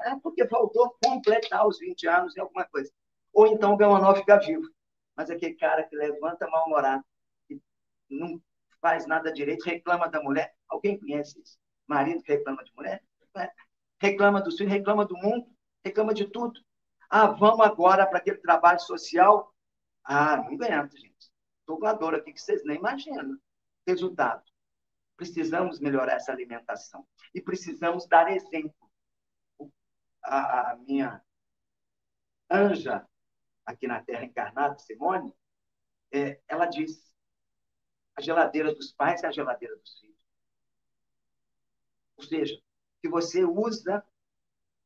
É 0.01 0.15
porque 0.21 0.47
faltou 0.47 0.95
completar 1.03 1.67
os 1.67 1.79
20 1.79 2.07
anos 2.07 2.35
em 2.35 2.41
alguma 2.41 2.65
coisa. 2.65 2.91
Ou 3.33 3.47
então 3.47 3.73
o 3.73 3.77
Gamonal 3.77 4.15
fica 4.15 4.39
vivo. 4.39 4.63
Mas 5.15 5.29
aquele 5.29 5.55
cara 5.55 5.83
que 5.83 5.95
levanta 5.95 6.47
mal-humorado, 6.47 7.03
que 7.47 7.61
não 8.09 8.41
faz 8.81 9.05
nada 9.05 9.31
direito, 9.31 9.63
reclama 9.63 10.07
da 10.09 10.21
mulher. 10.21 10.53
Alguém 10.67 10.99
conhece 10.99 11.39
isso? 11.39 11.57
Marido 11.87 12.23
que 12.23 12.31
reclama 12.33 12.63
de 12.63 12.71
mulher? 12.75 13.03
É 13.35 13.49
reclama 14.03 14.41
do 14.41 14.51
filho, 14.51 14.69
reclama 14.69 15.05
do 15.05 15.15
mundo, 15.15 15.47
reclama 15.83 16.13
de 16.13 16.25
tudo. 16.27 16.59
Ah, 17.09 17.27
vamos 17.27 17.65
agora 17.65 18.05
para 18.05 18.17
aquele 18.17 18.37
trabalho 18.37 18.79
social. 18.81 19.55
Ah, 20.03 20.35
não 20.35 20.47
aguento, 20.47 20.97
gente. 20.97 21.31
Estou 21.59 21.79
com 21.79 21.85
a 21.85 21.93
dor 21.93 22.13
aqui 22.13 22.33
que 22.33 22.41
vocês 22.41 22.65
nem 22.65 22.77
imaginam. 22.77 23.37
Resultado. 23.87 24.43
Precisamos 25.15 25.79
melhorar 25.79 26.15
essa 26.15 26.33
alimentação. 26.33 27.07
E 27.33 27.41
precisamos 27.41 28.05
dar 28.05 28.29
exemplo. 28.29 28.75
A, 30.21 30.71
a 30.71 30.75
minha 30.77 31.21
anja 32.49 33.07
aqui 33.65 33.87
na 33.87 34.01
Terra 34.03 34.25
encarnada, 34.25 34.77
Simone, 34.79 35.33
é, 36.11 36.41
ela 36.47 36.65
diz: 36.65 37.13
a 38.15 38.21
geladeira 38.21 38.73
dos 38.73 38.91
pais 38.91 39.23
é 39.23 39.27
a 39.27 39.31
geladeira 39.31 39.75
dos 39.77 39.99
filhos. 39.99 40.17
Ou 42.17 42.23
seja, 42.23 42.61
que 43.03 43.09
você 43.09 43.43
usa, 43.43 44.01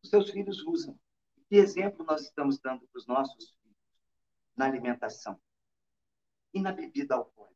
os 0.01 0.09
seus 0.09 0.32
filhos 0.32 0.65
usam. 0.65 0.99
Que 1.47 1.57
exemplo 1.57 2.03
nós 2.03 2.22
estamos 2.22 2.57
dando 2.57 2.88
para 2.88 2.97
os 2.97 3.05
nossos 3.05 3.51
filhos 3.51 3.78
na 4.55 4.65
alimentação 4.65 5.39
e 6.51 6.59
na 6.59 6.72
bebida 6.72 7.13
alcoólica? 7.13 7.55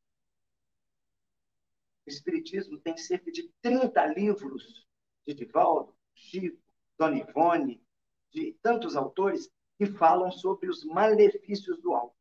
O 2.05 2.09
Espiritismo 2.12 2.80
tem 2.80 2.95
cerca 2.95 3.32
de 3.32 3.51
30 3.64 4.05
livros 4.14 4.88
de 5.26 5.34
Divaldo, 5.34 5.97
Chico, 6.14 6.62
Dona 6.95 7.18
Ivone, 7.18 7.84
de 8.30 8.53
tantos 8.62 8.95
autores 8.95 9.51
que 9.80 9.88
falam 9.88 10.32
sobre 10.32 10.70
os 10.70 10.86
malefícios 10.86 11.82
do 11.82 11.95
álcool. 11.95 12.16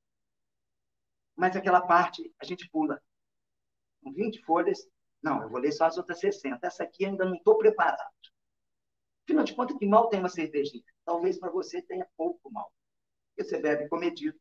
Mas 1.37 1.55
aquela 1.57 1.83
parte 1.83 2.35
a 2.41 2.45
gente 2.47 2.71
pula. 2.71 3.03
Com 4.03 4.11
20 4.15 4.43
folhas, 4.45 4.89
não, 5.23 5.43
eu 5.43 5.51
vou 5.51 5.61
ler 5.61 5.73
só 5.73 5.85
as 5.85 5.99
outras 5.99 6.21
60. 6.21 6.67
Essa 6.67 6.85
aqui 6.85 7.05
ainda 7.05 7.27
não 7.27 7.35
estou 7.35 7.59
preparado. 7.59 8.30
Afinal 9.31 9.45
de 9.45 9.55
contas, 9.55 9.79
que 9.79 9.87
mal 9.87 10.09
tem 10.09 10.19
uma 10.19 10.29
cervejinha? 10.29 10.83
Talvez 11.05 11.39
para 11.39 11.53
você 11.53 11.81
tenha 11.81 12.05
pouco 12.17 12.51
mal. 12.51 12.73
Porque 13.29 13.49
você 13.49 13.61
bebe 13.61 13.89
comedido, 13.89 14.37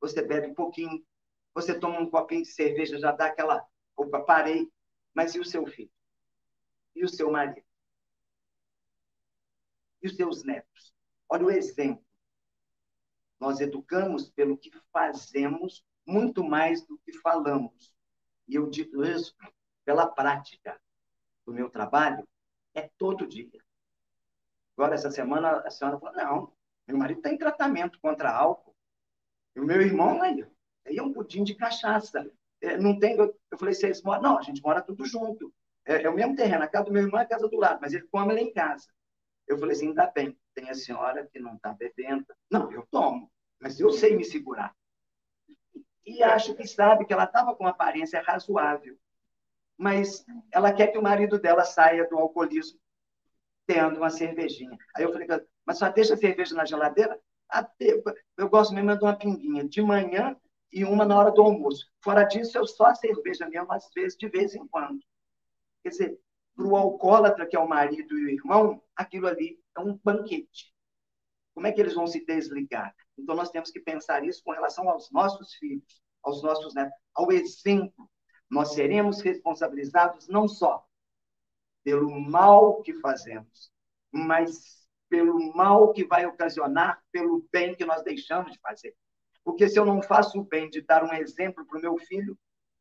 você 0.00 0.22
bebe 0.22 0.52
pouquinho, 0.54 1.06
você 1.54 1.78
toma 1.78 2.00
um 2.00 2.10
copinho 2.10 2.42
de 2.42 2.48
cerveja, 2.48 2.98
já 2.98 3.12
dá 3.12 3.26
aquela. 3.26 3.64
Opa, 3.96 4.24
parei. 4.24 4.68
Mas 5.14 5.36
e 5.36 5.38
o 5.38 5.44
seu 5.44 5.64
filho? 5.68 5.90
E 6.96 7.04
o 7.04 7.08
seu 7.08 7.30
marido? 7.30 7.64
E 10.02 10.08
os 10.08 10.16
seus 10.16 10.42
netos? 10.42 10.92
Olha 11.28 11.44
o 11.46 11.50
exemplo. 11.52 12.04
Nós 13.38 13.60
educamos 13.60 14.30
pelo 14.30 14.58
que 14.58 14.72
fazemos 14.92 15.86
muito 16.04 16.42
mais 16.42 16.84
do 16.84 16.98
que 16.98 17.12
falamos. 17.18 17.94
E 18.48 18.56
eu 18.56 18.68
digo 18.68 19.04
isso 19.04 19.32
pela 19.84 20.08
prática 20.08 20.80
do 21.46 21.54
meu 21.54 21.70
trabalho, 21.70 22.26
é 22.74 22.90
todo 22.98 23.28
dia. 23.28 23.63
Agora, 24.76 24.94
essa 24.94 25.10
semana, 25.10 25.58
a 25.60 25.70
senhora 25.70 25.98
falou: 25.98 26.14
não, 26.14 26.52
meu 26.86 26.98
marido 26.98 27.18
está 27.18 27.30
em 27.30 27.38
tratamento 27.38 27.98
contra 28.00 28.30
álcool. 28.30 28.74
E 29.54 29.60
o 29.60 29.64
meu 29.64 29.80
irmão, 29.80 30.20
aí, 30.22 30.46
aí 30.86 30.96
é 30.96 31.02
um 31.02 31.12
pudim 31.12 31.44
de 31.44 31.54
cachaça. 31.54 32.30
É, 32.60 32.76
não 32.76 32.98
tem. 32.98 33.16
Eu 33.16 33.58
falei: 33.58 33.74
vocês 33.74 34.02
moram? 34.02 34.22
Não, 34.22 34.38
a 34.38 34.42
gente 34.42 34.62
mora 34.62 34.82
tudo 34.82 35.04
junto. 35.04 35.52
É, 35.84 36.02
é, 36.02 36.10
o 36.10 36.14
mesmo 36.14 36.34
terreno. 36.34 36.64
A 36.64 36.68
casa 36.68 36.86
do 36.86 36.92
meu 36.92 37.02
irmão 37.02 37.20
é 37.20 37.24
a 37.24 37.28
casa 37.28 37.48
do 37.48 37.56
lado, 37.56 37.78
mas 37.80 37.92
ele 37.92 38.06
come 38.08 38.32
lá 38.32 38.40
em 38.40 38.52
casa. 38.52 38.86
Eu 39.46 39.58
falei 39.58 39.76
assim: 39.76 39.88
ainda 39.88 40.06
bem, 40.06 40.36
tem 40.54 40.70
a 40.70 40.74
senhora 40.74 41.28
que 41.32 41.38
não 41.38 41.54
está 41.54 41.72
bebendo. 41.72 42.26
Não, 42.50 42.70
eu 42.72 42.86
tomo, 42.90 43.30
mas 43.60 43.78
eu 43.78 43.90
sei 43.90 44.16
me 44.16 44.24
segurar. 44.24 44.74
E 46.06 46.22
acho 46.22 46.54
que 46.54 46.66
sabe 46.66 47.06
que 47.06 47.12
ela 47.12 47.24
estava 47.24 47.54
com 47.54 47.66
aparência 47.66 48.20
razoável 48.20 48.98
mas 49.76 50.24
ela 50.52 50.72
quer 50.72 50.88
que 50.88 50.98
o 50.98 51.02
marido 51.02 51.38
dela 51.38 51.64
saia 51.64 52.08
do 52.08 52.16
alcoolismo 52.16 52.78
tendo 53.66 53.96
uma 53.96 54.10
cervejinha. 54.10 54.76
Aí 54.96 55.04
eu 55.04 55.12
falei, 55.12 55.26
mas 55.64 55.78
só 55.78 55.88
deixa 55.88 56.14
a 56.14 56.16
cerveja 56.16 56.54
na 56.54 56.64
geladeira? 56.64 57.18
Ah, 57.50 57.68
eu 58.36 58.48
gosto 58.48 58.74
mesmo 58.74 58.96
de 58.96 59.04
uma 59.04 59.16
pinguinha, 59.16 59.68
de 59.68 59.80
manhã 59.82 60.36
e 60.72 60.84
uma 60.84 61.04
na 61.04 61.16
hora 61.16 61.30
do 61.30 61.42
almoço. 61.42 61.86
Fora 62.02 62.24
disso, 62.24 62.58
eu 62.58 62.66
só 62.66 62.94
cerveja 62.94 63.48
mesmo, 63.48 63.72
às 63.72 63.88
vezes, 63.94 64.16
de 64.18 64.28
vez 64.28 64.54
em 64.54 64.66
quando. 64.66 65.00
Quer 65.82 65.90
dizer, 65.90 66.20
para 66.56 66.66
o 66.66 66.76
alcoólatra, 66.76 67.46
que 67.46 67.56
é 67.56 67.60
o 67.60 67.68
marido 67.68 68.18
e 68.18 68.24
o 68.24 68.30
irmão, 68.30 68.82
aquilo 68.96 69.26
ali 69.26 69.58
é 69.76 69.80
um 69.80 69.98
banquete. 70.02 70.72
Como 71.54 71.66
é 71.66 71.72
que 71.72 71.80
eles 71.80 71.94
vão 71.94 72.06
se 72.06 72.24
desligar? 72.24 72.94
Então, 73.16 73.36
nós 73.36 73.50
temos 73.50 73.70
que 73.70 73.80
pensar 73.80 74.24
isso 74.24 74.42
com 74.44 74.52
relação 74.52 74.88
aos 74.88 75.10
nossos 75.12 75.54
filhos, 75.54 76.02
aos 76.22 76.42
nossos 76.42 76.74
netos, 76.74 76.98
ao 77.14 77.30
exemplo. 77.30 78.10
Nós 78.50 78.74
seremos 78.74 79.20
responsabilizados 79.20 80.28
não 80.28 80.48
só 80.48 80.84
pelo 81.84 82.18
mal 82.18 82.82
que 82.82 82.94
fazemos, 82.94 83.70
mas 84.10 84.88
pelo 85.08 85.54
mal 85.54 85.92
que 85.92 86.04
vai 86.04 86.26
ocasionar 86.26 87.00
pelo 87.12 87.46
bem 87.52 87.74
que 87.74 87.84
nós 87.84 88.02
deixamos 88.02 88.52
de 88.52 88.58
fazer. 88.58 88.96
Porque 89.44 89.68
se 89.68 89.78
eu 89.78 89.84
não 89.84 90.02
faço 90.02 90.40
o 90.40 90.44
bem 90.44 90.70
de 90.70 90.80
dar 90.80 91.04
um 91.04 91.12
exemplo 91.12 91.64
para 91.66 91.78
o 91.78 91.82
meu 91.82 91.98
filho, 91.98 92.36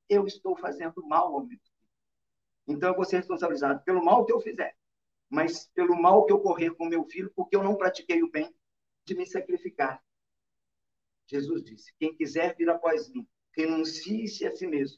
eu 0.10 0.26
estou 0.26 0.56
fazendo 0.56 1.06
mal 1.06 1.36
ao 1.36 1.46
meu 1.46 1.50
filho. 1.50 1.74
Então 2.66 2.90
eu 2.90 2.96
vou 2.96 3.04
ser 3.04 3.18
responsabilizado 3.18 3.84
pelo 3.84 4.04
mal 4.04 4.26
que 4.26 4.32
eu 4.32 4.40
fizer, 4.40 4.74
mas 5.30 5.70
pelo 5.76 6.02
mal 6.02 6.26
que 6.26 6.34
ocorrer 6.34 6.74
com 6.74 6.86
meu 6.86 7.04
filho, 7.04 7.32
porque 7.36 7.56
eu 7.56 7.64
não 7.64 7.76
pratiquei 7.76 8.24
o 8.24 8.32
bem 8.32 8.54
de 9.06 9.16
me 9.16 9.26
sacrificar. 9.26 10.02
Jesus 11.28 11.64
disse: 11.64 11.94
quem 12.00 12.16
quiser 12.16 12.56
vir 12.56 12.70
após 12.70 13.10
mim, 13.10 13.28
renuncie-se 13.56 14.46
a 14.46 14.56
si 14.56 14.66
mesmo. 14.66 14.98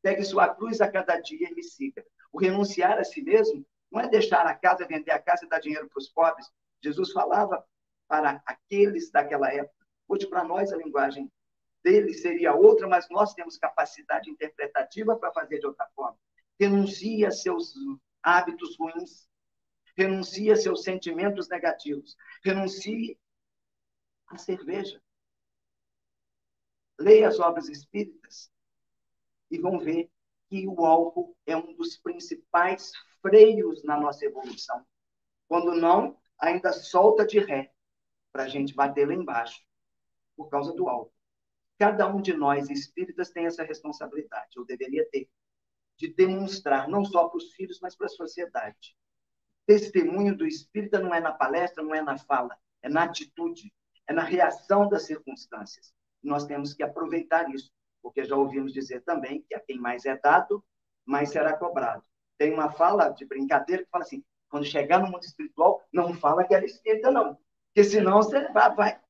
Pegue 0.00 0.24
sua 0.24 0.54
cruz 0.54 0.80
a 0.80 0.90
cada 0.90 1.20
dia 1.20 1.50
e 1.50 1.54
me 1.54 1.62
siga. 1.62 2.04
O 2.32 2.40
renunciar 2.40 2.98
a 2.98 3.04
si 3.04 3.22
mesmo 3.22 3.64
não 3.90 4.00
é 4.00 4.08
deixar 4.08 4.46
a 4.46 4.54
casa, 4.54 4.86
vender 4.86 5.10
a 5.10 5.18
casa 5.18 5.44
e 5.44 5.48
dar 5.48 5.60
dinheiro 5.60 5.88
para 5.88 5.98
os 5.98 6.08
pobres. 6.08 6.50
Jesus 6.82 7.12
falava 7.12 7.64
para 8.08 8.42
aqueles 8.46 9.10
daquela 9.10 9.52
época 9.52 9.82
Hoje, 10.12 10.26
para 10.26 10.44
nós, 10.44 10.70
a 10.70 10.76
linguagem 10.76 11.32
dele 11.82 12.12
seria 12.12 12.54
outra, 12.54 12.86
mas 12.86 13.08
nós 13.08 13.32
temos 13.32 13.56
capacidade 13.56 14.28
interpretativa 14.28 15.16
para 15.16 15.32
fazer 15.32 15.58
de 15.58 15.66
outra 15.66 15.88
forma. 15.94 16.18
Renuncia 16.60 17.28
a 17.28 17.30
seus 17.30 17.72
hábitos 18.22 18.76
ruins, 18.76 19.26
renuncie 19.96 20.54
seus 20.54 20.82
sentimentos 20.82 21.48
negativos, 21.48 22.14
renuncie 22.44 23.18
à 24.26 24.36
cerveja. 24.36 25.02
Leia 27.00 27.28
as 27.28 27.40
obras 27.40 27.70
espíritas 27.70 28.52
e 29.50 29.58
vão 29.58 29.78
ver 29.78 30.10
que 30.52 30.68
o 30.68 30.84
álcool 30.84 31.34
é 31.46 31.56
um 31.56 31.72
dos 31.72 31.96
principais 31.96 32.92
freios 33.22 33.82
na 33.84 33.98
nossa 33.98 34.26
evolução. 34.26 34.84
Quando 35.48 35.74
não, 35.74 36.18
ainda 36.38 36.74
solta 36.74 37.24
de 37.24 37.38
ré 37.38 37.72
para 38.30 38.42
a 38.42 38.48
gente 38.48 38.74
bater 38.74 39.08
lá 39.08 39.14
embaixo 39.14 39.62
por 40.36 40.50
causa 40.50 40.74
do 40.74 40.90
álcool. 40.90 41.14
Cada 41.78 42.06
um 42.06 42.20
de 42.20 42.34
nós, 42.34 42.68
espíritas, 42.68 43.30
tem 43.30 43.46
essa 43.46 43.62
responsabilidade, 43.62 44.58
ou 44.58 44.66
deveria 44.66 45.08
ter, 45.10 45.26
de 45.96 46.08
demonstrar, 46.08 46.86
não 46.86 47.02
só 47.02 47.30
para 47.30 47.38
os 47.38 47.54
filhos, 47.54 47.80
mas 47.80 47.96
para 47.96 48.06
a 48.06 48.10
sociedade. 48.10 48.94
Testemunho 49.64 50.36
do 50.36 50.46
espírita 50.46 50.98
não 50.98 51.14
é 51.14 51.20
na 51.20 51.32
palestra, 51.32 51.82
não 51.82 51.94
é 51.94 52.02
na 52.02 52.18
fala, 52.18 52.58
é 52.82 52.90
na 52.90 53.04
atitude, 53.04 53.72
é 54.06 54.12
na 54.12 54.22
reação 54.22 54.86
das 54.86 55.04
circunstâncias. 55.04 55.94
Nós 56.22 56.44
temos 56.44 56.74
que 56.74 56.82
aproveitar 56.82 57.48
isso, 57.50 57.72
porque 58.02 58.24
já 58.24 58.36
ouvimos 58.36 58.72
dizer 58.72 59.02
também 59.02 59.42
que 59.42 59.54
a 59.54 59.60
quem 59.60 59.78
mais 59.78 60.04
é 60.04 60.16
dado, 60.16 60.62
mais 61.04 61.30
será 61.30 61.56
cobrado. 61.56 62.04
Tem 62.36 62.52
uma 62.52 62.72
fala 62.72 63.08
de 63.10 63.24
brincadeira 63.24 63.84
que 63.84 63.90
fala 63.90 64.04
assim: 64.04 64.24
quando 64.48 64.66
chegar 64.66 64.98
no 64.98 65.10
mundo 65.10 65.22
espiritual, 65.22 65.82
não 65.92 66.12
fala 66.12 66.44
que 66.44 66.54
é 66.54 66.64
espírita, 66.64 67.10
não. 67.10 67.38
Porque 67.68 67.88
senão 67.88 68.16
você 68.16 68.48
vai, 68.52 69.00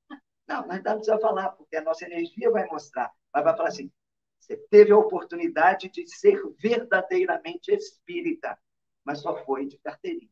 não, 0.47 0.67
mas 0.67 0.83
não 0.83 0.97
precisa 0.97 1.19
falar, 1.19 1.51
porque 1.51 1.77
a 1.77 1.83
nossa 1.83 2.05
energia 2.05 2.51
vai 2.51 2.67
mostrar. 2.67 3.13
Mas 3.33 3.45
vai 3.45 3.57
falar 3.57 3.69
assim: 3.69 3.91
você 4.39 4.57
teve 4.71 4.93
a 4.93 4.99
oportunidade 4.99 5.89
de 5.89 6.07
ser 6.09 6.41
verdadeiramente 6.59 7.73
espírita, 7.73 8.59
mas 9.05 9.21
só 9.21 9.37
foi 9.45 9.67
de 9.67 9.79
carteirinha. 9.79 10.31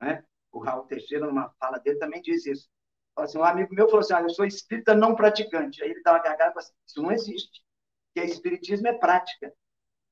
Né? 0.00 0.24
O 0.52 0.60
Raul 0.60 0.84
Teixeira, 0.84 1.26
numa 1.26 1.50
fala 1.58 1.78
dele, 1.78 1.98
também 1.98 2.22
diz 2.22 2.46
isso. 2.46 2.68
Assim, 3.16 3.38
um 3.38 3.44
amigo 3.44 3.74
meu 3.74 3.86
falou 3.86 4.00
assim: 4.00 4.14
ah, 4.14 4.22
eu 4.22 4.30
sou 4.30 4.44
espírita 4.44 4.94
não 4.94 5.14
praticante. 5.14 5.82
Aí 5.82 5.90
ele 5.90 6.02
dá 6.02 6.12
uma 6.12 6.20
e 6.20 6.22
falou 6.22 6.52
assim: 6.56 6.72
isso 6.86 7.02
não 7.02 7.12
existe. 7.12 7.62
Porque 8.12 8.28
espiritismo 8.28 8.88
é 8.88 8.92
prática. 8.92 9.52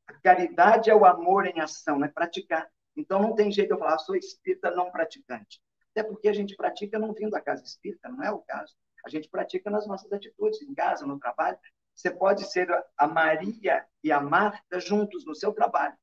A 0.06 0.14
caridade 0.14 0.90
é 0.90 0.94
o 0.94 1.04
amor 1.04 1.46
em 1.46 1.60
ação, 1.60 2.04
é 2.04 2.08
praticar. 2.08 2.68
Então 2.96 3.20
não 3.20 3.34
tem 3.34 3.50
jeito 3.50 3.72
eu 3.72 3.78
falar, 3.78 3.98
sou 3.98 4.14
espírita 4.14 4.70
não 4.70 4.90
praticante. 4.90 5.60
Até 5.92 6.02
porque 6.02 6.28
a 6.28 6.32
gente 6.32 6.56
pratica 6.56 6.98
não 6.98 7.12
vindo 7.12 7.30
da 7.30 7.40
casa 7.40 7.62
espírita, 7.64 8.08
não 8.08 8.22
é 8.22 8.30
o 8.30 8.38
caso 8.38 8.74
a 9.04 9.08
gente 9.08 9.28
pratica 9.28 9.70
nas 9.70 9.86
nossas 9.86 10.10
atitudes, 10.12 10.62
em 10.62 10.74
casa, 10.74 11.06
no 11.06 11.18
trabalho. 11.18 11.58
Você 11.94 12.10
pode 12.10 12.50
ser 12.50 12.68
a 12.96 13.06
Maria 13.06 13.86
e 14.02 14.10
a 14.10 14.20
Marta 14.20 14.80
juntos 14.80 15.26
no 15.26 15.34
seu 15.34 15.52
trabalho, 15.52 15.96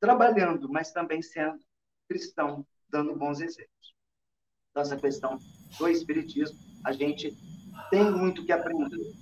trabalhando, 0.00 0.68
mas 0.68 0.90
também 0.90 1.22
sendo 1.22 1.60
cristão, 2.08 2.66
dando 2.88 3.14
bons 3.14 3.40
exemplos. 3.40 3.94
Então, 4.72 4.82
essa 4.82 4.96
questão 4.96 5.38
do 5.78 5.88
Espiritismo, 5.88 6.58
a 6.82 6.90
gente 6.90 7.36
tem 7.90 8.10
muito 8.10 8.44
que 8.44 8.50
aprender. 8.50 9.14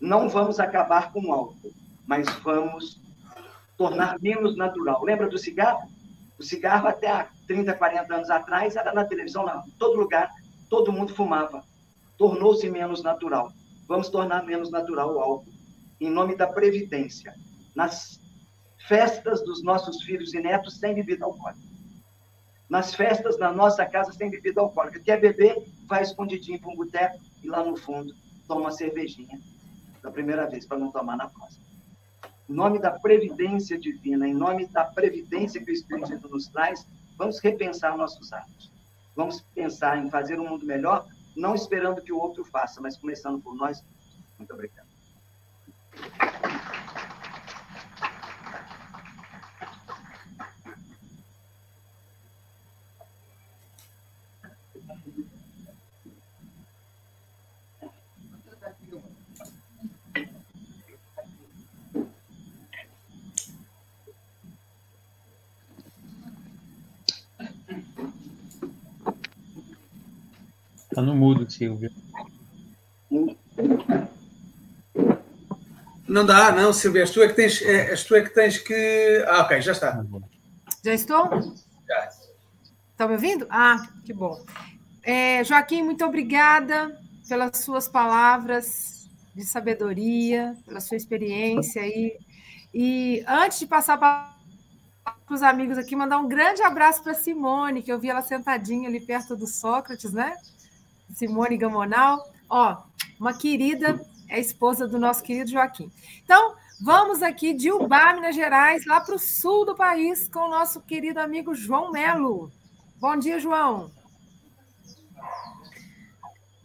Não 0.00 0.28
vamos 0.28 0.60
acabar 0.60 1.12
com 1.12 1.20
o 1.26 1.32
álcool, 1.32 1.72
mas 2.06 2.28
vamos 2.44 3.00
tornar 3.76 4.20
menos 4.20 4.56
natural. 4.56 5.02
Lembra 5.02 5.28
do 5.28 5.38
cigarro? 5.38 5.90
O 6.38 6.42
cigarro, 6.42 6.86
até 6.86 7.10
há 7.10 7.28
30, 7.48 7.74
40 7.74 8.14
anos 8.14 8.30
atrás, 8.30 8.76
era 8.76 8.94
na 8.94 9.04
televisão, 9.04 9.44
não. 9.44 9.66
Em 9.66 9.70
todo 9.72 9.98
lugar, 9.98 10.30
todo 10.68 10.92
mundo 10.92 11.12
fumava 11.14 11.64
tornou-se 12.20 12.68
menos 12.68 13.02
natural. 13.02 13.50
Vamos 13.88 14.10
tornar 14.10 14.44
menos 14.44 14.70
natural 14.70 15.14
o 15.14 15.18
álcool, 15.18 15.50
em 15.98 16.10
nome 16.10 16.36
da 16.36 16.46
previdência. 16.46 17.34
Nas 17.74 18.20
festas 18.86 19.42
dos 19.42 19.62
nossos 19.62 20.02
filhos 20.02 20.34
e 20.34 20.40
netos 20.40 20.78
sem 20.78 20.94
bebida 20.94 21.24
alcoólica. 21.24 21.69
Nas 22.70 22.94
festas 22.94 23.36
da 23.36 23.52
nossa 23.52 23.84
casa 23.84 24.12
sem 24.12 24.30
bebida 24.30 24.60
alcoólica. 24.60 25.00
Quer 25.00 25.20
beber? 25.20 25.56
Vai 25.86 26.02
escondidinho 26.02 26.60
para 26.60 26.70
um 26.70 26.76
boteco 26.76 27.18
e 27.42 27.48
lá 27.48 27.62
no 27.62 27.76
fundo 27.76 28.14
toma 28.46 28.62
uma 28.62 28.70
cervejinha 28.70 29.38
da 30.02 30.10
primeira 30.10 30.46
vez, 30.46 30.64
para 30.64 30.78
não 30.78 30.90
tomar 30.90 31.16
na 31.16 31.28
próxima. 31.28 31.64
Em 32.48 32.54
nome 32.54 32.78
da 32.78 32.92
previdência 32.92 33.78
divina, 33.78 34.26
em 34.26 34.32
nome 34.32 34.66
da 34.66 34.84
previdência 34.84 35.62
que 35.62 35.70
o 35.70 35.74
Espírito 35.74 36.28
nos 36.28 36.46
traz, 36.48 36.86
vamos 37.18 37.38
repensar 37.38 37.96
nossos 37.96 38.32
atos. 38.32 38.70
Vamos 39.14 39.42
pensar 39.54 39.98
em 39.98 40.08
fazer 40.08 40.40
um 40.40 40.48
mundo 40.48 40.64
melhor 40.64 41.06
não 41.36 41.54
esperando 41.54 42.02
que 42.02 42.12
o 42.12 42.18
outro 42.18 42.44
faça, 42.44 42.80
mas 42.80 42.96
começando 42.96 43.40
por 43.40 43.54
nós. 43.54 43.82
Muito 44.38 44.52
obrigado. 44.52 44.88
Tá 71.00 71.06
no 71.06 71.16
mudo, 71.16 71.50
Silvia. 71.50 71.90
Não 76.06 76.26
dá, 76.26 76.52
não, 76.52 76.74
Silvia. 76.74 77.00
És 77.00 77.10
tu 77.10 77.22
é 77.22 77.28
que 77.28 77.32
tens, 77.32 77.62
é, 77.62 77.90
és 77.92 78.04
tu 78.04 78.14
é 78.14 78.20
que, 78.20 78.28
tens 78.28 78.58
que. 78.58 79.24
Ah, 79.26 79.40
ok, 79.40 79.62
já 79.62 79.72
está. 79.72 80.04
Já 80.84 80.92
estou? 80.92 81.54
Já. 81.88 82.10
Está 82.92 83.06
me 83.06 83.14
ouvindo? 83.14 83.46
Ah, 83.48 83.88
que 84.04 84.12
bom. 84.12 84.44
É, 85.02 85.42
Joaquim, 85.42 85.82
muito 85.82 86.04
obrigada 86.04 86.94
pelas 87.26 87.56
suas 87.56 87.88
palavras 87.88 89.08
de 89.34 89.42
sabedoria, 89.42 90.54
pela 90.66 90.80
sua 90.80 90.98
experiência 90.98 91.80
aí. 91.80 92.18
E 92.74 93.24
antes 93.26 93.60
de 93.60 93.66
passar 93.66 93.96
para 93.96 94.34
os 95.30 95.42
amigos 95.42 95.78
aqui, 95.78 95.96
mandar 95.96 96.18
um 96.18 96.28
grande 96.28 96.60
abraço 96.62 97.02
para 97.02 97.14
Simone, 97.14 97.82
que 97.82 97.90
eu 97.90 97.98
vi 97.98 98.10
ela 98.10 98.20
sentadinha 98.20 98.86
ali 98.86 99.00
perto 99.00 99.34
do 99.34 99.46
Sócrates, 99.46 100.12
né? 100.12 100.36
Simone 101.12 101.56
Gamonal. 101.56 102.30
Ó, 102.48 102.82
uma 103.18 103.34
querida, 103.36 104.00
é 104.28 104.40
esposa 104.40 104.86
do 104.86 104.98
nosso 104.98 105.22
querido 105.22 105.50
Joaquim. 105.50 105.90
Então, 106.24 106.54
vamos 106.80 107.22
aqui 107.22 107.52
de 107.52 107.70
Ubá, 107.70 108.14
Minas 108.14 108.34
Gerais, 108.34 108.86
lá 108.86 109.00
para 109.00 109.14
o 109.14 109.18
sul 109.18 109.64
do 109.64 109.74
país, 109.74 110.28
com 110.28 110.40
o 110.40 110.50
nosso 110.50 110.80
querido 110.80 111.20
amigo 111.20 111.54
João 111.54 111.90
Melo. 111.90 112.50
Bom 112.98 113.16
dia, 113.16 113.38
João. 113.38 113.90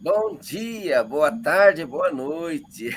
Bom 0.00 0.36
dia, 0.36 1.02
boa 1.02 1.32
tarde, 1.32 1.84
boa 1.84 2.12
noite. 2.12 2.90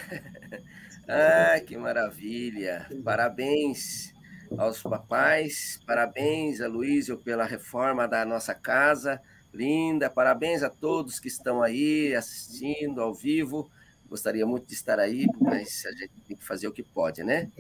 ah, 1.08 1.60
que 1.66 1.78
maravilha. 1.78 2.88
Parabéns 3.04 4.14
aos 4.58 4.82
papais, 4.82 5.80
parabéns 5.86 6.60
a 6.62 6.68
Luísio 6.68 7.18
pela 7.18 7.46
reforma 7.46 8.08
da 8.08 8.26
nossa 8.26 8.54
casa 8.54 9.22
Linda, 9.54 10.10
parabéns 10.10 10.64
a 10.64 10.70
todos 10.70 11.20
que 11.20 11.28
estão 11.28 11.62
aí 11.62 12.16
assistindo 12.16 13.02
ao 13.02 13.14
vivo. 13.14 13.70
Gostaria 14.08 14.46
muito 14.46 14.68
de 14.68 14.74
estar 14.74 15.00
aí, 15.00 15.28
mas 15.40 15.86
a 15.86 15.92
gente 15.92 16.12
tem 16.28 16.38
que 16.38 16.44
fazer 16.44 16.68
o 16.68 16.72
que 16.72 16.84
pode, 16.84 17.24
né? 17.24 17.52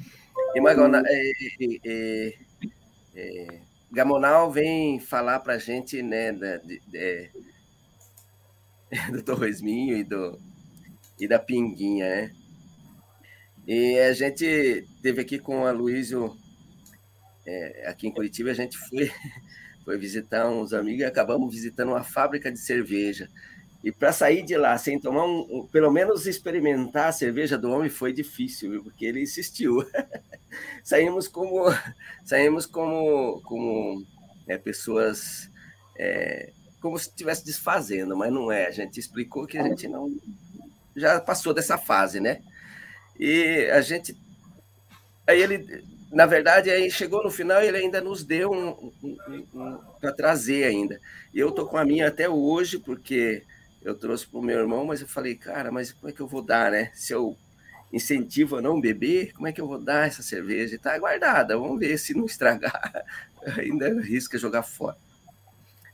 E 0.55 0.61
Magona, 0.61 1.03
é, 1.05 1.31
é, 1.85 2.33
é, 3.15 3.61
Gamonal 3.91 4.51
vem 4.51 4.99
falar 4.99 5.39
para 5.39 5.53
a 5.53 5.57
gente, 5.57 6.01
né, 6.01 6.31
de, 6.31 6.79
de, 6.87 7.29
do 9.11 9.23
Torresminho 9.23 9.97
e, 9.97 10.03
do, 10.03 10.39
e 11.19 11.27
da 11.27 11.37
Pinguinha, 11.37 12.07
né? 12.07 12.35
E 13.67 13.99
a 13.99 14.13
gente 14.13 14.87
teve 15.03 15.21
aqui 15.21 15.37
com 15.37 15.67
a 15.67 15.71
Luísio, 15.71 16.35
é, 17.45 17.87
aqui 17.87 18.07
em 18.07 18.11
Curitiba, 18.11 18.49
a 18.49 18.55
gente 18.55 18.75
foi, 18.75 19.11
foi 19.83 19.97
visitar 19.97 20.49
uns 20.49 20.73
amigos 20.73 21.01
e 21.01 21.05
acabamos 21.05 21.53
visitando 21.53 21.89
uma 21.89 22.03
fábrica 22.03 22.51
de 22.51 22.59
cerveja. 22.59 23.29
E 23.83 23.91
para 23.91 24.11
sair 24.11 24.43
de 24.43 24.57
lá 24.57 24.77
sem 24.77 24.99
tomar 24.99 25.25
um, 25.25 25.67
pelo 25.71 25.89
menos 25.89 26.27
experimentar 26.27 27.07
a 27.07 27.13
cerveja 27.13 27.57
do 27.57 27.71
homem 27.71 27.89
foi 27.89 28.11
difícil, 28.11 28.71
viu? 28.71 28.83
porque 28.83 29.05
ele 29.05 29.21
insistiu. 29.21 29.77
saímos 30.83 31.27
como 31.27 31.65
saímos 32.25 32.65
como 32.65 33.41
como 33.41 34.05
é, 34.47 34.57
pessoas 34.57 35.49
é, 35.97 36.51
como 36.81 36.99
se 36.99 37.07
estivesse 37.07 37.45
desfazendo, 37.45 38.17
mas 38.17 38.33
não 38.33 38.51
é. 38.51 38.67
A 38.67 38.71
gente 38.71 38.99
explicou 38.99 39.47
que 39.47 39.57
a 39.57 39.63
gente 39.63 39.87
não 39.87 40.13
já 40.95 41.21
passou 41.21 41.53
dessa 41.53 41.77
fase, 41.77 42.19
né? 42.19 42.41
E 43.17 43.69
a 43.71 43.79
gente 43.79 44.17
aí 45.25 45.41
ele 45.41 45.85
na 46.11 46.25
verdade 46.25 46.69
aí 46.69 46.89
chegou 46.89 47.23
no 47.23 47.29
final 47.29 47.61
ele 47.61 47.77
ainda 47.77 48.01
nos 48.01 48.23
deu 48.23 48.51
um, 48.51 48.91
um, 49.03 49.17
um 49.53 49.77
para 49.99 50.11
trazer 50.11 50.63
ainda. 50.65 50.99
Eu 51.33 51.51
tô 51.51 51.65
com 51.65 51.77
a 51.77 51.85
minha 51.85 52.07
até 52.07 52.27
hoje 52.27 52.79
porque 52.79 53.43
eu 53.81 53.95
trouxe 53.95 54.27
para 54.27 54.39
o 54.39 54.43
meu 54.43 54.59
irmão, 54.59 54.85
mas 54.85 55.01
eu 55.01 55.07
falei, 55.07 55.35
cara, 55.35 55.71
mas 55.71 55.91
como 55.91 56.09
é 56.09 56.13
que 56.13 56.19
eu 56.19 56.27
vou 56.27 56.41
dar, 56.41 56.71
né? 56.71 56.91
Se 56.93 57.13
eu 57.13 57.37
incentivo 57.91 58.57
a 58.57 58.61
não 58.61 58.79
beber, 58.79 59.33
como 59.33 59.47
é 59.47 59.51
que 59.51 59.61
eu 59.61 59.67
vou 59.67 59.79
dar 59.79 60.07
essa 60.07 60.21
cerveja? 60.21 60.75
Está 60.75 60.97
guardada, 60.97 61.57
vamos 61.57 61.79
ver 61.79 61.97
se 61.97 62.13
não 62.13 62.25
estragar, 62.25 63.03
ainda 63.57 63.89
risca 64.01 64.37
jogar 64.37 64.63
fora. 64.63 64.97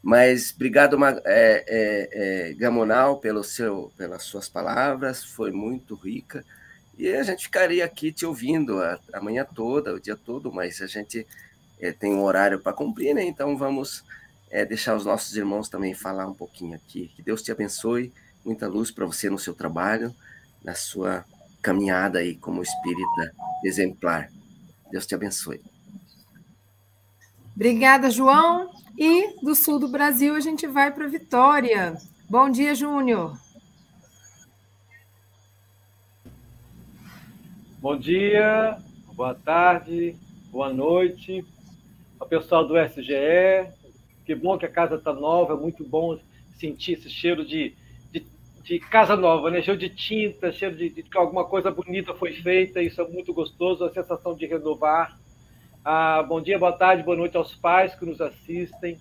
Mas 0.02 0.54
obrigado, 0.56 0.98
é, 1.04 1.20
é, 1.26 2.50
é, 2.50 2.54
Gamonal, 2.54 3.20
pelo 3.20 3.44
seu, 3.44 3.92
pelas 3.98 4.24
suas 4.24 4.48
palavras, 4.48 5.24
foi 5.24 5.52
muito 5.52 5.96
rica. 5.96 6.46
E 6.98 7.10
a 7.10 7.24
gente 7.24 7.44
ficaria 7.44 7.84
aqui 7.84 8.12
te 8.12 8.26
ouvindo 8.26 8.82
a, 8.82 9.00
a 9.14 9.22
manhã 9.22 9.46
toda, 9.46 9.94
o 9.94 10.00
dia 10.00 10.16
todo, 10.16 10.52
mas 10.52 10.82
a 10.82 10.88
gente 10.88 11.28
é, 11.80 11.92
tem 11.92 12.14
um 12.14 12.24
horário 12.24 12.60
para 12.60 12.74
cumprir, 12.74 13.14
né? 13.14 13.24
Então 13.24 13.58
vamos 13.58 14.04
é, 14.50 14.66
deixar 14.66 14.96
os 14.96 15.06
nossos 15.06 15.36
irmãos 15.36 15.68
também 15.68 15.94
falar 15.94 16.28
um 16.28 16.34
pouquinho 16.34 16.76
aqui. 16.76 17.12
Que 17.16 17.22
Deus 17.22 17.42
te 17.42 17.52
abençoe, 17.52 18.14
muita 18.46 18.68
luz 18.68 18.92
para 18.92 19.06
você 19.06 19.30
no 19.30 19.38
seu 19.38 19.54
trabalho, 19.54 20.16
na 20.64 20.74
sua 20.74 21.26
caminhada 21.62 22.20
aí 22.20 22.36
como 22.36 22.62
espírita 22.62 23.34
exemplar. 23.64 24.30
Deus 24.92 25.06
te 25.06 25.16
abençoe. 25.16 25.62
Obrigada, 27.56 28.10
João. 28.10 28.70
E 28.98 29.42
do 29.42 29.54
sul 29.56 29.80
do 29.80 29.90
Brasil 29.90 30.36
a 30.36 30.40
gente 30.40 30.66
vai 30.68 30.92
para 30.92 31.08
Vitória. 31.08 31.98
Bom 32.30 32.50
dia, 32.50 32.74
Júnior. 32.74 33.38
Bom 37.86 37.96
dia, 37.96 38.80
boa 39.14 39.36
tarde, 39.36 40.16
boa 40.50 40.74
noite 40.74 41.46
ao 42.20 42.28
pessoal 42.28 42.68
do 42.68 42.76
SGE, 42.80 43.72
que 44.26 44.34
bom 44.34 44.58
que 44.58 44.66
a 44.66 44.72
casa 44.72 44.96
está 44.96 45.14
nova, 45.14 45.54
é 45.54 45.56
muito 45.56 45.88
bom 45.88 46.18
sentir 46.58 46.94
esse 46.94 47.12
cheiro 47.12 47.46
de, 47.46 47.76
de, 48.12 48.26
de, 48.64 48.80
casa 48.80 49.16
nova, 49.16 49.52
né? 49.52 49.62
Cheiro 49.62 49.80
de 49.80 49.88
tinta, 49.88 50.52
cheiro 50.52 50.76
de, 50.76 50.90
de, 50.90 51.04
que 51.04 51.16
alguma 51.16 51.46
coisa 51.46 51.70
bonita 51.70 52.16
foi 52.16 52.34
feita, 52.34 52.82
isso 52.82 53.00
é 53.00 53.08
muito 53.08 53.32
gostoso, 53.36 53.86
a 53.86 53.94
sensação 53.94 54.34
de 54.34 54.48
renovar. 54.48 55.20
Ah, 55.84 56.24
bom 56.24 56.42
dia, 56.42 56.58
boa 56.58 56.74
tarde, 56.74 57.04
boa 57.04 57.16
noite 57.16 57.38
aos 57.38 57.54
pais 57.54 57.94
que 57.94 58.04
nos 58.04 58.20
assistem. 58.20 58.98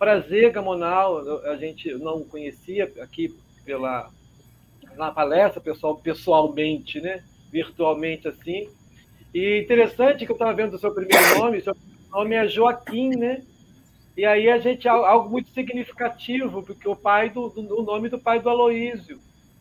Prazer, 0.00 0.50
Gamonal, 0.50 1.44
a 1.44 1.56
gente 1.56 1.94
não 1.94 2.24
conhecia 2.24 2.92
aqui 3.00 3.32
pela 3.64 4.10
na 4.96 5.12
palestra, 5.12 5.60
pessoal, 5.60 5.94
pessoalmente, 5.94 7.00
né? 7.00 7.22
Virtualmente 7.56 8.28
assim. 8.28 8.68
E 9.32 9.60
interessante 9.62 10.26
que 10.26 10.30
eu 10.30 10.34
estava 10.34 10.52
vendo 10.52 10.74
o 10.74 10.78
seu 10.78 10.92
primeiro 10.92 11.38
nome, 11.38 11.62
seu 11.62 11.74
nome 12.10 12.34
é 12.34 12.46
Joaquim, 12.46 13.16
né? 13.16 13.42
E 14.14 14.26
aí 14.26 14.50
a 14.50 14.58
gente 14.58 14.86
algo 14.86 15.30
muito 15.30 15.48
significativo, 15.50 16.62
porque 16.62 16.86
o 16.86 16.94
pai 16.94 17.30
do, 17.30 17.48
do 17.48 17.80
o 17.80 17.82
nome 17.82 18.10
do 18.10 18.18
pai 18.18 18.40
do 18.40 18.50
Aloísio, 18.50 19.18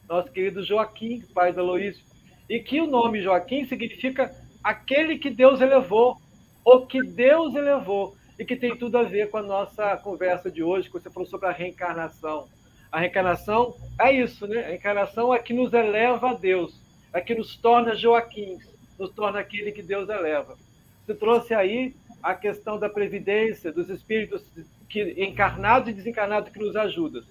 nosso 0.10 0.30
querido 0.30 0.62
Joaquim, 0.62 1.24
pai 1.34 1.54
do 1.54 1.62
Aloísio, 1.62 2.04
e 2.50 2.60
que 2.60 2.82
o 2.82 2.88
nome 2.88 3.22
Joaquim 3.22 3.66
significa 3.66 4.30
aquele 4.62 5.18
que 5.18 5.30
Deus 5.30 5.62
elevou, 5.62 6.18
o 6.66 6.86
que 6.86 7.02
Deus 7.02 7.56
elevou, 7.56 8.14
e 8.38 8.43
que 8.43 8.58
tem 8.58 8.76
tudo 8.76 8.98
a 8.98 9.04
ver 9.04 9.30
com 9.30 9.38
a 9.38 9.41
nossa 9.41 9.96
conversa 9.96 10.52
de 10.52 10.62
hoje, 10.62 10.89
que 10.89 11.00
você 11.00 11.10
falou 11.10 11.30
sobre 11.30 11.48
a 11.48 11.52
reencarnação. 11.52 12.50
A 12.91 13.00
reencarnação 13.00 13.76
é 13.98 14.12
isso, 14.12 14.46
né? 14.48 14.66
A 14.66 14.68
reencarnação 14.68 15.34
é 15.34 15.39
que 15.39 15.54
nos 15.54 15.72
eleva 15.72 16.32
a 16.32 16.34
Deus, 16.34 16.78
é 17.16 17.22
que 17.22 17.34
nos 17.34 17.55
torna 17.55 17.95
Joaquim, 17.95 18.59
nos 18.99 19.09
torna 19.11 19.39
aquele 19.39 19.72
que 19.72 19.82
Deus 19.82 20.09
eleva. 20.09 20.57
Você 21.05 21.16
trouxe 21.16 21.53
aí 21.53 21.95
a 22.22 22.36
questão 22.36 22.78
da 22.78 22.89
previdência, 22.89 23.72
dos 23.72 23.89
espíritos 23.89 24.43
que, 24.89 25.16
encarnados 25.24 25.89
e 25.89 25.93
desencarnados 25.93 26.51
que 26.51 26.59
nos 26.59 26.76
ajudam. 26.76 27.24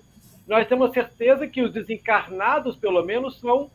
Nós 0.49 0.67
temos 0.67 0.91
certeza 0.93 1.47
que 1.47 1.61
os 1.61 1.71
desencarnados, 1.71 2.77
pelo 2.77 3.05
menos, 3.05 3.39
são 3.39 3.71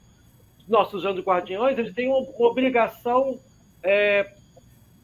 nossos 0.67 1.05
anjos 1.05 1.23
guardiões, 1.23 1.77
eles 1.77 1.93
têm 1.93 2.07
uma, 2.07 2.27
obrigação 2.39 3.39
é, 3.83 4.33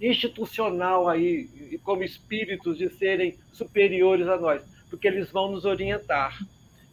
institucional 0.01 1.07
aí, 1.07 1.79
como 1.83 2.03
espíritos, 2.03 2.79
de 2.79 2.89
serem 2.89 3.37
superiores 3.53 4.27
a 4.27 4.37
nós, 4.37 4.63
porque 4.89 5.07
eles 5.07 5.29
vão 5.29 5.51
nos 5.51 5.65
orientar. 5.65 6.35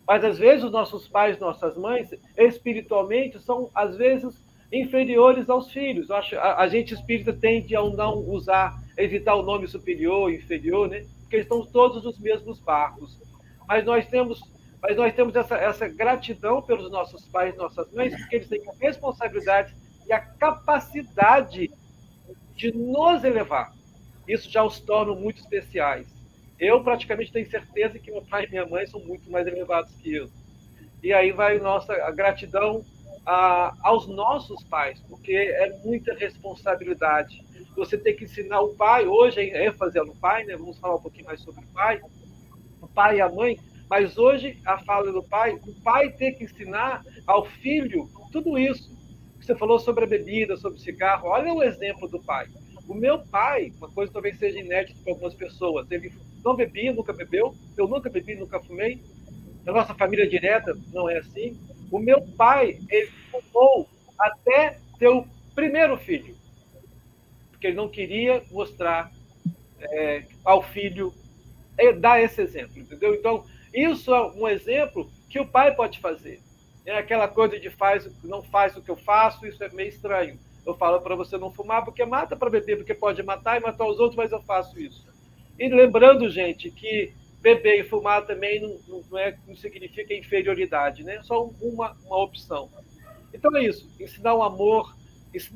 Mas 0.07 0.25
às 0.25 0.39
vezes 0.39 0.65
os 0.65 0.73
nossos 0.73 1.09
pais, 1.09 1.39
nossas 1.39 1.77
mães, 1.77 2.11
espiritualmente, 2.37 3.39
são 3.41 3.71
às 3.75 3.97
vezes 3.97 4.43
inferiores 4.73 5.49
aos 5.49 5.71
filhos. 5.71 6.11
A, 6.11 6.21
a 6.57 6.69
gente 6.69 6.95
espírita 6.95 7.33
tende 7.33 7.77
a 7.77 7.83
não 7.83 8.19
usar 8.19 8.83
evitar 8.97 9.35
o 9.35 9.43
nome 9.43 9.69
superior, 9.69 10.33
inferior, 10.33 10.89
né? 10.89 11.05
Porque 11.21 11.37
estão 11.39 11.65
todos 11.65 12.05
nos 12.05 12.19
mesmos 12.19 12.59
barcos. 12.61 13.19
Mas 13.67 13.85
nós 13.85 14.07
temos, 14.07 14.41
mas 14.81 14.97
nós 14.97 15.15
temos 15.15 15.35
essa, 15.35 15.57
essa 15.57 15.89
gratidão 15.89 16.61
pelos 16.63 16.91
nossos 16.91 17.25
pais, 17.27 17.57
nossas 17.57 17.91
mães, 17.93 18.15
porque 18.17 18.37
eles 18.37 18.49
têm 18.49 18.63
a 18.69 18.73
responsabilidade 18.81 19.75
e 20.07 20.13
a 20.13 20.21
capacidade 20.21 21.71
de 22.55 22.73
nos 22.73 23.25
elevar. 23.25 23.73
Isso 24.27 24.51
já 24.51 24.63
os 24.63 24.79
torna 24.81 25.15
muito 25.15 25.41
especiais. 25.41 26.12
Eu 26.63 26.83
praticamente 26.83 27.33
tenho 27.33 27.51
certeza 27.51 27.99
que 27.99 28.11
meu 28.11 28.23
pai 28.23 28.45
e 28.45 28.51
minha 28.51 28.67
mãe 28.67 28.87
são 28.87 29.01
muito 29.01 29.31
mais 29.31 29.47
elevados 29.47 29.93
que 29.97 30.15
eu. 30.15 30.29
E 31.03 31.13
aí 31.13 31.33
vai 31.33 31.59
nossa 31.59 31.95
gratidão 32.13 32.85
a, 33.27 33.75
aos 33.83 34.07
nossos 34.07 34.63
pais, 34.65 35.01
porque 35.09 35.33
é 35.35 35.79
muita 35.85 36.15
responsabilidade 36.15 37.45
você 37.77 37.97
tem 37.97 38.15
que 38.15 38.25
ensinar 38.25 38.61
o 38.61 38.75
pai, 38.75 39.07
hoje 39.07 39.41
é 39.41 39.67
ênfase 39.67 39.99
no 39.99 40.15
pai, 40.17 40.45
né? 40.45 40.57
vamos 40.57 40.79
falar 40.79 40.97
um 40.97 41.01
pouquinho 41.01 41.25
mais 41.25 41.41
sobre 41.41 41.65
o 41.65 41.69
pai, 41.69 42.01
o 42.81 42.87
pai 42.87 43.17
e 43.17 43.21
a 43.21 43.29
mãe, 43.29 43.59
mas 43.89 44.19
hoje 44.19 44.59
a 44.65 44.79
fala 44.79 45.11
do 45.11 45.23
pai, 45.23 45.59
o 45.67 45.75
pai 45.83 46.11
tem 46.11 46.35
que 46.35 46.45
ensinar 46.45 47.03
ao 47.27 47.45
filho 47.45 48.09
tudo 48.31 48.59
isso. 48.59 48.91
Você 49.41 49.57
falou 49.57 49.79
sobre 49.79 50.05
a 50.05 50.07
bebida, 50.07 50.57
sobre 50.57 50.79
o 50.79 50.83
cigarro, 50.83 51.29
olha 51.29 51.53
o 51.53 51.63
exemplo 51.63 52.09
do 52.09 52.21
pai. 52.21 52.47
O 52.87 52.95
meu 52.95 53.19
pai, 53.19 53.73
uma 53.79 53.91
coisa 53.91 54.13
talvez 54.13 54.39
seja 54.39 54.59
inédita 54.59 54.99
para 55.03 55.13
algumas 55.13 55.35
pessoas, 55.35 55.91
ele 55.91 56.13
não 56.45 56.57
bebia, 56.57 56.93
nunca 56.93 57.13
bebeu, 57.13 57.55
eu 57.77 57.87
nunca 57.87 58.11
bebi, 58.11 58.35
nunca 58.35 58.61
fumei, 58.61 59.03
na 59.65 59.73
nossa 59.73 59.95
família 59.95 60.29
direta 60.29 60.77
não 60.93 61.09
é 61.09 61.19
assim. 61.19 61.57
O 61.91 61.99
meu 61.99 62.21
pai, 62.37 62.79
ele 62.89 63.11
fumou 63.31 63.89
até 64.19 64.79
o 65.03 65.25
primeiro 65.55 65.97
filho 65.99 66.35
porque 67.63 67.69
ele 67.69 67.77
não 67.77 67.89
queria 67.89 68.43
mostrar 68.51 69.13
é, 69.81 70.25
ao 70.45 70.61
filho, 70.61 71.15
é, 71.79 71.93
dar 71.93 72.21
esse 72.21 72.43
exemplo, 72.43 72.77
entendeu? 72.77 73.15
Então, 73.15 73.45
isso 73.73 74.13
é 74.13 74.33
um 74.33 74.49
exemplo 74.49 75.09
que 75.31 75.39
o 75.39 75.47
pai 75.47 75.73
pode 75.73 76.01
fazer. 76.01 76.41
É 76.85 76.99
aquela 76.99 77.29
coisa 77.29 77.61
de 77.61 77.71
faz, 77.71 78.11
não 78.25 78.43
faz 78.43 78.77
o 78.77 78.83
que 78.83 78.91
eu 78.91 78.97
faço, 78.97 79.47
isso 79.47 79.63
é 79.63 79.69
meio 79.69 79.91
estranho. 79.91 80.37
Eu 80.67 80.75
falo 80.75 81.01
para 81.01 81.15
você 81.15 81.39
não 81.39 81.53
fumar 81.53 81.85
porque 81.85 82.05
mata, 82.05 82.35
para 82.35 82.51
beber 82.51 82.79
porque 82.79 82.95
pode 82.95 83.23
matar 83.23 83.61
e 83.61 83.61
matar 83.61 83.87
os 83.87 84.01
outros, 84.01 84.17
mas 84.17 84.33
eu 84.33 84.43
faço 84.43 84.81
isso. 84.81 85.07
E 85.59 85.69
lembrando, 85.69 86.29
gente, 86.31 86.71
que 86.71 87.13
beber 87.41 87.81
e 87.81 87.85
fumar 87.85 88.25
também 88.25 88.61
não, 88.61 89.03
não, 89.11 89.19
é, 89.19 89.37
não 89.47 89.57
significa 89.57 90.15
inferioridade, 90.15 91.03
né? 91.03 91.17
É 91.17 91.23
só 91.23 91.45
uma, 91.61 91.97
uma 92.05 92.23
opção. 92.23 92.71
Então 93.35 93.57
é 93.57 93.65
isso, 93.65 93.91
ensinar 93.99 94.35
o 94.35 94.43
amor, 94.43 94.95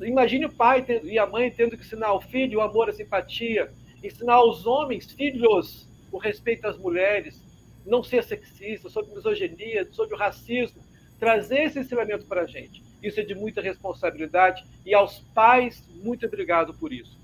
Imagine 0.01 0.45
o 0.45 0.51
pai 0.51 0.83
e 1.03 1.19
a 1.19 1.27
mãe 1.27 1.51
tendo 1.51 1.77
que 1.77 1.83
ensinar 1.83 2.07
ao 2.07 2.19
filho 2.19 2.57
o 2.57 2.61
amor, 2.61 2.89
a 2.89 2.93
simpatia, 2.93 3.71
ensinar 4.03 4.33
aos 4.33 4.65
homens, 4.65 5.11
filhos, 5.11 5.87
o 6.11 6.17
respeito 6.17 6.65
às 6.65 6.77
mulheres, 6.77 7.43
não 7.85 8.03
ser 8.03 8.23
sexista, 8.23 8.89
sobre 8.89 9.13
misoginia, 9.13 9.87
sobre 9.91 10.15
o 10.15 10.17
racismo, 10.17 10.81
trazer 11.19 11.65
esse 11.65 11.79
ensinamento 11.79 12.25
para 12.25 12.41
a 12.41 12.45
gente. 12.47 12.83
Isso 13.03 13.19
é 13.19 13.23
de 13.23 13.35
muita 13.35 13.61
responsabilidade 13.61 14.65
e 14.83 14.95
aos 14.95 15.19
pais, 15.35 15.87
muito 16.01 16.25
obrigado 16.25 16.73
por 16.73 16.91
isso. 16.91 17.15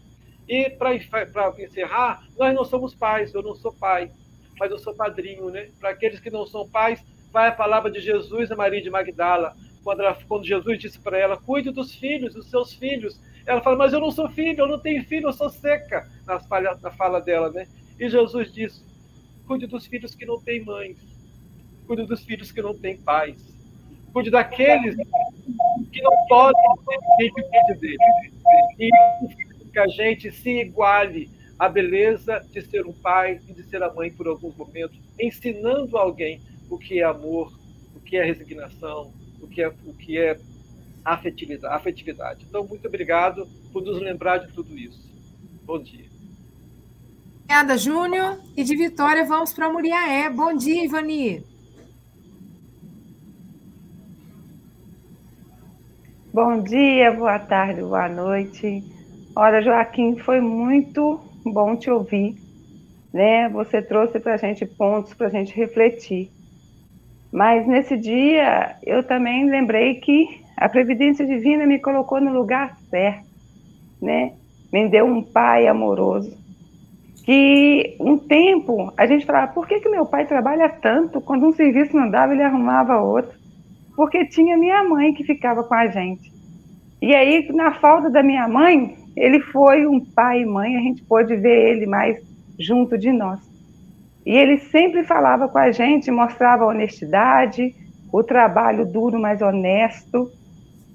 E 0.47 0.69
para 0.69 0.95
encerrar, 0.95 2.27
nós 2.37 2.53
não 2.53 2.65
somos 2.65 2.93
pais, 2.93 3.33
eu 3.33 3.41
não 3.41 3.55
sou 3.55 3.71
pai, 3.71 4.11
mas 4.59 4.71
eu 4.71 4.77
sou 4.77 4.93
padrinho, 4.93 5.49
né? 5.49 5.69
Para 5.79 5.91
aqueles 5.91 6.19
que 6.19 6.29
não 6.29 6.45
são 6.45 6.67
pais, 6.67 7.03
vai 7.31 7.47
a 7.47 7.51
palavra 7.51 7.89
de 7.89 7.99
Jesus 7.99 8.51
a 8.51 8.55
Maria 8.55 8.81
de 8.81 8.89
Magdala, 8.89 9.55
quando, 9.83 10.01
ela, 10.01 10.17
quando 10.27 10.45
Jesus 10.45 10.79
disse 10.79 10.99
para 10.99 11.17
ela: 11.17 11.37
cuide 11.37 11.71
dos 11.71 11.95
filhos, 11.95 12.33
dos 12.33 12.49
seus 12.49 12.73
filhos. 12.73 13.19
Ela 13.45 13.61
fala: 13.61 13.77
mas 13.77 13.93
eu 13.93 13.99
não 13.99 14.11
sou 14.11 14.29
filho, 14.29 14.61
eu 14.61 14.67
não 14.67 14.79
tenho 14.79 15.03
filho, 15.05 15.27
eu 15.27 15.33
sou 15.33 15.49
seca, 15.49 16.09
na 16.25 16.39
fala, 16.39 16.79
na 16.81 16.91
fala 16.91 17.19
dela, 17.19 17.49
né? 17.51 17.67
E 17.99 18.09
Jesus 18.09 18.51
disse: 18.51 18.83
cuide 19.47 19.67
dos 19.67 19.85
filhos 19.85 20.13
que 20.15 20.25
não 20.25 20.39
têm 20.39 20.63
mães, 20.63 20.97
cuide 21.87 22.05
dos 22.05 22.23
filhos 22.23 22.51
que 22.51 22.61
não 22.61 22.77
têm 22.77 22.97
pais, 22.97 23.37
cuide 24.11 24.29
daqueles 24.29 24.95
que 25.91 26.01
não 26.01 26.27
podem 26.27 26.61
quem 27.17 27.31
cuide 27.31 27.79
deles. 27.79 27.99
E 28.79 28.89
que 29.73 29.79
a 29.79 29.87
gente 29.87 30.31
se 30.31 30.61
iguale 30.61 31.29
à 31.57 31.67
beleza 31.67 32.45
de 32.51 32.61
ser 32.61 32.85
um 32.85 32.93
pai 32.93 33.39
e 33.49 33.53
de 33.53 33.63
ser 33.63 33.81
a 33.81 33.91
mãe 33.91 34.11
por 34.11 34.27
alguns 34.27 34.55
momentos, 34.55 34.99
ensinando 35.19 35.97
alguém 35.97 36.39
o 36.69 36.77
que 36.77 36.99
é 36.99 37.03
amor, 37.03 37.51
o 37.95 37.99
que 37.99 38.15
é 38.15 38.23
resignação, 38.23 39.11
o 39.41 39.47
que 39.47 39.63
é, 39.63 39.67
o 39.67 39.93
que 39.93 40.17
é 40.17 40.39
afetividade, 41.03 41.73
afetividade. 41.73 42.45
Então, 42.47 42.65
muito 42.65 42.87
obrigado 42.87 43.47
por 43.71 43.83
nos 43.83 43.99
lembrar 43.99 44.37
de 44.37 44.53
tudo 44.53 44.77
isso. 44.77 45.11
Bom 45.63 45.81
dia. 45.81 46.05
Obrigada, 47.43 47.77
Júnior. 47.77 48.39
E 48.55 48.63
de 48.63 48.75
Vitória, 48.75 49.25
vamos 49.25 49.53
para 49.53 49.71
Muriaé. 49.71 50.29
Bom 50.29 50.55
dia, 50.55 50.85
Ivani. 50.85 51.43
Bom 56.31 56.63
dia, 56.63 57.11
boa 57.11 57.37
tarde, 57.37 57.81
boa 57.81 58.09
noite. 58.09 58.83
Olha, 59.35 59.63
Joaquim, 59.63 60.15
foi 60.17 60.39
muito 60.39 61.19
bom 61.43 61.75
te 61.75 61.89
ouvir. 61.89 62.35
Né? 63.11 63.49
Você 63.49 63.81
trouxe 63.81 64.19
para 64.19 64.35
a 64.35 64.37
gente 64.37 64.65
pontos 64.65 65.13
para 65.15 65.27
a 65.27 65.29
gente 65.29 65.55
refletir. 65.55 66.29
Mas 67.31 67.65
nesse 67.65 67.97
dia 67.97 68.75
eu 68.83 69.03
também 69.03 69.49
lembrei 69.49 69.95
que 69.95 70.43
a 70.55 70.69
previdência 70.69 71.25
divina 71.25 71.65
me 71.65 71.79
colocou 71.79 72.21
no 72.21 72.31
lugar 72.31 72.77
certo, 72.91 73.25
né? 73.99 74.33
Me 74.71 74.87
deu 74.87 75.05
um 75.05 75.23
pai 75.23 75.67
amoroso. 75.67 76.37
Que 77.25 77.95
um 77.99 78.17
tempo 78.19 78.93
a 78.95 79.07
gente 79.07 79.25
falava, 79.25 79.51
por 79.51 79.67
que, 79.67 79.79
que 79.79 79.89
meu 79.89 80.05
pai 80.05 80.27
trabalha 80.27 80.69
tanto? 80.69 81.21
Quando 81.21 81.47
um 81.47 81.53
serviço 81.53 81.95
não 81.95 82.09
dava, 82.09 82.33
ele 82.33 82.43
arrumava 82.43 83.01
outro. 83.01 83.35
Porque 83.95 84.25
tinha 84.25 84.57
minha 84.57 84.83
mãe 84.83 85.13
que 85.13 85.23
ficava 85.23 85.63
com 85.63 85.73
a 85.73 85.87
gente. 85.87 86.31
E 87.01 87.15
aí, 87.15 87.51
na 87.51 87.73
falta 87.73 88.09
da 88.09 88.21
minha 88.21 88.47
mãe, 88.47 88.95
ele 89.15 89.39
foi 89.39 89.85
um 89.85 89.99
pai 89.99 90.41
e 90.41 90.45
mãe, 90.45 90.75
a 90.75 90.81
gente 90.81 91.03
pôde 91.03 91.35
ver 91.35 91.71
ele 91.71 91.85
mais 91.85 92.21
junto 92.59 92.97
de 92.97 93.11
nós. 93.11 93.39
E 94.25 94.35
ele 94.35 94.57
sempre 94.57 95.03
falava 95.03 95.47
com 95.47 95.57
a 95.57 95.71
gente, 95.71 96.09
mostrava 96.09 96.63
a 96.63 96.67
honestidade, 96.67 97.75
o 98.11 98.23
trabalho 98.23 98.85
duro, 98.85 99.19
mas 99.19 99.41
honesto, 99.41 100.31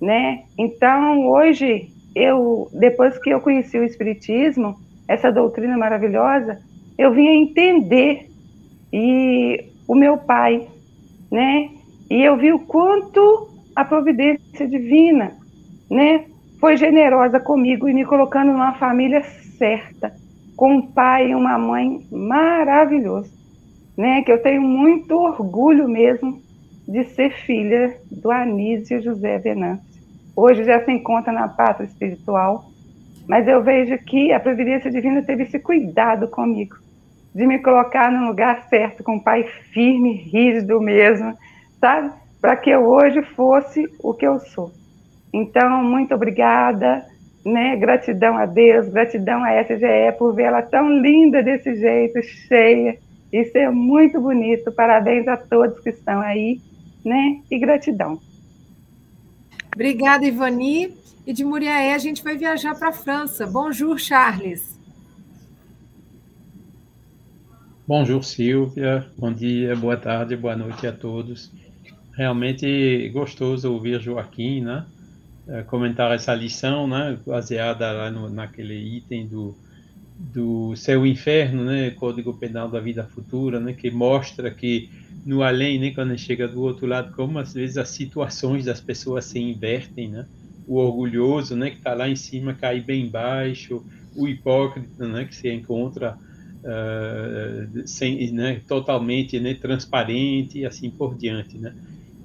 né? 0.00 0.44
Então, 0.56 1.26
hoje, 1.26 1.90
eu, 2.14 2.68
depois 2.72 3.18
que 3.18 3.30
eu 3.30 3.40
conheci 3.40 3.78
o 3.78 3.84
Espiritismo, 3.84 4.76
essa 5.06 5.30
doutrina 5.30 5.76
maravilhosa, 5.76 6.58
eu 6.96 7.12
vim 7.12 7.28
a 7.28 7.34
entender 7.34 8.30
e 8.92 9.64
o 9.86 9.94
meu 9.94 10.16
pai, 10.16 10.66
né? 11.30 11.70
E 12.10 12.22
eu 12.22 12.36
vi 12.36 12.52
o 12.52 12.60
quanto 12.60 13.48
a 13.76 13.84
providência 13.84 14.66
divina, 14.66 15.36
né, 15.90 16.24
foi 16.60 16.76
generosa 16.76 17.38
comigo 17.38 17.88
e 17.88 17.94
me 17.94 18.04
colocando 18.04 18.52
numa 18.52 18.74
família 18.74 19.22
certa, 19.56 20.12
com 20.56 20.74
um 20.74 20.82
pai 20.82 21.30
e 21.30 21.34
uma 21.34 21.56
mãe 21.56 22.04
maravilhoso, 22.10 23.32
né? 23.96 24.22
Que 24.22 24.32
eu 24.32 24.42
tenho 24.42 24.62
muito 24.62 25.12
orgulho 25.16 25.88
mesmo 25.88 26.40
de 26.86 27.04
ser 27.04 27.30
filha 27.44 27.96
do 28.10 28.30
Anísio 28.30 29.00
José 29.00 29.38
Venâncio. 29.38 29.86
Hoje 30.34 30.64
já 30.64 30.84
se 30.84 30.90
encontra 30.90 31.32
na 31.32 31.48
pátria 31.48 31.86
espiritual, 31.86 32.64
mas 33.28 33.46
eu 33.46 33.62
vejo 33.62 33.96
que 33.98 34.32
a 34.32 34.40
providência 34.40 34.90
divina 34.90 35.22
teve 35.22 35.44
esse 35.44 35.58
cuidado 35.58 36.28
comigo, 36.28 36.76
de 37.34 37.46
me 37.46 37.58
colocar 37.58 38.10
no 38.10 38.26
lugar 38.26 38.66
certo, 38.68 39.04
com 39.04 39.16
um 39.16 39.20
pai 39.20 39.44
firme, 39.72 40.12
rígido 40.12 40.80
mesmo, 40.80 41.36
sabe? 41.80 42.10
Para 42.40 42.56
que 42.56 42.70
eu 42.70 42.84
hoje 42.84 43.22
fosse 43.22 43.84
o 44.02 44.14
que 44.14 44.26
eu 44.26 44.40
sou. 44.40 44.72
Então, 45.32 45.82
muito 45.82 46.14
obrigada 46.14 47.04
né? 47.44 47.76
Gratidão 47.76 48.36
a 48.36 48.46
Deus, 48.46 48.88
gratidão 48.88 49.42
à 49.42 49.62
SGE 49.62 50.12
por 50.18 50.34
vê-la 50.34 50.62
tão 50.62 51.00
linda 51.00 51.42
desse 51.42 51.74
jeito, 51.76 52.22
cheia. 52.22 52.98
Isso 53.32 53.56
é 53.56 53.70
muito 53.70 54.20
bonito. 54.20 54.72
Parabéns 54.72 55.26
a 55.28 55.36
todos 55.36 55.80
que 55.80 55.90
estão 55.90 56.20
aí, 56.20 56.60
né? 57.04 57.40
E 57.50 57.58
gratidão. 57.58 58.20
Obrigada, 59.74 60.24
Ivani. 60.24 60.94
E 61.26 61.32
de 61.32 61.44
Muriaé 61.44 61.94
a 61.94 61.98
gente 61.98 62.24
vai 62.24 62.36
viajar 62.36 62.74
para 62.78 62.88
a 62.88 62.92
França. 62.92 63.46
Bonjour, 63.46 63.98
Charles. 63.98 64.78
Bonjour, 67.86 68.22
Silvia. 68.24 69.06
Bom 69.16 69.32
dia, 69.32 69.76
boa 69.76 69.96
tarde, 69.96 70.36
boa 70.36 70.56
noite 70.56 70.86
a 70.86 70.92
todos. 70.92 71.52
Realmente 72.14 73.08
gostoso 73.10 73.72
ouvir 73.72 74.00
Joaquim, 74.00 74.62
né? 74.62 74.86
Eh, 75.50 75.62
comentar 75.62 76.12
essa 76.12 76.34
lição, 76.34 76.86
né, 76.86 77.18
baseada 77.26 77.90
lá 77.90 78.10
no, 78.10 78.28
naquele 78.28 78.74
item 78.74 79.26
do, 79.26 79.56
do 80.18 80.76
céu 80.76 81.06
e 81.06 81.10
inferno, 81.10 81.64
né, 81.64 81.90
Código 81.92 82.34
Penal 82.34 82.68
da 82.68 82.78
Vida 82.78 83.04
Futura, 83.04 83.58
né, 83.58 83.72
que 83.72 83.90
mostra 83.90 84.50
que 84.50 84.90
no 85.24 85.42
além, 85.42 85.78
né, 85.78 85.90
quando 85.92 86.18
chega 86.18 86.46
do 86.46 86.60
outro 86.60 86.86
lado, 86.86 87.14
como 87.16 87.38
às 87.38 87.54
vezes 87.54 87.78
as 87.78 87.88
situações 87.88 88.66
das 88.66 88.78
pessoas 88.78 89.24
se 89.24 89.38
invertem, 89.38 90.10
né, 90.10 90.26
o 90.66 90.76
orgulhoso, 90.76 91.56
né, 91.56 91.70
que 91.70 91.78
está 91.78 91.94
lá 91.94 92.06
em 92.06 92.16
cima 92.16 92.52
cai 92.52 92.82
bem 92.82 93.08
baixo, 93.08 93.82
o 94.14 94.28
hipócrita, 94.28 95.08
né, 95.08 95.24
que 95.24 95.34
se 95.34 95.50
encontra 95.50 96.18
uh, 96.62 97.88
sem, 97.88 98.30
né, 98.32 98.60
totalmente 98.68 99.40
né, 99.40 99.54
transparente 99.54 100.58
e 100.58 100.66
assim 100.66 100.90
por 100.90 101.16
diante, 101.16 101.56
né 101.56 101.72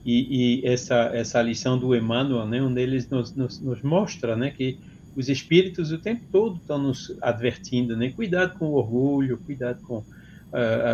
e, 0.06 0.62
e, 0.62 0.68
essa 0.68 1.12
essa 1.14 1.41
lição 1.41 1.78
do 1.78 1.95
Emmanuel, 1.95 2.45
né, 2.45 2.62
onde 2.62 2.86
nos, 3.10 3.34
nos, 3.36 3.60
nos 3.60 3.82
mostra, 3.82 4.36
né, 4.36 4.51
que 4.51 4.78
os 5.16 5.30
espíritos 5.30 5.91
o 5.91 5.97
tempo 5.97 6.24
todo 6.32 6.58
estão 6.58 6.78
nos 6.78 7.16
advertindo, 7.22 7.95
né, 7.95 8.10
cuidado 8.10 8.58
com 8.58 8.66
o 8.66 8.74
orgulho, 8.74 9.38
cuidado 9.38 9.82
com 9.84 9.97
uh, 9.99 10.06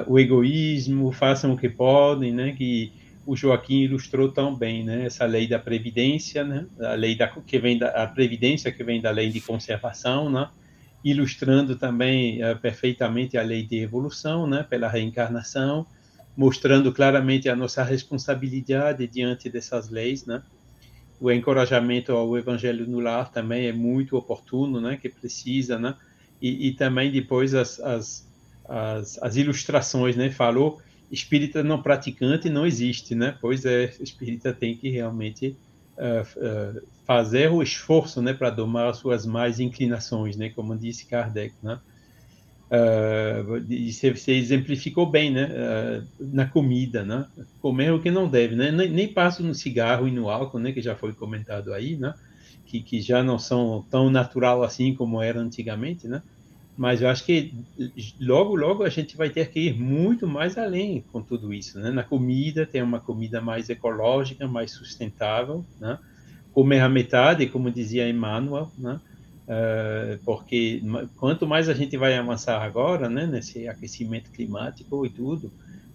o 0.08 0.20
egoísmo, 0.20 1.12
façam 1.12 1.54
o 1.54 1.58
que 1.58 1.70
podem, 1.70 2.34
né, 2.34 2.52
que 2.52 2.92
o 3.26 3.36
Joaquim 3.36 3.82
ilustrou 3.82 4.32
tão 4.32 4.56
bem, 4.56 4.84
né, 4.84 5.06
essa 5.06 5.26
lei 5.26 5.48
da 5.48 5.58
previdência, 5.58 6.44
né, 6.44 6.66
a 6.80 6.94
lei 6.94 7.16
da 7.16 7.28
que 7.28 7.58
vem 7.58 7.78
da 7.78 7.90
a 7.90 8.08
previdência 8.08 8.72
que 8.72 8.84
vem 8.84 9.02
da 9.02 9.12
lei 9.12 9.30
de 9.30 9.42
conservação, 9.42 10.30
né, 10.30 10.50
ilustrando 11.04 11.76
também 11.76 12.44
uh, 12.44 12.58
perfeitamente 12.60 13.38
a 13.38 13.42
lei 13.42 13.64
de 13.64 13.78
evolução, 13.78 14.46
né, 14.46 14.64
pela 14.70 14.88
reencarnação 14.88 15.88
mostrando 16.40 16.94
claramente 16.94 17.50
a 17.50 17.56
nossa 17.56 17.84
responsabilidade 17.84 19.06
diante 19.08 19.50
dessas 19.50 19.90
leis, 19.90 20.26
né? 20.26 20.42
O 21.20 21.30
encorajamento 21.30 22.14
ao 22.14 22.38
evangelho 22.38 22.88
no 22.88 23.02
lar 23.02 23.30
também 23.30 23.68
é 23.68 23.74
muito 23.74 24.16
oportuno, 24.16 24.80
né? 24.80 24.96
Que 24.96 25.10
precisa, 25.10 25.78
né? 25.78 25.98
E, 26.42 26.70
e 26.70 26.72
também 26.72 27.12
depois 27.12 27.54
as, 27.54 27.78
as, 27.82 28.26
as, 28.70 29.22
as, 29.22 29.36
ilustrações, 29.36 30.16
né? 30.16 30.30
Falou, 30.32 30.82
espírita 31.12 31.62
não 31.62 31.82
praticante 31.82 32.50
não 32.50 32.66
existe, 32.66 33.14
né? 33.14 33.38
Pois 33.42 33.66
é, 33.66 33.94
espírita 34.00 34.54
tem 34.54 34.78
que 34.78 34.90
realmente 34.90 35.58
uh, 35.98 36.78
uh, 36.78 36.82
fazer 37.06 37.52
o 37.52 37.62
esforço, 37.62 38.22
né? 38.22 38.32
Para 38.34 38.50
domar 38.50 38.88
as 38.88 38.96
suas 38.96 39.26
mais 39.26 39.60
inclinações, 39.60 40.38
né? 40.38 40.48
Como 40.52 40.74
disse 40.78 41.06
Kardec, 41.06 41.54
né? 41.62 41.82
Uh, 42.72 43.66
você, 43.90 44.14
você, 44.14 44.34
exemplificou 44.34 45.08
bem, 45.08 45.32
né? 45.32 45.50
Uh, 45.50 46.08
na 46.20 46.46
comida, 46.46 47.04
né? 47.04 47.26
Comer 47.60 47.92
o 47.92 48.00
que 48.00 48.12
não 48.12 48.28
deve, 48.28 48.56
né? 48.56 48.72
Nem, 48.72 48.90
nem 48.90 49.08
passo 49.08 49.42
no 49.42 49.56
cigarro 49.56 50.08
e 50.08 50.12
no 50.12 50.30
álcool, 50.30 50.60
né? 50.60 50.72
Que 50.72 50.82
já 50.82 50.96
foi 50.96 51.12
comentado 51.14 51.74
aí, 51.74 51.98
né? 51.98 52.14
Que, 52.68 52.82
que 52.82 53.02
já 53.02 53.24
não 53.24 53.40
são 53.40 53.84
tão 53.90 54.12
natural 54.12 54.62
assim 54.62 54.94
como 54.94 55.20
era 55.20 55.40
antigamente, 55.40 56.08
né? 56.08 56.22
Mas 56.78 57.02
eu 57.02 57.10
acho 57.10 57.26
que 57.26 57.54
logo, 58.22 58.56
logo 58.56 58.84
a 58.84 58.90
gente 58.90 59.18
vai 59.18 59.30
ter 59.30 59.50
que 59.50 59.60
ir 59.62 59.78
muito 59.78 60.28
mais 60.28 60.58
além 60.58 61.04
com 61.12 61.22
tudo 61.22 61.52
isso, 61.52 61.80
né? 61.80 61.90
Na 61.90 62.04
comida, 62.04 62.68
ter 62.68 62.84
uma 62.84 63.00
comida 63.00 63.42
mais 63.42 63.68
ecológica, 63.68 64.48
mais 64.48 64.72
sustentável, 64.72 65.66
né? 65.80 65.98
Comer 66.54 66.82
a 66.82 66.88
metade, 66.88 67.48
como 67.48 67.72
dizia 67.72 68.08
Emmanuel, 68.08 68.72
né? 68.78 69.02
Uh, 69.50 70.20
porque 70.24 70.80
quanto 71.18 71.48
mais 71.48 71.68
a 71.68 71.74
gente 71.74 71.98
vai 71.98 72.16
avançar 72.16 72.62
agora, 72.62 73.10
né, 73.10 73.26
nesse 73.26 73.68
aquecimento 73.68 74.30
climático 74.30 75.04
e 75.08 75.10
tudo, 75.10 75.52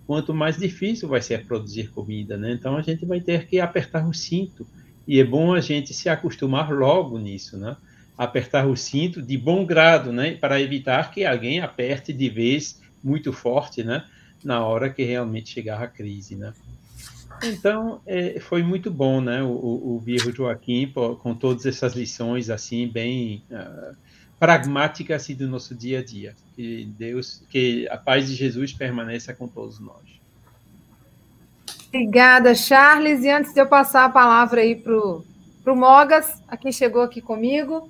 quanto 0.09 0.35
mais 0.35 0.57
difícil 0.57 1.09
vai 1.09 1.23
ser 1.23 1.47
produzir 1.47 1.89
comida, 1.91 2.37
né? 2.37 2.51
Então 2.51 2.77
a 2.77 2.83
gente 2.83 3.07
vai 3.07 3.21
ter 3.21 3.47
que 3.47 3.61
apertar 3.61 4.05
o 4.09 4.13
cinto 4.13 4.67
e 5.07 5.21
é 5.21 5.25
bom 5.25 5.55
a 5.55 5.61
gente 5.61 5.95
se 5.95 6.09
acostumar 6.09 6.73
logo 6.73 7.17
nisso, 7.17 7.57
né? 7.57 7.77
Apertar 8.19 8.67
o 8.67 8.77
cinto 8.77 9.23
de 9.23 9.39
bom 9.39 9.65
grado, 9.65 10.13
né? 10.13 10.35
Para 10.35 10.61
evitar 10.61 11.13
que 11.13 11.25
alguém 11.25 11.61
aperte 11.61 12.13
de 12.13 12.29
vez 12.29 12.83
muito 13.05 13.33
forte, 13.33 13.85
né? 13.85 14.05
Na 14.43 14.65
hora 14.65 14.91
que 14.91 15.05
realmente 15.05 15.51
chegar 15.51 15.81
a 15.81 15.87
crise, 15.87 16.35
né? 16.35 16.53
Então, 17.47 18.01
é, 18.07 18.41
foi 18.41 18.63
muito 18.63 18.91
bom, 18.91 19.21
né, 19.21 19.43
o, 19.43 19.49
o, 19.49 19.97
o 19.97 20.33
Joaquim, 20.33 20.93
com 21.21 21.35
todas 21.35 21.67
essas 21.67 21.95
lições, 21.95 22.51
assim, 22.51 22.89
bem 22.89 23.43
uh, 23.51 23.95
pragmáticas, 24.39 25.23
assim, 25.23 25.35
do 25.35 25.47
nosso 25.47 25.75
dia 25.75 26.01
a 26.01 26.05
dia. 26.05 26.35
Que 26.57 26.85
Deus, 26.99 27.43
que 27.51 27.89
a 27.89 27.97
paz 27.97 28.29
de 28.29 28.35
Jesus 28.35 28.73
permaneça 28.73 29.33
com 29.35 29.49
todos 29.49 29.79
nós. 29.81 30.03
Obrigada, 31.89 32.55
Charles. 32.55 33.23
E 33.23 33.31
antes 33.31 33.53
de 33.53 33.61
eu 33.61 33.67
passar 33.67 34.05
a 34.05 34.09
palavra 34.09 34.61
aí 34.61 34.75
para 34.75 34.93
o 34.93 35.77
Mogas, 35.77 36.43
a 36.49 36.57
quem 36.57 36.73
chegou 36.73 37.03
aqui 37.03 37.21
comigo. 37.21 37.89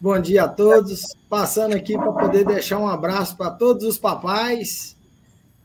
Bom 0.00 0.18
dia 0.20 0.44
a 0.44 0.48
todos. 0.48 1.02
Passando 1.28 1.74
aqui 1.74 1.94
para 1.94 2.12
poder 2.12 2.44
deixar 2.44 2.78
um 2.78 2.88
abraço 2.88 3.36
para 3.36 3.50
todos 3.50 3.84
os 3.84 3.98
papais 3.98 4.97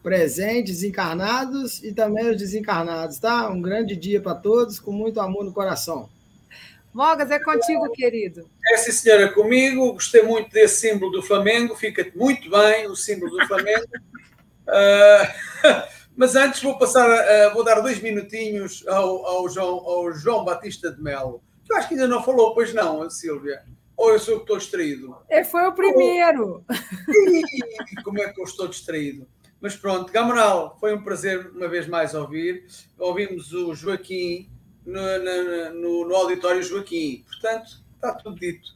presentes, 0.04 0.84
encarnados 0.84 1.82
e 1.82 1.94
também 1.94 2.30
os 2.30 2.38
desencarnados, 2.38 3.18
tá? 3.18 3.50
Um 3.50 3.62
grande 3.62 3.96
dia 3.96 4.22
para 4.22 4.36
todos, 4.36 4.78
com 4.78 4.92
muito 4.92 5.22
amor 5.22 5.46
no 5.46 5.54
coração. 5.54 6.10
Mogas, 6.94 7.32
é 7.32 7.40
contigo, 7.40 7.90
querido. 7.92 8.48
É, 8.68 8.78
sim, 8.78 8.92
senhora, 8.92 9.30
comigo. 9.30 9.94
Gostei 9.94 10.22
muito 10.22 10.52
desse 10.52 10.82
símbolo 10.82 11.12
do 11.12 11.24
Flamengo. 11.24 11.76
Fica 11.76 12.06
muito 12.14 12.52
bem 12.52 12.86
o 12.86 12.96
símbolo 12.96 13.36
do 13.36 13.48
Flamengo. 13.48 13.88
uh, 14.68 15.64
mas 16.16 16.36
antes 16.36 16.62
vou 16.62 16.78
passar, 16.78 17.10
uh, 17.10 17.54
vou 17.54 17.64
dar 17.64 17.82
dois 17.82 18.00
minutinhos 18.00 18.86
ao, 18.88 19.26
ao, 19.26 19.50
João, 19.50 19.80
ao 19.80 20.12
João 20.12 20.46
Batista 20.46 20.92
de 20.92 21.02
Melo. 21.02 21.42
Que 21.66 21.74
eu 21.74 21.78
acho 21.78 21.88
que 21.88 21.96
ainda 21.96 22.08
não 22.08 22.22
falou, 22.22 22.54
pois 22.54 22.74
não, 22.74 23.10
Silvia. 23.10 23.64
Ou 23.98 24.12
eu 24.12 24.20
sou 24.20 24.36
que 24.36 24.42
estou 24.42 24.58
distraído? 24.58 25.18
Ele 25.30 25.46
foi 25.46 25.66
o 25.66 25.72
primeiro. 25.72 26.64
Oh. 26.70 28.04
Como 28.04 28.22
é 28.22 28.32
que 28.32 28.40
eu 28.40 28.46
estou 28.46 28.68
distraído? 28.68 29.28
Mas 29.64 29.78
pronto, 29.78 30.12
Gamonal, 30.12 30.76
foi 30.78 30.94
um 30.94 31.02
prazer 31.02 31.50
uma 31.56 31.70
vez 31.70 31.88
mais 31.88 32.14
ouvir. 32.14 32.66
Ouvimos 33.00 33.54
o 33.54 33.74
Joaquim 33.74 34.50
no, 34.86 35.02
no, 35.74 36.06
no 36.06 36.14
auditório 36.14 36.62
Joaquim. 36.62 37.24
Portanto, 37.26 37.82
está 37.96 38.12
tudo 38.12 38.38
dito. 38.38 38.70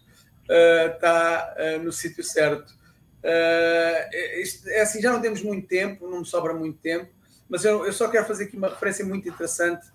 Uh, 0.50 0.96
está 0.96 1.54
uh, 1.58 1.84
no 1.84 1.92
sítio 1.92 2.24
certo. 2.24 2.74
Uh, 3.22 4.40
isto, 4.42 4.70
é 4.70 4.80
assim, 4.80 5.02
já 5.02 5.12
não 5.12 5.22
temos 5.22 5.42
muito 5.44 5.68
tempo, 5.68 6.10
não 6.10 6.20
me 6.20 6.26
sobra 6.26 6.54
muito 6.54 6.80
tempo, 6.80 7.12
mas 7.50 7.66
eu, 7.66 7.86
eu 7.86 7.92
só 7.92 8.08
quero 8.08 8.26
fazer 8.26 8.46
aqui 8.46 8.56
uma 8.56 8.70
referência 8.70 9.06
muito 9.06 9.28
interessante 9.28 9.86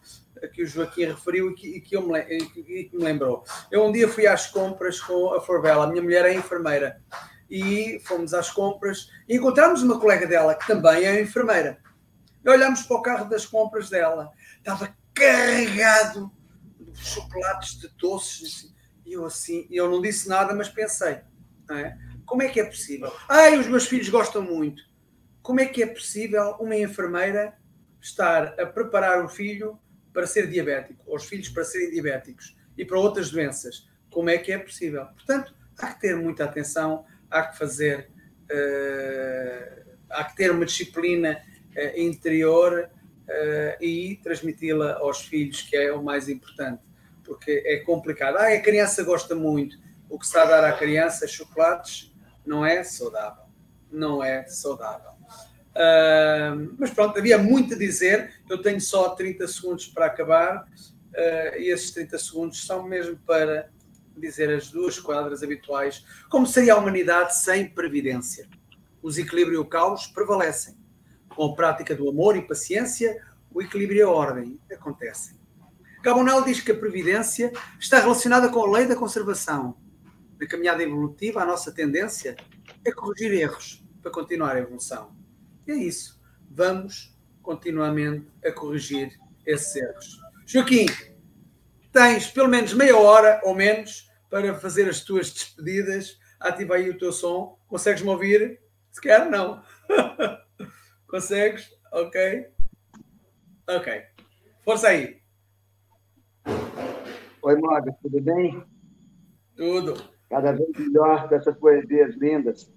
que 0.52 0.62
o 0.62 0.66
Joaquim 0.66 1.06
referiu 1.06 1.52
e 1.52 1.54
que, 1.54 1.68
e 1.68 1.80
que, 1.80 1.98
me, 1.98 2.20
e 2.20 2.84
que 2.84 2.96
me 2.98 3.02
lembrou. 3.02 3.44
Eu 3.70 3.86
um 3.86 3.92
dia 3.92 4.08
fui 4.08 4.26
às 4.26 4.48
compras 4.48 5.00
com 5.00 5.32
a 5.32 5.40
Forbella, 5.40 5.84
a 5.84 5.86
minha 5.86 6.02
mulher 6.02 6.26
é 6.26 6.34
enfermeira, 6.34 7.00
e 7.52 8.00
fomos 8.00 8.32
às 8.32 8.50
compras 8.50 9.10
e 9.28 9.36
encontramos 9.36 9.82
uma 9.82 10.00
colega 10.00 10.26
dela 10.26 10.54
que 10.54 10.66
também 10.66 11.04
é 11.04 11.20
enfermeira. 11.20 11.78
E 12.42 12.48
olhamos 12.48 12.82
para 12.84 12.96
o 12.96 13.02
carro 13.02 13.28
das 13.28 13.44
compras 13.44 13.90
dela, 13.90 14.30
estava 14.56 14.96
carregado 15.12 16.32
de 16.78 16.98
chocolates, 16.98 17.78
de 17.78 17.88
doces, 17.98 18.54
assim. 18.54 18.74
e 19.04 19.12
eu 19.12 19.26
assim, 19.26 19.68
eu 19.70 19.90
não 19.90 20.00
disse 20.00 20.30
nada, 20.30 20.54
mas 20.54 20.70
pensei, 20.70 21.20
é? 21.70 21.94
como 22.24 22.42
é 22.42 22.48
que 22.48 22.58
é 22.58 22.64
possível? 22.64 23.12
Ai, 23.28 23.58
os 23.58 23.66
meus 23.66 23.86
filhos 23.86 24.08
gostam 24.08 24.40
muito. 24.40 24.82
Como 25.42 25.60
é 25.60 25.66
que 25.66 25.82
é 25.82 25.86
possível 25.86 26.56
uma 26.58 26.74
enfermeira 26.74 27.54
estar 28.00 28.58
a 28.58 28.64
preparar 28.64 29.22
o 29.22 29.28
filho 29.28 29.78
para 30.10 30.26
ser 30.26 30.48
diabético, 30.48 31.02
ou 31.06 31.16
os 31.16 31.26
filhos 31.26 31.50
para 31.50 31.64
serem 31.64 31.90
diabéticos 31.90 32.56
e 32.78 32.84
para 32.84 32.98
outras 32.98 33.30
doenças? 33.30 33.86
Como 34.10 34.30
é 34.30 34.38
que 34.38 34.52
é 34.52 34.58
possível? 34.58 35.04
Portanto, 35.04 35.54
há 35.76 35.92
que 35.92 36.00
ter 36.00 36.16
muita 36.16 36.44
atenção 36.44 37.04
há 37.32 37.42
que 37.44 37.58
fazer, 37.58 38.10
uh, 38.44 39.82
há 40.10 40.24
que 40.24 40.36
ter 40.36 40.50
uma 40.50 40.66
disciplina 40.66 41.40
uh, 41.74 41.98
interior 41.98 42.90
uh, 43.28 43.82
e 43.84 44.20
transmiti-la 44.22 44.98
aos 44.98 45.22
filhos, 45.22 45.62
que 45.62 45.76
é 45.76 45.92
o 45.92 46.02
mais 46.02 46.28
importante, 46.28 46.82
porque 47.24 47.62
é 47.64 47.78
complicado. 47.78 48.36
Ah, 48.36 48.48
a 48.48 48.60
criança 48.60 49.02
gosta 49.02 49.34
muito. 49.34 49.76
O 50.08 50.18
que 50.18 50.26
está 50.26 50.42
a 50.42 50.46
dar 50.46 50.64
à 50.64 50.72
criança, 50.72 51.26
chocolates, 51.26 52.14
não 52.44 52.64
é 52.64 52.84
saudável. 52.84 53.44
Não 53.90 54.22
é 54.22 54.46
saudável. 54.46 55.12
Uh, 55.74 56.74
mas 56.78 56.90
pronto, 56.90 57.18
havia 57.18 57.38
muito 57.38 57.74
a 57.74 57.78
dizer. 57.78 58.34
Eu 58.48 58.60
tenho 58.60 58.80
só 58.80 59.10
30 59.10 59.48
segundos 59.48 59.86
para 59.86 60.06
acabar. 60.06 60.66
E 61.58 61.70
esses 61.70 61.90
30 61.90 62.18
segundos 62.18 62.66
são 62.66 62.84
mesmo 62.84 63.18
para 63.26 63.70
dizer 64.16 64.50
as 64.50 64.70
duas 64.70 64.98
quadras 64.98 65.42
habituais, 65.42 66.04
como 66.30 66.46
seria 66.46 66.74
a 66.74 66.78
humanidade 66.78 67.36
sem 67.38 67.68
previdência. 67.68 68.48
O 69.02 69.08
desequilíbrio 69.08 69.56
e 69.56 69.58
o 69.58 69.64
caos 69.64 70.06
prevalecem. 70.06 70.76
Com 71.28 71.46
a 71.46 71.54
prática 71.54 71.94
do 71.94 72.08
amor 72.08 72.36
e 72.36 72.42
paciência, 72.42 73.20
o 73.50 73.62
equilíbrio 73.62 73.98
e 73.98 74.02
a 74.02 74.08
ordem 74.08 74.60
acontecem. 74.70 75.40
Gabonel 76.02 76.44
diz 76.44 76.60
que 76.60 76.72
a 76.72 76.76
previdência 76.76 77.52
está 77.78 78.00
relacionada 78.00 78.48
com 78.48 78.60
a 78.60 78.70
lei 78.70 78.86
da 78.86 78.96
conservação. 78.96 79.76
Na 80.40 80.46
caminhada 80.46 80.82
evolutiva, 80.82 81.42
a 81.42 81.46
nossa 81.46 81.70
tendência 81.70 82.36
é 82.84 82.90
corrigir 82.90 83.32
erros 83.32 83.84
para 84.02 84.10
continuar 84.10 84.56
a 84.56 84.58
evolução. 84.58 85.14
E 85.66 85.70
é 85.70 85.76
isso. 85.76 86.20
Vamos 86.50 87.16
continuamente 87.40 88.26
a 88.44 88.50
corrigir 88.50 89.16
esses 89.46 89.76
erros. 89.76 90.20
Joaquim, 90.44 90.86
tens 91.92 92.30
pelo 92.30 92.48
menos 92.48 92.72
meia 92.72 92.96
hora 92.96 93.40
ou 93.44 93.54
menos 93.54 94.10
para 94.30 94.54
fazer 94.54 94.88
as 94.88 95.00
tuas 95.00 95.30
despedidas. 95.30 96.18
Ativa 96.40 96.76
aí 96.76 96.88
o 96.88 96.98
teu 96.98 97.12
som. 97.12 97.58
Consegues-me 97.68 98.08
ouvir? 98.08 98.60
Se 98.90 99.00
quer, 99.00 99.30
não. 99.30 99.62
Consegues? 101.06 101.70
Ok. 101.92 102.46
Ok. 103.68 104.02
Força 104.64 104.88
aí. 104.88 105.20
Oi, 107.42 107.56
Moga, 107.56 107.94
tudo 108.02 108.20
bem? 108.20 108.64
Tudo. 109.56 109.94
Cada 110.30 110.52
vez 110.52 110.70
melhor 110.78 111.28
com 111.28 111.34
essas 111.34 111.56
poesias 111.56 112.14
lindas. 112.16 112.72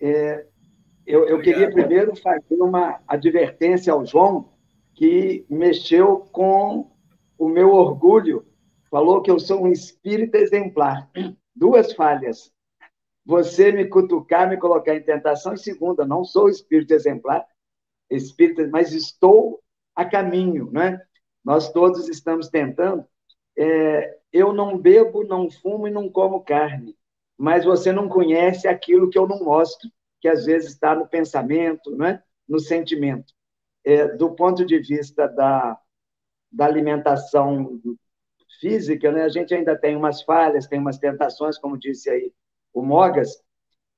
É, 0.00 0.46
eu, 1.04 1.26
eu 1.26 1.40
queria 1.40 1.70
primeiro 1.72 2.14
fazer 2.14 2.60
uma 2.60 3.00
advertência 3.08 3.92
ao 3.92 4.06
João, 4.06 4.52
que 4.94 5.44
mexeu 5.48 6.18
com 6.30 6.90
o 7.38 7.48
meu 7.48 7.72
orgulho 7.72 8.46
falou 8.90 9.22
que 9.22 9.30
eu 9.30 9.38
sou 9.38 9.64
um 9.64 9.72
espírito 9.72 10.34
exemplar. 10.36 11.10
Duas 11.54 11.92
falhas. 11.92 12.52
Você 13.24 13.70
me 13.72 13.86
cutucar, 13.86 14.48
me 14.48 14.56
colocar 14.56 14.94
em 14.94 15.02
tentação. 15.02 15.54
E 15.54 15.58
segunda, 15.58 16.04
não 16.04 16.24
sou 16.24 16.48
espírito 16.48 16.92
exemplar, 16.92 17.46
espírito, 18.10 18.68
mas 18.70 18.92
estou 18.92 19.62
a 19.94 20.04
caminho, 20.04 20.70
né? 20.70 21.00
Nós 21.44 21.70
todos 21.70 22.08
estamos 22.08 22.48
tentando. 22.48 23.04
É, 23.56 24.18
eu 24.32 24.52
não 24.52 24.78
bebo, 24.78 25.24
não 25.24 25.50
fumo 25.50 25.86
e 25.86 25.90
não 25.90 26.08
como 26.08 26.42
carne, 26.42 26.96
mas 27.36 27.64
você 27.64 27.92
não 27.92 28.08
conhece 28.08 28.68
aquilo 28.68 29.10
que 29.10 29.18
eu 29.18 29.26
não 29.26 29.44
mostro, 29.44 29.90
que 30.20 30.28
às 30.28 30.44
vezes 30.44 30.70
está 30.70 30.94
no 30.94 31.08
pensamento, 31.08 31.94
né? 31.96 32.22
no 32.48 32.58
sentimento. 32.58 33.32
É, 33.84 34.08
do 34.16 34.34
ponto 34.34 34.64
de 34.64 34.78
vista 34.78 35.28
da, 35.28 35.78
da 36.50 36.66
alimentação 36.66 37.80
física, 38.60 39.12
né, 39.12 39.22
a 39.22 39.28
gente 39.28 39.54
ainda 39.54 39.76
tem 39.76 39.96
umas 39.96 40.22
falhas, 40.22 40.66
tem 40.66 40.78
umas 40.78 40.98
tentações, 40.98 41.58
como 41.58 41.78
disse 41.78 42.10
aí 42.10 42.32
o 42.72 42.82
Mogas, 42.82 43.42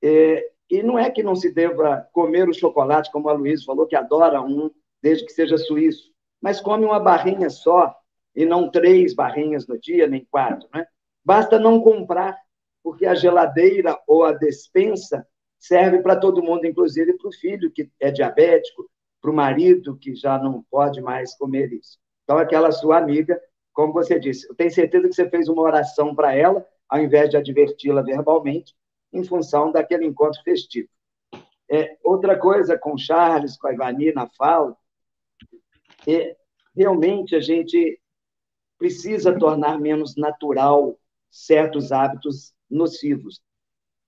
é, 0.01 0.49
e 0.69 0.81
não 0.81 0.97
é 0.97 1.09
que 1.09 1.23
não 1.23 1.35
se 1.35 1.51
deva 1.51 2.07
comer 2.13 2.47
o 2.47 2.53
chocolate, 2.53 3.11
como 3.11 3.29
a 3.29 3.33
Luísa 3.33 3.65
falou, 3.65 3.87
que 3.87 3.95
adora 3.95 4.41
um, 4.41 4.71
desde 5.01 5.25
que 5.25 5.33
seja 5.33 5.57
suíço, 5.57 6.11
mas 6.41 6.61
come 6.61 6.85
uma 6.85 6.99
barrinha 6.99 7.49
só, 7.49 7.95
e 8.35 8.45
não 8.45 8.69
três 8.69 9.13
barrinhas 9.13 9.67
no 9.67 9.79
dia, 9.79 10.07
nem 10.07 10.25
quatro. 10.31 10.67
Né? 10.73 10.85
Basta 11.23 11.59
não 11.59 11.81
comprar, 11.81 12.37
porque 12.83 13.05
a 13.05 13.13
geladeira 13.13 13.99
ou 14.07 14.23
a 14.23 14.33
despensa 14.33 15.27
serve 15.59 16.01
para 16.01 16.15
todo 16.15 16.41
mundo, 16.41 16.65
inclusive 16.65 17.17
para 17.17 17.27
o 17.27 17.33
filho 17.33 17.71
que 17.71 17.91
é 17.99 18.09
diabético, 18.09 18.89
para 19.21 19.29
o 19.29 19.35
marido 19.35 19.97
que 19.97 20.15
já 20.15 20.39
não 20.39 20.63
pode 20.71 21.01
mais 21.01 21.35
comer 21.35 21.71
isso. 21.71 21.99
Então, 22.23 22.37
aquela 22.37 22.71
sua 22.71 22.97
amiga, 22.97 23.41
como 23.73 23.93
você 23.93 24.19
disse, 24.19 24.47
eu 24.47 24.55
tenho 24.55 24.71
certeza 24.71 25.07
que 25.07 25.15
você 25.15 25.29
fez 25.29 25.47
uma 25.47 25.61
oração 25.61 26.15
para 26.15 26.35
ela, 26.35 26.65
ao 26.87 26.99
invés 26.99 27.29
de 27.29 27.37
adverti-la 27.37 28.01
verbalmente, 28.01 28.75
em 29.13 29.23
função 29.23 29.71
daquele 29.71 30.05
encontro 30.05 30.41
festivo. 30.43 30.89
É, 31.69 31.97
outra 32.03 32.37
coisa 32.37 32.77
com 32.77 32.97
Charles, 32.97 33.57
com 33.57 33.67
a 33.67 33.73
Ivani 33.73 34.11
na 34.13 34.27
fala, 34.27 34.75
é, 36.07 36.35
realmente 36.75 37.35
a 37.35 37.39
gente 37.39 37.99
precisa 38.77 39.37
tornar 39.37 39.79
menos 39.79 40.15
natural 40.15 40.99
certos 41.29 41.91
hábitos 41.91 42.53
nocivos. 42.69 43.41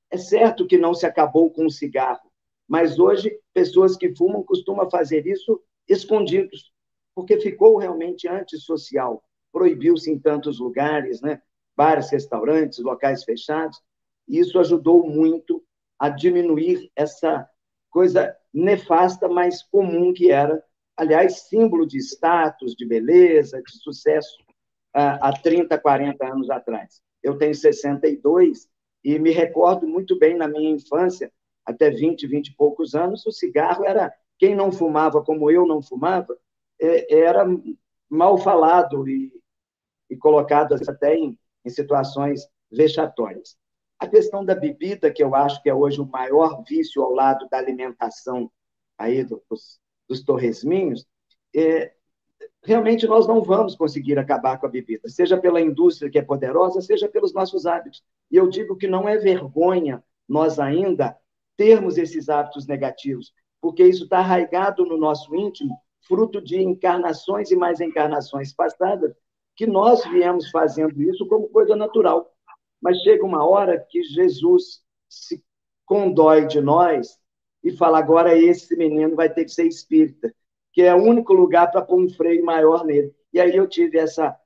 É 0.09 0.17
certo 0.17 0.67
que 0.67 0.77
não 0.77 0.93
se 0.93 1.05
acabou 1.05 1.51
com 1.51 1.65
o 1.65 1.71
cigarro, 1.71 2.31
Mas 2.67 2.97
hoje, 2.97 3.39
pessoas 3.53 3.95
que 3.95 4.15
fumam 4.15 4.43
costumam 4.43 4.89
fazer 4.89 5.27
isso 5.27 5.61
escondidos, 5.87 6.72
porque 7.15 7.39
ficou 7.39 7.77
realmente 7.77 8.27
antissocial. 8.27 9.23
Proibiu-se 9.51 10.11
em 10.11 10.19
tantos 10.19 10.59
lugares, 10.59 11.21
né? 11.21 11.41
bares, 11.75 12.09
restaurantes, 12.11 12.79
locais 12.79 13.23
fechados. 13.23 13.79
E 14.27 14.39
isso 14.39 14.59
ajudou 14.59 15.07
muito 15.07 15.63
a 15.99 16.09
diminuir 16.09 16.91
essa 16.95 17.47
coisa 17.89 18.35
nefasta, 18.53 19.27
mas 19.27 19.63
comum 19.63 20.13
que 20.13 20.31
era, 20.31 20.63
aliás, 20.97 21.47
símbolo 21.47 21.85
de 21.85 21.97
status, 21.99 22.75
de 22.75 22.85
beleza, 22.85 23.61
de 23.61 23.71
sucesso 23.79 24.37
há 24.93 25.31
30, 25.33 25.77
40 25.77 26.25
anos 26.25 26.49
atrás. 26.49 27.01
Eu 27.21 27.37
tenho 27.37 27.55
62 27.55 28.67
e 29.03 29.17
me 29.17 29.31
recordo 29.31 29.87
muito 29.87 30.17
bem 30.17 30.35
na 30.35 30.47
minha 30.47 30.69
infância, 30.69 31.31
até 31.65 31.89
20, 31.89 32.27
20 32.27 32.47
e 32.47 32.55
poucos 32.55 32.93
anos, 32.93 33.25
o 33.25 33.31
cigarro 33.31 33.85
era 33.85 34.13
quem 34.37 34.55
não 34.55 34.71
fumava 34.71 35.23
como 35.23 35.49
eu 35.49 35.65
não 35.65 35.81
fumava, 35.81 36.37
é, 36.79 37.21
era 37.21 37.45
mal 38.09 38.37
falado 38.37 39.07
e, 39.07 39.31
e 40.09 40.17
colocado 40.17 40.75
até 40.87 41.15
em, 41.15 41.37
em 41.65 41.69
situações 41.69 42.47
vexatórias. 42.71 43.57
A 43.99 44.07
questão 44.07 44.43
da 44.43 44.53
bebida, 44.53 45.11
que 45.11 45.23
eu 45.23 45.33
acho 45.33 45.61
que 45.61 45.69
é 45.69 45.73
hoje 45.73 46.01
o 46.01 46.05
maior 46.05 46.63
vício 46.67 47.01
ao 47.01 47.13
lado 47.13 47.47
da 47.49 47.57
alimentação 47.57 48.51
aí 48.97 49.23
dos, 49.23 49.79
dos 50.07 50.23
torresminhos, 50.23 51.05
é, 51.55 51.93
realmente 52.63 53.07
nós 53.07 53.27
não 53.27 53.41
vamos 53.43 53.75
conseguir 53.75 54.17
acabar 54.17 54.59
com 54.59 54.65
a 54.65 54.69
bebida, 54.69 55.07
seja 55.09 55.37
pela 55.37 55.61
indústria 55.61 56.09
que 56.09 56.19
é 56.19 56.21
poderosa, 56.21 56.81
seja 56.81 57.07
pelos 57.07 57.33
nossos 57.33 57.65
hábitos. 57.65 58.03
E 58.29 58.35
eu 58.35 58.49
digo 58.49 58.75
que 58.75 58.87
não 58.87 59.07
é 59.07 59.17
vergonha 59.17 60.03
nós 60.27 60.59
ainda 60.59 61.17
termos 61.55 61.97
esses 61.97 62.29
hábitos 62.29 62.65
negativos, 62.65 63.33
porque 63.61 63.85
isso 63.85 64.05
está 64.05 64.19
arraigado 64.19 64.85
no 64.85 64.97
nosso 64.97 65.35
íntimo, 65.35 65.79
fruto 66.07 66.41
de 66.41 66.61
encarnações 66.61 67.51
e 67.51 67.55
mais 67.55 67.79
encarnações 67.79 68.53
passadas, 68.53 69.13
que 69.55 69.65
nós 69.65 70.03
viemos 70.05 70.49
fazendo 70.49 71.01
isso 71.01 71.27
como 71.27 71.49
coisa 71.49 71.75
natural. 71.75 72.31
Mas 72.81 72.97
chega 73.01 73.25
uma 73.25 73.47
hora 73.47 73.79
que 73.89 74.03
Jesus 74.03 74.81
se 75.09 75.43
condói 75.85 76.45
de 76.47 76.59
nós 76.59 77.19
e 77.63 77.71
fala: 77.75 77.99
agora 77.99 78.37
esse 78.37 78.75
menino 78.75 79.15
vai 79.15 79.31
ter 79.31 79.45
que 79.45 79.51
ser 79.51 79.65
espírita, 79.65 80.33
que 80.71 80.81
é 80.81 80.93
o 80.93 81.03
único 81.03 81.33
lugar 81.33 81.71
para 81.71 81.81
pôr 81.81 81.99
um 81.99 82.09
freio 82.09 82.43
maior 82.43 82.83
nele. 82.85 83.13
E 83.31 83.39
aí 83.39 83.55
eu 83.55 83.67
tive 83.67 83.97
essa. 83.97 84.37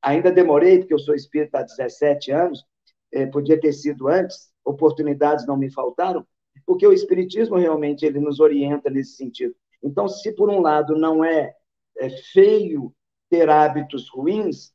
Ainda 0.00 0.30
demorei, 0.30 0.78
porque 0.78 0.94
eu 0.94 0.98
sou 0.98 1.14
espírita 1.14 1.58
há 1.58 1.62
17 1.62 2.30
anos, 2.30 2.64
eh, 3.12 3.26
podia 3.26 3.58
ter 3.60 3.72
sido 3.72 4.06
antes, 4.06 4.52
oportunidades 4.64 5.44
não 5.44 5.56
me 5.56 5.70
faltaram, 5.70 6.24
porque 6.64 6.86
o 6.86 6.92
espiritismo 6.92 7.56
realmente 7.56 8.06
ele 8.06 8.20
nos 8.20 8.38
orienta 8.38 8.88
nesse 8.90 9.16
sentido. 9.16 9.54
Então, 9.82 10.08
se 10.08 10.32
por 10.34 10.50
um 10.50 10.60
lado 10.60 10.96
não 10.96 11.24
é, 11.24 11.54
é 11.98 12.10
feio 12.10 12.92
ter 13.30 13.48
hábitos 13.48 14.08
ruins, 14.08 14.72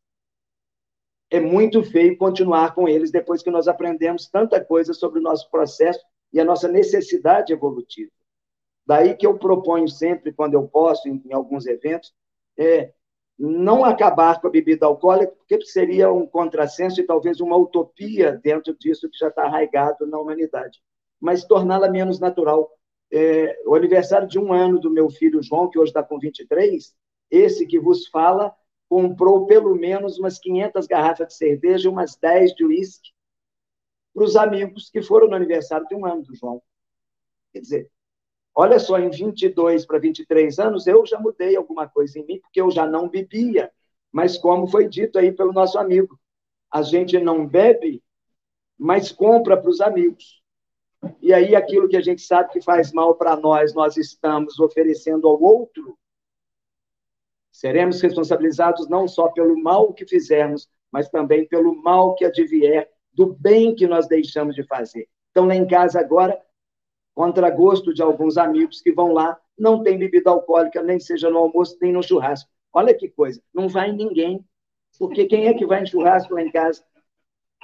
é 1.30 1.39
muito 1.39 1.84
feio 1.84 2.18
continuar 2.18 2.76
com 2.76 2.88
eles 2.88 3.12
depois 3.12 3.41
que 3.41 3.49
nós 3.49 3.68
aprendemos 3.68 4.28
tanta 4.28 4.64
coisa 4.64 4.93
sobre 4.93 5.20
o 5.20 5.24
nosso 5.24 5.49
processo 5.49 5.99
e 6.32 6.39
a 6.39 6.45
nossa 6.45 6.68
necessidade 6.68 7.51
evolutiva. 7.51 8.12
Daí 8.86 9.16
que 9.16 9.26
eu 9.26 9.38
proponho 9.38 9.88
sempre, 9.88 10.34
quando 10.34 10.54
eu 10.54 10.68
posso, 10.68 11.08
em, 11.08 11.22
em 11.26 11.34
alguns 11.34 11.66
eventos, 11.66 12.14
é, 12.58 12.93
não 13.38 13.84
acabar 13.84 14.39
com 14.39 14.47
a 14.47 14.51
bebida 14.51 14.86
alcoólica, 14.86 15.34
porque 15.36 15.60
seria 15.66 16.12
um 16.12 16.28
contrassenso 16.28 17.01
e 17.01 17.06
talvez 17.06 17.39
uma 17.39 17.58
utopia 17.58 18.39
dentro 18.43 18.78
disso 18.78 19.10
que 19.10 19.18
já 19.18 19.30
está 19.30 19.45
arraigado 19.45 20.06
na 20.06 20.20
humanidade, 20.20 20.80
mas 21.20 21.45
torná-la 21.45 21.89
menos 21.89 22.20
natural. 22.20 22.70
É, 23.16 23.61
o 23.68 23.76
aniversário 23.76 24.28
de 24.28 24.39
um 24.39 24.51
ano 24.51 24.80
do 24.80 24.89
meu 24.89 25.07
filho 25.07 25.43
João, 25.43 25.70
que 25.70 25.78
hoje 25.78 25.91
está 25.91 26.01
com 26.01 26.18
23, 26.18 26.95
esse 27.30 27.68
que 27.68 27.80
vos 27.80 28.07
fala, 28.07 28.55
comprou 28.89 29.45
pelo 29.45 29.76
menos 29.76 30.18
umas 30.18 30.39
500 30.39 30.88
garrafas 30.88 31.28
de 31.28 31.36
cerveja 31.36 31.88
e 31.88 31.91
umas 31.91 32.16
10 32.16 32.55
de 32.55 32.66
uísque 32.66 33.11
para 34.14 34.24
os 34.24 34.36
amigos 34.36 34.89
que 34.89 35.01
foram 35.01 35.28
no 35.28 35.36
aniversário 35.36 35.88
de 35.88 35.95
um 35.95 36.05
ano 36.05 36.24
do 36.24 36.36
João. 36.36 36.61
Quer 37.51 37.59
dizer, 37.59 37.91
olha 38.53 38.80
só, 38.80 38.99
em 38.99 39.09
22 39.09 39.86
para 39.86 39.99
23 39.99 40.59
anos, 40.59 40.86
eu 40.86 41.05
já 41.05 41.20
mudei 41.20 41.55
alguma 41.55 41.88
coisa 41.88 42.20
em 42.20 42.26
mim, 42.26 42.39
porque 42.39 42.61
eu 42.61 42.70
já 42.70 42.86
não 42.86 43.09
bebia. 43.09 43.72
Mas, 44.11 44.38
como 44.38 44.68
foi 44.68 44.88
dito 44.88 45.18
aí 45.18 45.32
pelo 45.32 45.51
nosso 45.51 45.80
amigo, 45.80 46.20
a 46.72 46.84
gente 46.84 47.18
não 47.20 47.47
bebe, 47.47 48.03
mas 48.78 49.11
compra 49.11 49.59
para 49.59 49.70
os 49.70 49.82
amigos. 49.82 50.42
E 51.22 51.34
aí, 51.34 51.56
aquilo 51.56 51.88
que 51.88 51.97
a 51.97 52.01
gente 52.01 52.22
sabe 52.22 52.51
que 52.51 52.62
faz 52.62 52.91
mal 52.91 53.16
para 53.16 53.36
nós, 53.36 53.74
nós 53.74 53.97
estamos 53.97 54.60
oferecendo 54.60 55.28
ao 55.28 55.41
outro, 55.41 55.97
Seremos 57.54 58.01
responsabilizados 58.01 58.89
não 58.89 59.08
só 59.08 59.30
pelo 59.30 59.56
mal 59.62 59.93
que 59.93 60.08
fizermos, 60.08 60.68
mas 60.91 61.08
também 61.08 61.47
pelo 61.47 61.76
mal 61.84 62.16
que 62.16 62.26
advier 62.26 62.89
do 63.14 63.28
bem 63.28 63.76
que 63.76 63.86
nós 63.86 64.08
deixamos 64.08 64.56
de 64.56 64.64
fazer. 64.64 65.08
Então, 65.30 65.45
lá 65.45 65.56
em 65.56 65.68
casa 65.68 65.99
agora, 65.99 66.41
contra 67.14 67.51
gosto 67.51 67.93
de 67.93 68.01
alguns 68.01 68.38
amigos 68.38 68.82
que 68.82 68.91
vão 68.91 69.14
lá, 69.14 69.39
não 69.58 69.84
tem 69.84 69.99
bebida 69.99 70.32
alcoólica, 70.32 70.82
nem 70.82 70.99
seja 70.99 71.30
no 71.30 71.38
almoço, 71.38 71.78
nem 71.80 71.93
no 71.93 72.01
churrasco. 72.01 72.49
Olha 72.74 72.93
que 72.93 73.08
coisa, 73.08 73.39
não 73.54 73.70
vai 73.70 73.91
ninguém. 73.91 74.43
Porque 74.97 75.26
quem 75.26 75.47
é 75.47 75.54
que 75.54 75.66
vai 75.66 75.84
em 75.84 75.86
churrasco 75.86 76.34
lá 76.34 76.41
em 76.41 76.51
casa? 76.51 76.84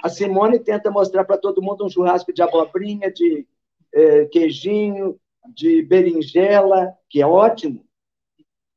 A 0.02 0.08
Simone 0.08 0.58
tenta 0.58 0.90
mostrar 0.90 1.24
para 1.24 1.38
todo 1.38 1.62
mundo 1.62 1.84
um 1.84 1.90
churrasco 1.90 2.32
de 2.32 2.42
abobrinha, 2.42 3.10
de 3.12 3.46
eh, 3.92 4.24
queijinho, 4.26 5.18
de 5.54 5.82
berinjela, 5.82 6.94
que 7.08 7.20
é 7.20 7.26
ótimo 7.26 7.84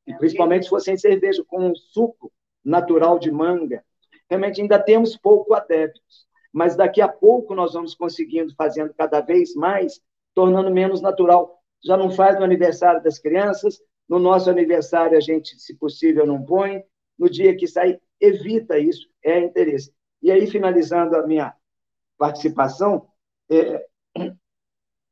e 0.06 0.14
principalmente 0.16 0.64
se 0.64 0.70
for 0.70 0.80
sem 0.80 0.98
cerveja, 0.98 1.44
com 1.48 1.70
um 1.70 1.76
suco 1.76 2.32
natural 2.64 3.18
de 3.18 3.32
manga. 3.32 3.84
Realmente 4.30 4.62
ainda 4.62 4.80
temos 4.80 5.18
pouco 5.18 5.54
adeptos, 5.54 6.28
mas 6.52 6.76
daqui 6.76 7.02
a 7.02 7.08
pouco 7.08 7.56
nós 7.56 7.74
vamos 7.74 7.96
conseguindo, 7.96 8.54
fazendo 8.56 8.94
cada 8.94 9.22
vez 9.22 9.56
mais, 9.56 10.02
tornando 10.34 10.72
menos 10.72 11.02
natural. 11.02 11.60
Já 11.84 11.98
não 11.98 12.12
faz 12.12 12.38
no 12.38 12.46
aniversário 12.46 13.04
das 13.04 13.20
crianças, 13.20 13.82
no 14.08 14.20
nosso 14.20 14.50
aniversário 14.50 15.18
a 15.18 15.22
gente, 15.22 15.60
se 15.60 15.76
possível, 15.76 16.26
não 16.26 16.44
põe, 16.44 16.84
no 17.18 17.30
dia 17.30 17.56
que 17.56 17.68
sai, 17.68 18.00
evita 18.20 18.78
isso, 18.78 19.08
é 19.24 19.40
interesse. 19.40 19.94
E 20.24 20.32
aí, 20.32 20.48
finalizando 20.48 21.18
a 21.18 21.28
minha 21.28 21.54
participação, 22.18 23.06
é, 23.52 23.86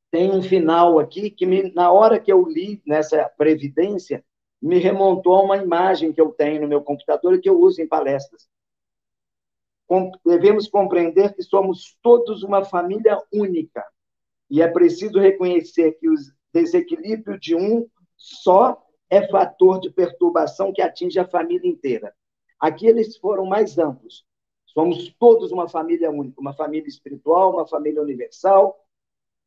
tem 0.09 0.31
um 0.31 0.41
final 0.41 0.97
aqui 0.99 1.29
que, 1.29 1.45
me, 1.45 1.71
na 1.73 1.91
hora 1.91 2.17
que 2.17 2.31
eu 2.31 2.47
li 2.47 2.81
nessa 2.87 3.29
previdência, 3.37 4.23
me 4.61 4.77
remontou 4.77 5.35
a 5.35 5.43
uma 5.43 5.57
imagem 5.57 6.13
que 6.13 6.21
eu 6.21 6.31
tenho 6.31 6.61
no 6.61 6.67
meu 6.67 6.81
computador 6.81 7.35
e 7.35 7.41
que 7.41 7.49
eu 7.49 7.59
uso 7.59 7.81
em 7.81 7.87
palestras. 7.87 8.47
Devemos 10.25 10.69
compreender 10.69 11.33
que 11.33 11.43
somos 11.43 11.97
todos 12.01 12.41
uma 12.43 12.63
família 12.63 13.21
única 13.33 13.85
e 14.49 14.61
é 14.61 14.67
preciso 14.67 15.19
reconhecer 15.19 15.93
que 15.93 16.09
o 16.09 16.13
desequilíbrio 16.53 17.37
de 17.37 17.53
um 17.53 17.85
só 18.15 18.81
é 19.09 19.27
fator 19.27 19.81
de 19.81 19.89
perturbação 19.89 20.71
que 20.71 20.81
atinge 20.81 21.19
a 21.19 21.27
família 21.27 21.69
inteira. 21.69 22.13
Aqui 22.57 22.87
eles 22.87 23.17
foram 23.17 23.45
mais 23.45 23.77
amplos. 23.77 24.25
Somos 24.73 25.13
todos 25.19 25.51
uma 25.51 25.67
família 25.67 26.09
única, 26.09 26.39
uma 26.39 26.53
família 26.53 26.87
espiritual, 26.87 27.51
uma 27.53 27.67
família 27.67 28.01
universal, 28.01 28.85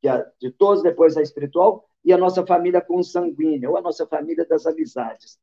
que 0.01 0.09
é 0.09 0.31
de 0.39 0.51
todos 0.51 0.83
depois 0.83 1.17
a 1.17 1.23
espiritual, 1.23 1.89
e 2.05 2.13
a 2.13 2.19
nossa 2.19 2.47
família 2.47 2.83
consanguínea, 2.83 3.71
ou 3.71 3.77
a 3.79 3.81
nossa 3.81 4.07
família 4.07 4.45
das 4.45 4.67
amizades. 4.67 5.41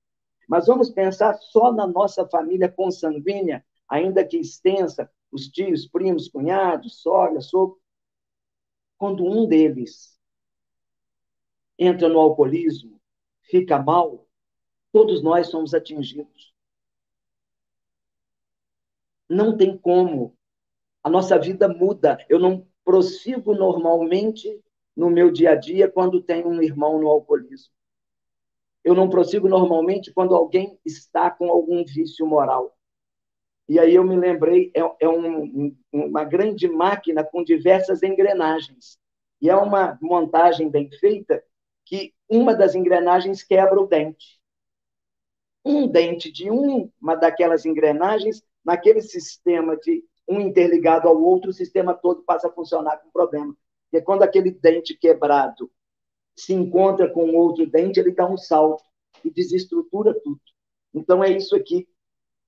Mas 0.47 0.67
vamos 0.67 0.91
pensar 0.91 1.33
só 1.33 1.73
na 1.73 1.87
nossa 1.87 2.27
família 2.27 2.69
consanguínea, 2.69 3.65
ainda 3.89 4.23
que 4.23 4.37
extensa, 4.37 5.11
os 5.31 5.47
tios, 5.47 5.87
primos, 5.87 6.27
cunhados, 6.27 7.01
sogra, 7.01 7.41
sogro. 7.41 7.79
Quando 8.99 9.25
um 9.25 9.47
deles 9.47 10.19
entra 11.79 12.07
no 12.07 12.19
alcoolismo, 12.19 13.01
fica 13.41 13.81
mal, 13.81 14.27
todos 14.91 15.23
nós 15.23 15.47
somos 15.47 15.73
atingidos. 15.73 16.50
Não 19.31 19.55
tem 19.55 19.77
como. 19.77 20.37
A 21.01 21.09
nossa 21.09 21.39
vida 21.39 21.69
muda. 21.69 22.17
Eu 22.27 22.37
não 22.37 22.67
prossigo 22.83 23.53
normalmente 23.53 24.61
no 24.93 25.09
meu 25.09 25.31
dia 25.31 25.51
a 25.51 25.55
dia 25.55 25.89
quando 25.89 26.21
tenho 26.21 26.49
um 26.49 26.61
irmão 26.61 26.99
no 26.99 27.07
alcoolismo. 27.07 27.73
Eu 28.83 28.93
não 28.93 29.09
prossigo 29.09 29.47
normalmente 29.47 30.13
quando 30.13 30.35
alguém 30.35 30.77
está 30.85 31.31
com 31.31 31.49
algum 31.49 31.85
vício 31.85 32.27
moral. 32.27 32.77
E 33.69 33.79
aí 33.79 33.95
eu 33.95 34.03
me 34.03 34.17
lembrei, 34.17 34.69
é, 34.75 34.81
é 34.99 35.07
um, 35.07 35.73
uma 35.93 36.25
grande 36.25 36.67
máquina 36.67 37.23
com 37.23 37.41
diversas 37.41 38.03
engrenagens. 38.03 38.99
E 39.39 39.49
é 39.49 39.55
uma 39.55 39.97
montagem 40.01 40.69
bem 40.69 40.91
feita 40.91 41.41
que 41.85 42.13
uma 42.27 42.53
das 42.53 42.75
engrenagens 42.75 43.43
quebra 43.43 43.79
o 43.79 43.87
dente. 43.87 44.41
Um 45.63 45.87
dente 45.87 46.29
de 46.29 46.49
uma 46.49 47.15
daquelas 47.15 47.65
engrenagens, 47.65 48.43
naquele 48.63 49.01
sistema 49.01 49.75
de 49.77 50.03
um 50.27 50.39
interligado 50.39 51.07
ao 51.07 51.21
outro, 51.21 51.49
o 51.49 51.53
sistema 51.53 51.93
todo 51.93 52.23
passa 52.23 52.47
a 52.47 52.51
funcionar 52.51 52.97
com 52.97 53.09
problema. 53.11 53.55
Porque 53.89 54.05
quando 54.05 54.23
aquele 54.23 54.51
dente 54.51 54.95
quebrado 54.95 55.69
se 56.35 56.53
encontra 56.53 57.09
com 57.09 57.35
outro 57.35 57.65
dente, 57.69 57.99
ele 57.99 58.11
dá 58.11 58.25
um 58.25 58.37
salto 58.37 58.83
e 59.23 59.29
desestrutura 59.29 60.13
tudo. 60.23 60.39
Então, 60.93 61.23
é 61.23 61.29
isso 61.29 61.55
aqui. 61.55 61.87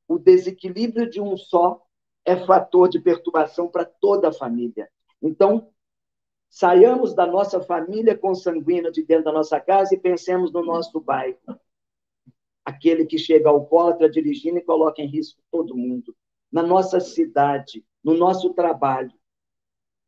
O 0.08 0.18
desequilíbrio 0.18 1.10
de 1.10 1.20
um 1.20 1.36
só 1.36 1.82
é 2.26 2.38
fator 2.46 2.88
de 2.88 3.00
perturbação 3.00 3.68
para 3.68 3.86
toda 3.86 4.30
a 4.30 4.34
família. 4.34 4.90
Então, 5.22 5.70
saiamos 6.50 7.14
da 7.14 7.26
nossa 7.26 7.62
família 7.62 8.18
consanguínea 8.18 8.92
de 8.92 9.04
dentro 9.04 9.26
da 9.26 9.32
nossa 9.32 9.60
casa 9.60 9.94
e 9.94 10.00
pensemos 10.00 10.52
no 10.52 10.64
nosso 10.64 11.00
bairro. 11.00 11.40
Aquele 12.66 13.06
que 13.06 13.18
chega 13.18 13.50
ao 13.50 13.56
alcoólatra 13.56 14.10
dirigindo 14.10 14.58
e 14.58 14.64
coloca 14.64 15.02
em 15.02 15.08
risco 15.08 15.42
todo 15.52 15.76
mundo. 15.76 16.16
Na 16.52 16.64
nossa 16.64 17.00
cidade, 17.00 17.86
no 18.04 18.16
nosso 18.16 18.54
trabalho. 18.54 19.14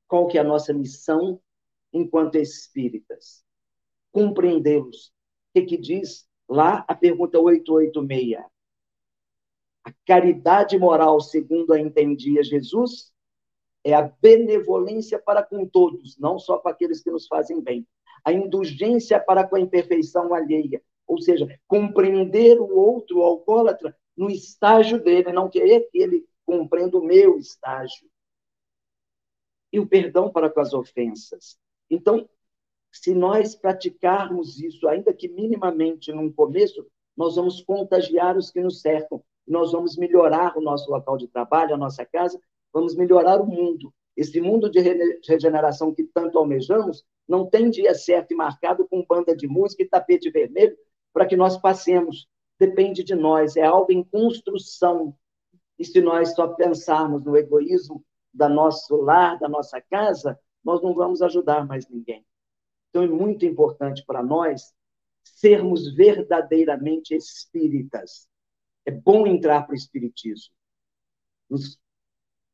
Qual 0.07 0.27
que 0.27 0.37
é 0.37 0.41
a 0.41 0.43
nossa 0.43 0.73
missão 0.73 1.41
enquanto 1.91 2.35
espíritas? 2.35 3.43
Compreendê-los. 4.11 5.07
O 5.07 5.11
que, 5.53 5.63
que 5.63 5.77
diz 5.77 6.27
lá 6.47 6.85
a 6.87 6.95
pergunta 6.95 7.39
886? 7.39 8.45
A 9.83 9.93
caridade 10.05 10.77
moral, 10.79 11.19
segundo 11.19 11.73
a 11.73 11.79
entendia 11.79 12.43
Jesus, 12.43 13.13
é 13.83 13.93
a 13.93 14.01
benevolência 14.01 15.19
para 15.19 15.43
com 15.43 15.63
todos, 15.67 16.17
não 16.17 16.39
só 16.39 16.57
para 16.57 16.71
aqueles 16.71 17.03
que 17.03 17.11
nos 17.11 17.27
fazem 17.27 17.61
bem. 17.61 17.87
A 18.23 18.33
indulgência 18.33 19.19
para 19.19 19.47
com 19.47 19.55
a 19.55 19.59
imperfeição 19.59 20.33
alheia, 20.33 20.81
ou 21.07 21.19
seja, 21.21 21.47
compreender 21.67 22.59
o 22.59 22.75
outro 22.75 23.19
o 23.19 23.23
alcoólatra 23.23 23.95
no 24.15 24.29
estágio 24.29 25.01
dele, 25.01 25.31
não 25.31 25.49
querer 25.49 25.89
que 25.91 25.99
ele 25.99 26.25
compreenda 26.45 26.97
o 26.97 27.03
meu 27.03 27.37
estágio. 27.37 28.07
E 29.71 29.79
o 29.79 29.87
perdão 29.87 30.31
para 30.31 30.49
com 30.49 30.59
as 30.61 30.73
ofensas. 30.73 31.57
Então, 31.89 32.27
se 32.91 33.13
nós 33.13 33.55
praticarmos 33.55 34.59
isso, 34.59 34.87
ainda 34.87 35.13
que 35.13 35.27
minimamente 35.27 36.13
num 36.13 36.31
começo, 36.31 36.87
nós 37.15 37.35
vamos 37.35 37.61
contagiar 37.61 38.37
os 38.37 38.49
que 38.51 38.61
nos 38.61 38.79
cercam, 38.79 39.21
nós 39.45 39.73
vamos 39.73 39.97
melhorar 39.97 40.57
o 40.57 40.61
nosso 40.61 40.89
local 40.89 41.17
de 41.17 41.27
trabalho, 41.27 41.75
a 41.75 41.77
nossa 41.77 42.05
casa, 42.05 42.39
vamos 42.73 42.95
melhorar 42.95 43.41
o 43.41 43.45
mundo. 43.45 43.93
Esse 44.15 44.39
mundo 44.39 44.69
de 44.71 44.79
regeneração 45.27 45.93
que 45.93 46.03
tanto 46.05 46.37
almejamos 46.37 47.03
não 47.27 47.45
tem 47.49 47.69
dia 47.69 47.93
certo 47.93 48.31
e 48.31 48.35
marcado 48.35 48.87
com 48.87 49.05
banda 49.05 49.35
de 49.35 49.47
música 49.47 49.83
e 49.83 49.89
tapete 49.89 50.29
vermelho 50.29 50.77
para 51.15 51.25
que 51.25 51.37
nós 51.37 51.57
passemos. 51.57 52.27
Depende 52.59 53.01
de 53.01 53.15
nós, 53.15 53.55
é 53.55 53.63
algo 53.63 53.89
em 53.89 54.03
construção. 54.03 55.17
E 55.79 55.85
se 55.85 56.01
nós 56.01 56.35
só 56.35 56.49
pensarmos 56.49 57.23
no 57.23 57.37
egoísmo 57.37 58.05
da 58.33 58.49
nosso 58.49 58.97
lar, 58.97 59.39
da 59.39 59.47
nossa 59.47 59.79
casa, 59.79 60.37
nós 60.61 60.81
não 60.83 60.93
vamos 60.93 61.21
ajudar 61.21 61.65
mais 61.65 61.87
ninguém. 61.87 62.25
Então 62.89 63.03
é 63.03 63.07
muito 63.07 63.45
importante 63.45 64.03
para 64.05 64.21
nós 64.21 64.73
sermos 65.23 65.95
verdadeiramente 65.95 67.15
espíritas. 67.15 68.27
É 68.85 68.91
bom 68.91 69.25
entrar 69.25 69.63
para 69.63 69.71
o 69.71 69.77
espiritismo. 69.77 70.53
Nos 71.49 71.79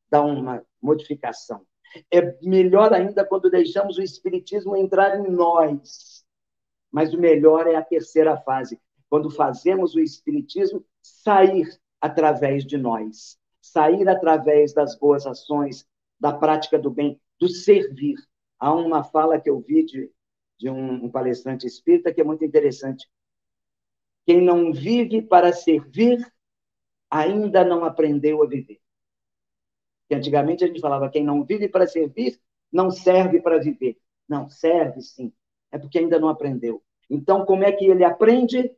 dá 0.08 0.22
uma 0.22 0.64
modificação. 0.80 1.66
É 2.12 2.38
melhor 2.42 2.92
ainda 2.92 3.24
quando 3.24 3.50
deixamos 3.50 3.98
o 3.98 4.02
Espiritismo 4.02 4.76
entrar 4.76 5.18
em 5.18 5.30
nós. 5.30 6.21
Mas 6.92 7.14
o 7.14 7.18
melhor 7.18 7.66
é 7.66 7.74
a 7.74 7.82
terceira 7.82 8.36
fase, 8.36 8.78
quando 9.08 9.30
fazemos 9.30 9.94
o 9.94 10.00
Espiritismo 10.00 10.84
sair 11.02 11.66
através 12.00 12.64
de 12.64 12.76
nós, 12.76 13.38
sair 13.60 14.08
através 14.08 14.74
das 14.74 14.98
boas 14.98 15.26
ações, 15.26 15.88
da 16.20 16.32
prática 16.32 16.78
do 16.78 16.90
bem, 16.90 17.20
do 17.40 17.48
servir. 17.48 18.16
Há 18.58 18.72
uma 18.72 19.02
fala 19.02 19.40
que 19.40 19.50
eu 19.50 19.60
vi 19.60 19.84
de, 19.84 20.10
de 20.58 20.70
um, 20.70 21.06
um 21.06 21.10
palestrante 21.10 21.66
espírita 21.66 22.12
que 22.12 22.20
é 22.20 22.24
muito 22.24 22.44
interessante. 22.44 23.08
Quem 24.24 24.40
não 24.40 24.72
vive 24.72 25.22
para 25.22 25.52
servir 25.52 26.24
ainda 27.10 27.64
não 27.64 27.84
aprendeu 27.84 28.42
a 28.42 28.46
viver. 28.46 28.80
Que 30.08 30.14
antigamente 30.14 30.64
a 30.64 30.66
gente 30.66 30.80
falava, 30.80 31.10
quem 31.10 31.24
não 31.24 31.44
vive 31.44 31.68
para 31.68 31.86
servir, 31.86 32.40
não 32.70 32.90
serve 32.90 33.40
para 33.40 33.58
viver. 33.58 33.98
Não, 34.28 34.48
serve 34.48 35.00
sim. 35.00 35.32
É 35.72 35.78
porque 35.78 35.98
ainda 35.98 36.20
não 36.20 36.28
aprendeu. 36.28 36.82
Então, 37.10 37.44
como 37.44 37.64
é 37.64 37.72
que 37.72 37.86
ele 37.86 38.04
aprende? 38.04 38.70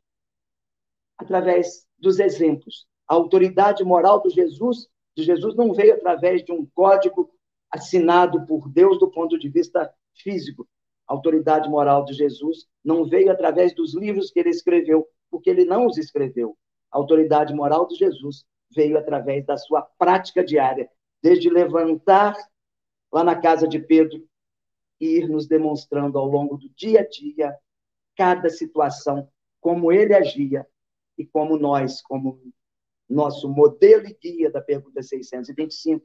Através 1.18 1.86
dos 1.98 2.18
exemplos. 2.18 2.86
A 3.06 3.14
autoridade 3.14 3.84
moral 3.84 4.22
do 4.22 4.30
Jesus, 4.30 4.88
de 5.16 5.24
Jesus 5.24 5.54
não 5.54 5.74
veio 5.74 5.94
através 5.94 6.42
de 6.44 6.52
um 6.52 6.64
código 6.64 7.30
assinado 7.70 8.46
por 8.46 8.68
Deus 8.68 8.98
do 8.98 9.10
ponto 9.10 9.38
de 9.38 9.48
vista 9.48 9.92
físico. 10.14 10.66
A 11.06 11.12
autoridade 11.12 11.68
moral 11.68 12.04
de 12.04 12.14
Jesus 12.14 12.66
não 12.84 13.04
veio 13.04 13.30
através 13.30 13.74
dos 13.74 13.94
livros 13.94 14.30
que 14.30 14.38
ele 14.40 14.50
escreveu, 14.50 15.06
porque 15.30 15.50
ele 15.50 15.64
não 15.64 15.86
os 15.86 15.98
escreveu. 15.98 16.56
A 16.90 16.98
autoridade 16.98 17.52
moral 17.52 17.86
de 17.86 17.96
Jesus 17.96 18.44
veio 18.74 18.96
através 18.96 19.44
da 19.44 19.56
sua 19.56 19.82
prática 19.98 20.42
diária, 20.44 20.88
desde 21.22 21.50
levantar 21.50 22.36
lá 23.12 23.22
na 23.22 23.36
casa 23.36 23.68
de 23.68 23.78
Pedro 23.78 24.24
ir 25.04 25.28
nos 25.28 25.46
demonstrando 25.46 26.18
ao 26.18 26.26
longo 26.26 26.56
do 26.56 26.68
dia 26.70 27.00
a 27.00 27.08
dia 27.08 27.56
cada 28.16 28.48
situação, 28.48 29.28
como 29.60 29.90
ele 29.92 30.14
agia 30.14 30.66
e 31.16 31.26
como 31.26 31.56
nós, 31.56 32.02
como 32.02 32.40
nosso 33.08 33.48
modelo 33.48 34.06
e 34.06 34.14
guia 34.14 34.50
da 34.50 34.60
pergunta 34.60 35.02
625, 35.02 36.04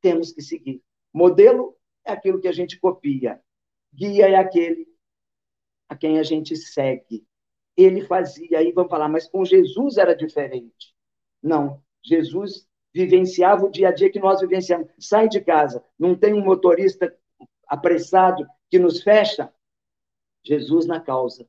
temos 0.00 0.32
que 0.32 0.42
seguir. 0.42 0.82
Modelo 1.12 1.76
é 2.04 2.12
aquilo 2.12 2.40
que 2.40 2.48
a 2.48 2.52
gente 2.52 2.78
copia, 2.78 3.40
guia 3.92 4.28
é 4.28 4.36
aquele 4.36 4.86
a 5.88 5.96
quem 5.96 6.18
a 6.18 6.22
gente 6.22 6.56
segue. 6.56 7.26
Ele 7.76 8.04
fazia, 8.06 8.58
aí 8.58 8.72
vamos 8.72 8.90
falar, 8.90 9.08
mas 9.08 9.28
com 9.28 9.44
Jesus 9.44 9.98
era 9.98 10.14
diferente. 10.14 10.94
Não, 11.42 11.82
Jesus 12.02 12.66
vivenciava 12.92 13.66
o 13.66 13.70
dia 13.70 13.88
a 13.88 13.92
dia 13.92 14.10
que 14.10 14.18
nós 14.18 14.40
vivenciamos. 14.40 14.88
Sai 14.98 15.28
de 15.28 15.40
casa, 15.40 15.84
não 15.98 16.14
tem 16.16 16.32
um 16.32 16.44
motorista 16.44 17.14
apressado 17.66 18.46
que 18.70 18.78
nos 18.78 19.02
fecha. 19.02 19.52
Jesus 20.44 20.86
na 20.86 21.00
causa. 21.00 21.46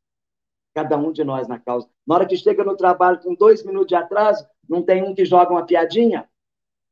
Cada 0.73 0.98
um 0.98 1.11
de 1.11 1.23
nós 1.23 1.48
na 1.48 1.60
causa. 1.60 1.89
Na 2.06 2.15
hora 2.15 2.26
que 2.26 2.38
chega 2.38 2.64
no 2.64 2.76
trabalho 2.76 3.19
com 3.19 3.34
dois 3.35 3.64
minutos 3.64 3.88
de 3.88 3.95
atraso, 3.95 4.48
não 4.68 4.84
tem 4.84 5.03
um 5.03 5.14
que 5.14 5.26
joga 5.26 5.52
uma 5.52 5.65
piadinha? 5.65 6.30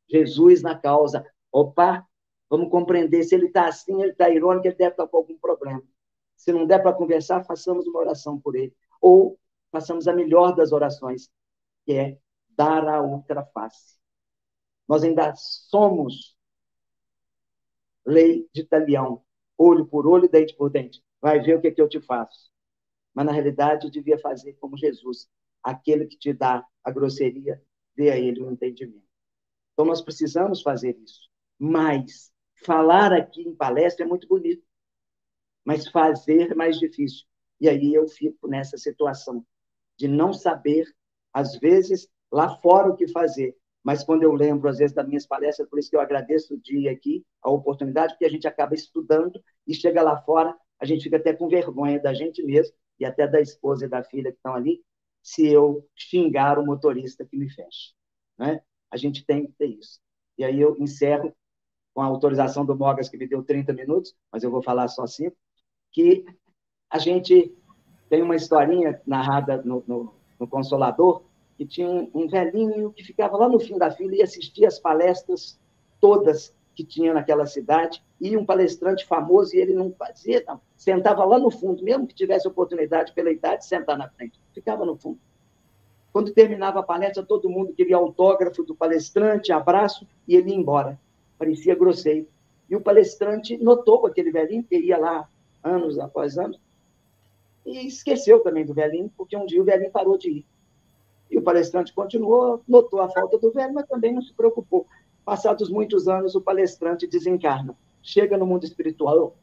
Jesus 0.10 0.62
na 0.62 0.78
causa. 0.78 1.26
Opa, 1.52 2.06
vamos 2.50 2.70
compreender. 2.70 3.24
Se 3.24 3.36
ele 3.36 3.48
está 3.48 3.68
assim, 3.68 4.02
ele 4.02 4.12
está 4.12 4.30
irônico, 4.30 4.68
ele 4.68 4.76
deve 4.76 4.92
estar 4.92 5.08
com 5.08 5.18
algum 5.18 5.38
problema. 5.38 5.84
Se 6.36 6.52
não 6.52 6.66
der 6.66 6.82
para 6.82 6.94
conversar, 6.94 7.44
façamos 7.44 7.88
uma 7.88 8.00
oração 8.00 8.40
por 8.40 8.56
ele. 8.56 8.76
Ou 9.02 9.40
façamos 9.72 10.08
a 10.08 10.14
melhor 10.14 10.56
das 10.56 10.72
orações, 10.72 11.30
que 11.86 11.94
é 11.94 12.18
dar 12.50 12.88
a 12.88 13.02
outra 13.02 13.44
face. 13.46 13.98
Nós 14.88 15.04
ainda 15.04 15.34
somos 15.36 16.35
lei 18.06 18.48
de 18.54 18.64
talião, 18.64 19.24
olho 19.58 19.86
por 19.86 20.08
olho, 20.08 20.30
dente 20.30 20.56
por 20.56 20.70
dente. 20.70 21.04
Vai 21.22 21.42
ver 21.42 21.58
o 21.58 21.62
que, 21.62 21.68
é 21.68 21.72
que 21.72 21.82
eu 21.82 21.90
te 21.90 22.00
faço. 22.00 22.52
Mas, 23.14 23.26
na 23.26 23.32
realidade, 23.32 23.86
eu 23.86 23.92
devia 23.92 24.18
fazer 24.20 24.54
como 24.54 24.78
Jesus. 24.78 25.30
Aquele 25.64 26.06
que 26.06 26.18
te 26.18 26.34
dá 26.34 26.66
a 26.84 26.92
grosseria, 26.92 27.62
dê 27.96 28.12
a 28.12 28.18
ele 28.18 28.42
o 28.42 28.48
um 28.48 28.52
entendimento. 28.52 29.06
Então, 29.74 29.86
nós 29.86 30.02
precisamos 30.02 30.62
fazer 30.62 30.98
isso. 31.00 31.30
Mas, 31.58 32.32
falar 32.64 33.12
aqui 33.14 33.42
em 33.42 33.56
palestra 33.56 34.06
é 34.06 34.08
muito 34.08 34.28
bonito. 34.28 34.64
Mas 35.64 35.88
fazer 35.88 36.52
é 36.52 36.56
mais 36.56 36.78
difícil. 36.78 37.26
E 37.60 37.68
aí 37.68 37.94
eu 37.94 38.08
fico 38.08 38.48
nessa 38.48 38.78
situação 38.78 39.46
de 39.98 40.08
não 40.08 40.34
saber, 40.34 40.86
às 41.34 41.58
vezes, 41.58 42.08
lá 42.32 42.58
fora 42.60 42.90
o 42.90 42.96
que 42.96 43.08
fazer, 43.08 43.58
mas 43.86 44.04
quando 44.04 44.24
eu 44.24 44.34
lembro, 44.34 44.68
às 44.68 44.80
vezes, 44.80 44.96
das 44.96 45.08
minhas 45.08 45.28
palestras, 45.28 45.70
por 45.70 45.78
isso 45.78 45.92
que 45.92 45.96
eu 45.96 46.02
agradeço 46.02 46.56
o 46.56 46.60
dia 46.60 46.92
aqui, 46.92 47.24
a 47.40 47.52
oportunidade, 47.52 48.14
porque 48.14 48.26
a 48.26 48.30
gente 48.30 48.48
acaba 48.48 48.74
estudando 48.74 49.40
e 49.68 49.76
chega 49.76 50.02
lá 50.02 50.20
fora, 50.24 50.58
a 50.82 50.86
gente 50.86 51.04
fica 51.04 51.18
até 51.18 51.34
com 51.34 51.48
vergonha 51.48 52.02
da 52.02 52.12
gente 52.12 52.42
mesmo 52.42 52.74
e 53.00 53.06
até 53.06 53.28
da 53.28 53.40
esposa 53.40 53.86
e 53.86 53.88
da 53.88 54.04
filha 54.04 54.32
que 54.32 54.38
estão 54.38 54.56
ali, 54.56 54.82
se 55.22 55.46
eu 55.46 55.88
xingar 55.96 56.58
o 56.58 56.66
motorista 56.66 57.24
que 57.24 57.38
me 57.38 57.48
fecha. 57.48 57.94
Né? 58.40 58.60
A 58.90 58.98
gente 58.98 59.24
tem 59.24 59.46
que 59.46 59.52
ter 59.52 59.68
isso. 59.68 60.00
E 60.36 60.44
aí 60.44 60.60
eu 60.60 60.76
encerro 60.80 61.32
com 61.94 62.02
a 62.02 62.06
autorização 62.06 62.66
do 62.66 62.76
Mogas, 62.76 63.08
que 63.08 63.18
me 63.18 63.28
deu 63.28 63.44
30 63.44 63.72
minutos, 63.72 64.16
mas 64.32 64.44
eu 64.44 64.50
vou 64.50 64.64
falar 64.64 64.88
só 64.88 65.06
cinco, 65.06 65.38
que 65.92 66.26
a 66.90 66.98
gente 66.98 67.56
tem 68.10 68.24
uma 68.24 68.36
historinha 68.36 69.00
narrada 69.06 69.62
no, 69.62 69.84
no, 69.88 70.14
no 70.40 70.48
Consolador, 70.48 71.24
que 71.58 71.66
tinha 71.66 71.88
um, 71.88 72.10
um 72.14 72.28
velhinho 72.28 72.92
que 72.92 73.04
ficava 73.04 73.38
lá 73.38 73.48
no 73.48 73.60
fim 73.60 73.78
da 73.78 73.92
fila 73.92 74.16
e 74.16 74.22
assistia 74.22 74.68
as 74.68 74.80
palestras 74.80 75.60
todas 76.00 76.54
que 76.76 76.84
tinha 76.84 77.14
naquela 77.14 77.46
cidade, 77.46 78.04
e 78.20 78.36
um 78.36 78.46
palestrante 78.46 79.06
famoso, 79.06 79.56
e 79.56 79.60
ele 79.60 79.74
não 79.74 79.94
fazia, 79.94 80.44
não. 80.46 80.60
Sentava 80.76 81.24
lá 81.24 81.40
no 81.40 81.50
fundo, 81.50 81.82
mesmo 81.82 82.06
que 82.06 82.14
tivesse 82.14 82.48
oportunidade 82.48 83.14
pela 83.14 83.32
idade 83.32 83.62
de 83.62 83.68
sentar 83.68 83.98
na 83.98 84.10
frente, 84.10 84.40
ficava 84.54 84.86
no 84.86 84.98
fundo. 84.98 85.18
Quando 86.12 86.34
terminava 86.34 86.82
a 86.82 86.84
palestra, 86.84 87.24
todo 87.24 87.50
mundo 87.50 87.74
queria 87.74 87.96
autógrafo 87.96 88.64
do 88.64 88.76
palestrante, 88.76 89.54
abraço, 89.54 90.06
e 90.28 90.36
ele 90.36 90.50
ia 90.50 90.56
embora. 90.56 91.00
Parecia 91.38 91.76
grosseiro. 91.76 92.28
E 92.70 92.76
o 92.76 92.82
palestrante 92.82 93.58
notou 93.58 94.06
aquele 94.06 94.32
velhinho, 94.32 94.64
que 94.64 94.78
ia 94.78 94.98
lá 94.98 95.30
anos 95.64 95.98
após 95.98 96.38
anos, 96.38 96.60
e 97.66 97.88
esqueceu 97.88 98.42
também 98.42 98.66
do 98.66 98.74
velhinho, 98.74 99.12
porque 99.18 99.36
um 99.36 99.46
dia 99.46 99.62
o 99.62 99.66
velhinho 99.66 99.92
parou 99.92 100.18
de 100.18 100.30
ir. 100.30 100.46
E 101.30 101.38
o 101.38 101.42
palestrante 101.42 101.94
continuou, 101.94 102.62
notou 102.68 103.02
a 103.02 103.10
falta 103.10 103.38
do 103.38 103.52
velho, 103.52 103.74
mas 103.74 103.88
também 103.88 104.14
não 104.14 104.22
se 104.22 104.34
preocupou. 104.34 104.86
Passados 105.24 105.70
muitos 105.70 106.08
anos, 106.08 106.36
o 106.36 106.42
palestrante 106.42 107.08
desencarna. 107.08 107.76
Chega 108.02 108.38
no 108.38 108.46
mundo 108.46 108.64
espiritual, 108.64 109.36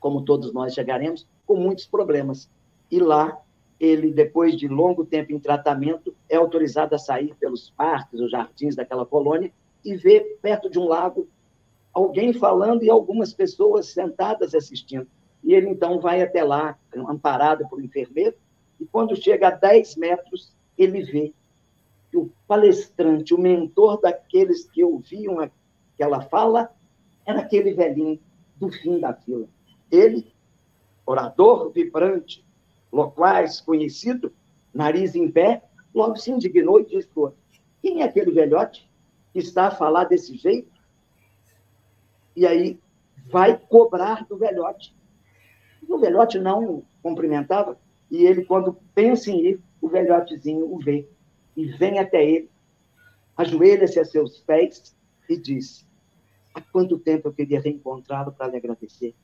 como 0.00 0.24
todos 0.24 0.52
nós 0.52 0.72
chegaremos, 0.72 1.26
com 1.46 1.56
muitos 1.56 1.86
problemas. 1.86 2.50
E 2.90 2.98
lá, 2.98 3.38
ele, 3.78 4.10
depois 4.10 4.56
de 4.56 4.66
longo 4.66 5.04
tempo 5.04 5.32
em 5.32 5.38
tratamento, 5.38 6.14
é 6.28 6.36
autorizado 6.36 6.94
a 6.94 6.98
sair 6.98 7.34
pelos 7.34 7.70
parques, 7.70 8.20
os 8.20 8.30
jardins 8.30 8.74
daquela 8.74 9.04
colônia 9.04 9.52
e 9.84 9.94
vê 9.94 10.20
perto 10.42 10.68
de 10.68 10.78
um 10.78 10.86
lago 10.86 11.28
alguém 11.92 12.32
falando 12.32 12.82
e 12.82 12.90
algumas 12.90 13.32
pessoas 13.32 13.88
sentadas 13.88 14.54
assistindo. 14.54 15.06
E 15.42 15.54
ele 15.54 15.68
então 15.68 16.00
vai 16.00 16.22
até 16.22 16.44
lá, 16.44 16.78
amparado 16.94 17.68
por 17.68 17.78
um 17.78 17.82
enfermeiro, 17.82 18.36
e 18.80 18.86
quando 18.86 19.16
chega 19.16 19.48
a 19.48 19.52
10 19.52 19.96
metros, 19.96 20.52
ele 20.78 21.02
vê 21.02 21.34
que 22.10 22.16
o 22.16 22.30
palestrante, 22.46 23.34
o 23.34 23.38
mentor 23.38 24.00
daqueles 24.00 24.64
que 24.70 24.82
ouviam 24.82 25.40
aquela 25.40 26.22
fala, 26.22 26.72
era 27.26 27.40
aquele 27.40 27.74
velhinho 27.74 28.18
do 28.56 28.70
fim 28.70 28.98
da 28.98 29.12
fila. 29.12 29.46
Ele, 29.90 30.32
orador 31.04 31.70
vibrante, 31.70 32.44
loquaz, 32.92 33.60
conhecido, 33.60 34.32
nariz 34.72 35.14
em 35.14 35.30
pé, 35.30 35.62
logo 35.94 36.16
se 36.16 36.30
indignou 36.30 36.80
e 36.80 36.86
disse: 36.86 37.08
Quem 37.82 38.00
é 38.00 38.04
aquele 38.04 38.30
velhote 38.30 38.88
que 39.32 39.38
está 39.38 39.66
a 39.66 39.72
falar 39.72 40.04
desse 40.04 40.36
jeito? 40.36 40.70
E 42.34 42.46
aí 42.46 42.80
vai 43.26 43.58
cobrar 43.58 44.24
do 44.26 44.36
velhote. 44.36 44.96
O 45.86 45.98
velhote 45.98 46.38
não 46.38 46.84
cumprimentava, 47.02 47.78
e 48.10 48.24
ele, 48.24 48.44
quando 48.44 48.76
pensa 48.94 49.30
em 49.30 49.40
ir, 49.40 49.60
o 49.80 49.88
velhotezinho 49.88 50.72
o 50.72 50.78
vê 50.78 51.08
e 51.56 51.66
vem 51.66 51.98
até 51.98 52.24
ele, 52.24 52.50
ajoelha-se 53.36 53.98
a 53.98 54.04
seus 54.04 54.40
pés 54.40 54.96
e 55.28 55.36
diz: 55.36 55.86
Há 56.54 56.60
quanto 56.60 56.98
tempo 56.98 57.28
eu 57.28 57.32
queria 57.32 57.60
reencontrá-lo 57.60 58.32
para 58.32 58.48
lhe 58.48 58.56
agradecer? 58.56 59.14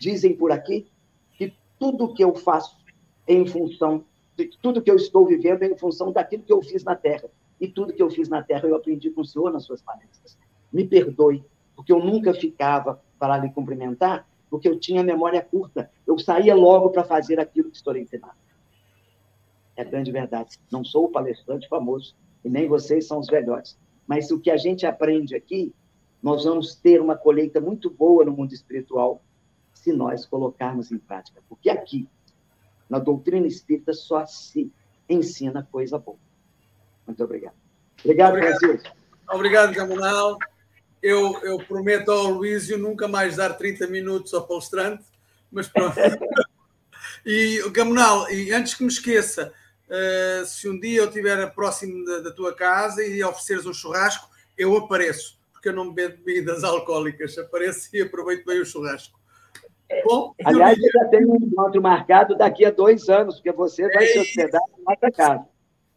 Dizem 0.00 0.36
por 0.36 0.52
aqui 0.52 0.86
que 1.36 1.52
tudo 1.78 2.14
que 2.14 2.22
eu 2.22 2.34
faço 2.34 2.76
é 3.26 3.34
em 3.34 3.46
função, 3.46 4.04
de, 4.36 4.50
tudo 4.60 4.82
que 4.82 4.90
eu 4.90 4.96
estou 4.96 5.26
vivendo 5.26 5.62
é 5.62 5.66
em 5.66 5.76
função 5.76 6.12
daquilo 6.12 6.42
que 6.42 6.52
eu 6.52 6.62
fiz 6.62 6.84
na 6.84 6.94
Terra. 6.94 7.28
E 7.60 7.68
tudo 7.68 7.92
que 7.92 8.02
eu 8.02 8.10
fiz 8.10 8.28
na 8.28 8.42
Terra 8.42 8.68
eu 8.68 8.74
aprendi 8.74 9.10
com 9.10 9.20
o 9.20 9.24
Senhor 9.24 9.52
nas 9.52 9.64
suas 9.64 9.82
palestras. 9.82 10.38
Me 10.72 10.86
perdoe, 10.86 11.44
porque 11.76 11.92
eu 11.92 11.98
nunca 11.98 12.34
ficava 12.34 13.00
para 13.18 13.38
lhe 13.38 13.50
cumprimentar, 13.50 14.26
porque 14.50 14.68
eu 14.68 14.78
tinha 14.78 15.02
memória 15.02 15.42
curta. 15.42 15.90
Eu 16.06 16.18
saía 16.18 16.54
logo 16.54 16.90
para 16.90 17.04
fazer 17.04 17.38
aquilo 17.38 17.70
que 17.70 17.76
estou 17.76 17.96
ensinando. 17.96 18.41
É 19.82 19.84
grande 19.84 20.12
verdade. 20.12 20.60
Não 20.70 20.84
sou 20.84 21.06
o 21.06 21.08
palestrante 21.08 21.68
famoso, 21.68 22.14
e 22.44 22.48
nem 22.48 22.68
vocês 22.68 23.04
são 23.04 23.18
os 23.18 23.26
velhotes. 23.26 23.76
Mas 24.06 24.30
o 24.30 24.38
que 24.38 24.48
a 24.48 24.56
gente 24.56 24.86
aprende 24.86 25.34
aqui, 25.34 25.74
nós 26.22 26.44
vamos 26.44 26.76
ter 26.76 27.00
uma 27.00 27.16
colheita 27.16 27.60
muito 27.60 27.90
boa 27.90 28.24
no 28.24 28.30
mundo 28.30 28.52
espiritual 28.54 29.20
se 29.74 29.92
nós 29.92 30.24
colocarmos 30.24 30.92
em 30.92 30.98
prática. 30.98 31.42
Porque 31.48 31.68
aqui, 31.68 32.08
na 32.88 33.00
doutrina 33.00 33.44
espírita, 33.44 33.92
só 33.92 34.24
se 34.24 34.70
ensina 35.08 35.66
coisa 35.70 35.98
boa. 35.98 36.18
Muito 37.04 37.24
obrigado. 37.24 37.56
Obrigado, 38.04 38.34
obrigado. 38.34 38.58
Francisco. 38.60 38.96
Obrigado, 39.32 39.74
Gamunal. 39.74 40.38
Eu, 41.02 41.36
eu 41.42 41.58
prometo 41.58 42.12
ao 42.12 42.30
Luísio 42.30 42.78
nunca 42.78 43.08
mais 43.08 43.34
dar 43.34 43.54
30 43.54 43.88
minutos 43.88 44.32
ao 44.32 44.46
palestrante, 44.46 45.02
mas 45.50 45.66
pronto. 45.66 45.96
e, 47.26 47.60
Gamunal, 47.72 48.30
e 48.30 48.52
antes 48.52 48.74
que 48.74 48.84
me 48.84 48.88
esqueça, 48.88 49.52
uh, 49.92 50.46
se 50.46 50.68
um 50.68 50.78
dia 50.78 51.00
eu 51.00 51.06
estiver 51.06 51.54
próximo 51.54 52.04
da, 52.04 52.20
da, 52.20 52.32
tua 52.32 52.54
casa 52.54 53.04
e 53.04 53.22
ofereceres 53.22 53.66
um 53.66 53.74
churrasco, 53.74 54.30
eu 54.56 54.76
apareço, 54.76 55.38
porque 55.52 55.68
eu 55.68 55.72
não 55.72 55.92
bebo 55.92 56.22
bebidas 56.24 56.64
alcoólicas, 56.64 57.36
apareço 57.38 57.94
e 57.94 58.00
aproveito 58.00 58.44
bem 58.46 58.60
o 58.60 58.66
churrasco. 58.66 59.20
Bom, 60.04 60.34
Aliás, 60.42 60.78
eu 60.78 60.90
já 60.90 61.08
tenho 61.08 61.32
um 61.32 61.36
encontro 61.36 61.82
marcado 61.82 62.36
daqui 62.36 62.64
a 62.64 62.70
dois 62.70 63.10
anos, 63.10 63.36
porque 63.36 63.52
você 63.52 63.86
vai 63.90 64.04
é 64.04 64.06
se 64.06 64.18
hospedar 64.20 64.62
na 64.78 64.94
nossa 64.94 65.10
casa. 65.10 65.46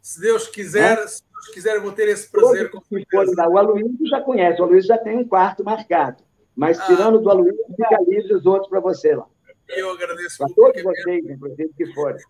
Se 0.01 0.19
Deus 0.19 0.47
quiser, 0.47 0.99
é? 0.99 1.07
se 1.07 1.23
Deus 1.23 1.47
quiser, 1.53 1.76
eu 1.77 1.81
vou 1.81 1.93
ter 1.93 2.09
esse 2.09 2.30
prazer. 2.30 2.69
Com 2.69 2.80
o 2.80 3.57
Aloysio 3.57 4.07
já 4.07 4.19
conhece, 4.19 4.61
o 4.61 4.65
Aloysio 4.65 4.89
já 4.89 4.97
tem 4.97 5.17
um 5.17 5.26
quarto 5.26 5.63
marcado. 5.63 6.22
Mas 6.53 6.80
ah, 6.80 6.85
tirando 6.85 7.19
do 7.19 7.30
Aloysio, 7.30 7.65
fica 7.69 7.97
livre 8.05 8.34
os 8.34 8.45
outros 8.45 8.69
para 8.69 8.81
você 8.81 9.15
lá. 9.15 9.26
Eu 9.69 9.91
agradeço 9.91 10.38
Para 10.38 10.53
todos 10.53 10.84
vocês, 10.84 11.26
inclusive, 11.26 11.73
que 11.76 11.93
forem. 11.93 12.23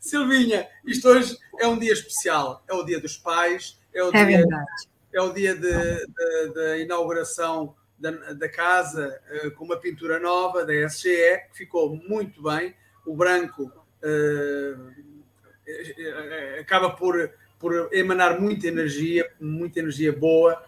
Silvinha, 0.00 0.68
isto 0.84 1.08
hoje 1.08 1.36
é 1.58 1.66
um 1.66 1.78
dia 1.78 1.92
especial. 1.92 2.62
É 2.68 2.74
o 2.74 2.84
dia 2.84 3.00
dos 3.00 3.16
pais, 3.16 3.78
é 3.92 4.02
o 4.02 4.08
é 4.08 4.24
dia, 4.24 4.38
verdade. 4.38 4.88
É 5.12 5.20
o 5.20 5.32
dia 5.32 5.56
da 6.54 6.78
inauguração 6.78 7.74
da, 7.98 8.10
da 8.10 8.48
casa 8.48 9.20
uh, 9.44 9.50
com 9.52 9.64
uma 9.64 9.76
pintura 9.76 10.20
nova 10.20 10.64
da 10.64 10.72
SGE, 10.86 11.40
que 11.50 11.58
ficou 11.58 11.96
muito 11.96 12.42
bem. 12.42 12.74
O 13.04 13.16
branco 13.16 13.64
uh, 13.64 14.92
acaba 16.60 16.90
por, 16.90 17.30
por 17.58 17.88
emanar 17.92 18.40
muita 18.40 18.68
energia, 18.68 19.28
muita 19.40 19.80
energia 19.80 20.12
boa. 20.12 20.64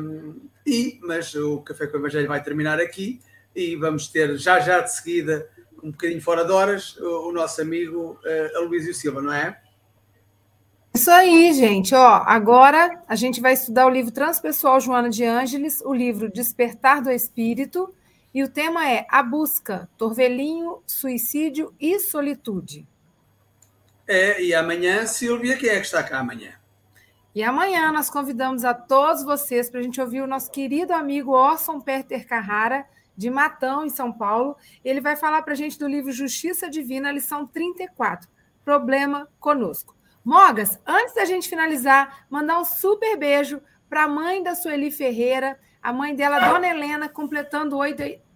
Um, 0.00 0.48
e, 0.66 0.98
mas 1.02 1.34
o 1.34 1.60
Café 1.62 1.86
com 1.86 1.96
o 1.96 2.00
Evangelho 2.00 2.28
vai 2.28 2.42
terminar 2.42 2.80
aqui 2.80 3.20
e 3.54 3.74
vamos 3.76 4.08
ter 4.08 4.36
já 4.36 4.60
já 4.60 4.80
de 4.80 4.94
seguida, 4.94 5.48
um 5.86 5.90
bocadinho 5.92 6.20
fora 6.20 6.44
de 6.44 6.50
horas, 6.50 6.96
o, 6.96 7.28
o 7.28 7.32
nosso 7.32 7.60
amigo 7.60 8.18
uh, 8.24 8.58
Aloysio 8.58 8.92
Silva, 8.92 9.22
não 9.22 9.32
é? 9.32 9.60
Isso 10.92 11.10
aí, 11.10 11.52
gente. 11.52 11.94
Ó, 11.94 12.22
agora 12.26 13.02
a 13.06 13.14
gente 13.14 13.40
vai 13.40 13.52
estudar 13.52 13.86
o 13.86 13.90
livro 13.90 14.10
Transpessoal 14.10 14.80
Joana 14.80 15.10
de 15.10 15.24
Ângeles, 15.24 15.80
o 15.84 15.92
livro 15.94 16.30
Despertar 16.30 17.02
do 17.02 17.10
Espírito, 17.10 17.94
e 18.34 18.42
o 18.42 18.48
tema 18.48 18.90
é 18.90 19.06
A 19.08 19.22
Busca, 19.22 19.88
Torvelinho, 19.96 20.82
Suicídio 20.86 21.72
e 21.78 22.00
Solitude. 22.00 22.86
É, 24.08 24.42
e 24.42 24.54
amanhã, 24.54 25.06
Silvia, 25.06 25.56
quem 25.56 25.68
é 25.68 25.76
que 25.76 25.86
está 25.86 26.02
cá 26.02 26.20
amanhã? 26.20 26.52
E 27.34 27.42
amanhã 27.42 27.92
nós 27.92 28.08
convidamos 28.08 28.64
a 28.64 28.72
todos 28.72 29.22
vocês 29.22 29.68
para 29.68 29.80
a 29.80 29.82
gente 29.82 30.00
ouvir 30.00 30.22
o 30.22 30.26
nosso 30.26 30.50
querido 30.50 30.94
amigo 30.94 31.32
Orson 31.32 31.80
Peter 31.80 32.26
Carrara, 32.26 32.86
de 33.16 33.30
Matão, 33.30 33.84
em 33.84 33.88
São 33.88 34.12
Paulo. 34.12 34.56
Ele 34.84 35.00
vai 35.00 35.16
falar 35.16 35.42
para 35.42 35.52
a 35.52 35.56
gente 35.56 35.78
do 35.78 35.88
livro 35.88 36.12
Justiça 36.12 36.68
Divina, 36.68 37.10
lição 37.10 37.46
34, 37.46 38.28
Problema 38.64 39.28
Conosco. 39.40 39.96
Mogas, 40.24 40.78
antes 40.86 41.14
da 41.14 41.24
gente 41.24 41.48
finalizar, 41.48 42.26
mandar 42.28 42.60
um 42.60 42.64
super 42.64 43.16
beijo 43.16 43.60
para 43.88 44.04
a 44.04 44.08
mãe 44.08 44.42
da 44.42 44.54
Sueli 44.56 44.90
Ferreira, 44.90 45.58
a 45.80 45.92
mãe 45.92 46.16
dela, 46.16 46.40
Dona 46.40 46.68
Helena, 46.68 47.08
completando 47.08 47.78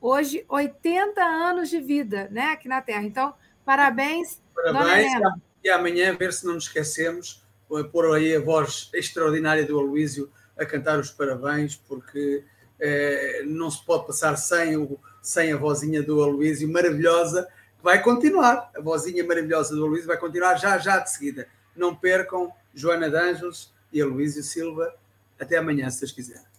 hoje 0.01 0.45
80 0.49 1.21
anos 1.21 1.69
de 1.69 1.81
vida, 1.81 2.29
né, 2.31 2.53
aqui 2.53 2.69
na 2.69 2.81
Terra. 2.81 3.03
Então, 3.03 3.35
parabéns, 3.65 4.41
parabéns 4.55 4.85
Dona 4.85 5.01
Helena. 5.01 5.43
E 5.65 5.69
amanhã, 5.69 6.17
ver 6.17 6.33
se 6.33 6.47
não 6.47 6.55
nos 6.55 6.65
esquecemos, 6.65 7.45
pôr 7.91 8.15
aí 8.15 8.37
a 8.37 8.41
voz 8.41 8.89
extraordinária 8.95 9.67
do 9.67 9.79
Aloísio 9.79 10.31
a 10.57 10.65
cantar 10.65 10.99
os 11.01 11.11
parabéns, 11.11 11.75
porque 11.75 12.45
eh, 12.81 13.43
não 13.47 13.71
se 13.71 13.85
pode 13.85 14.07
passar 14.07 14.37
sem, 14.37 14.77
o, 14.77 14.99
sem 15.23 15.53
a 15.53 15.57
vozinha 15.57 16.03
do 16.03 16.23
Aloísio 16.23 16.71
maravilhosa, 16.71 17.49
que 17.77 17.85
vai 17.85 18.03
continuar. 18.03 18.71
A 18.75 18.81
vozinha 18.81 19.25
maravilhosa 19.25 19.75
do 19.75 19.85
Aloísio 19.85 20.07
vai 20.07 20.17
continuar 20.17 20.57
já, 20.57 20.79
já 20.79 20.99
de 20.99 21.11
seguida. 21.11 21.47
Não 21.77 21.95
percam 21.95 22.53
Joana 22.75 23.11
de 23.11 23.17
Anjos 23.17 23.73
e 23.93 24.01
Aloísio 24.01 24.43
Silva. 24.43 24.95
Até 25.39 25.57
amanhã, 25.57 25.89
se 25.91 25.99
vocês 25.99 26.13
quiserem. 26.13 26.51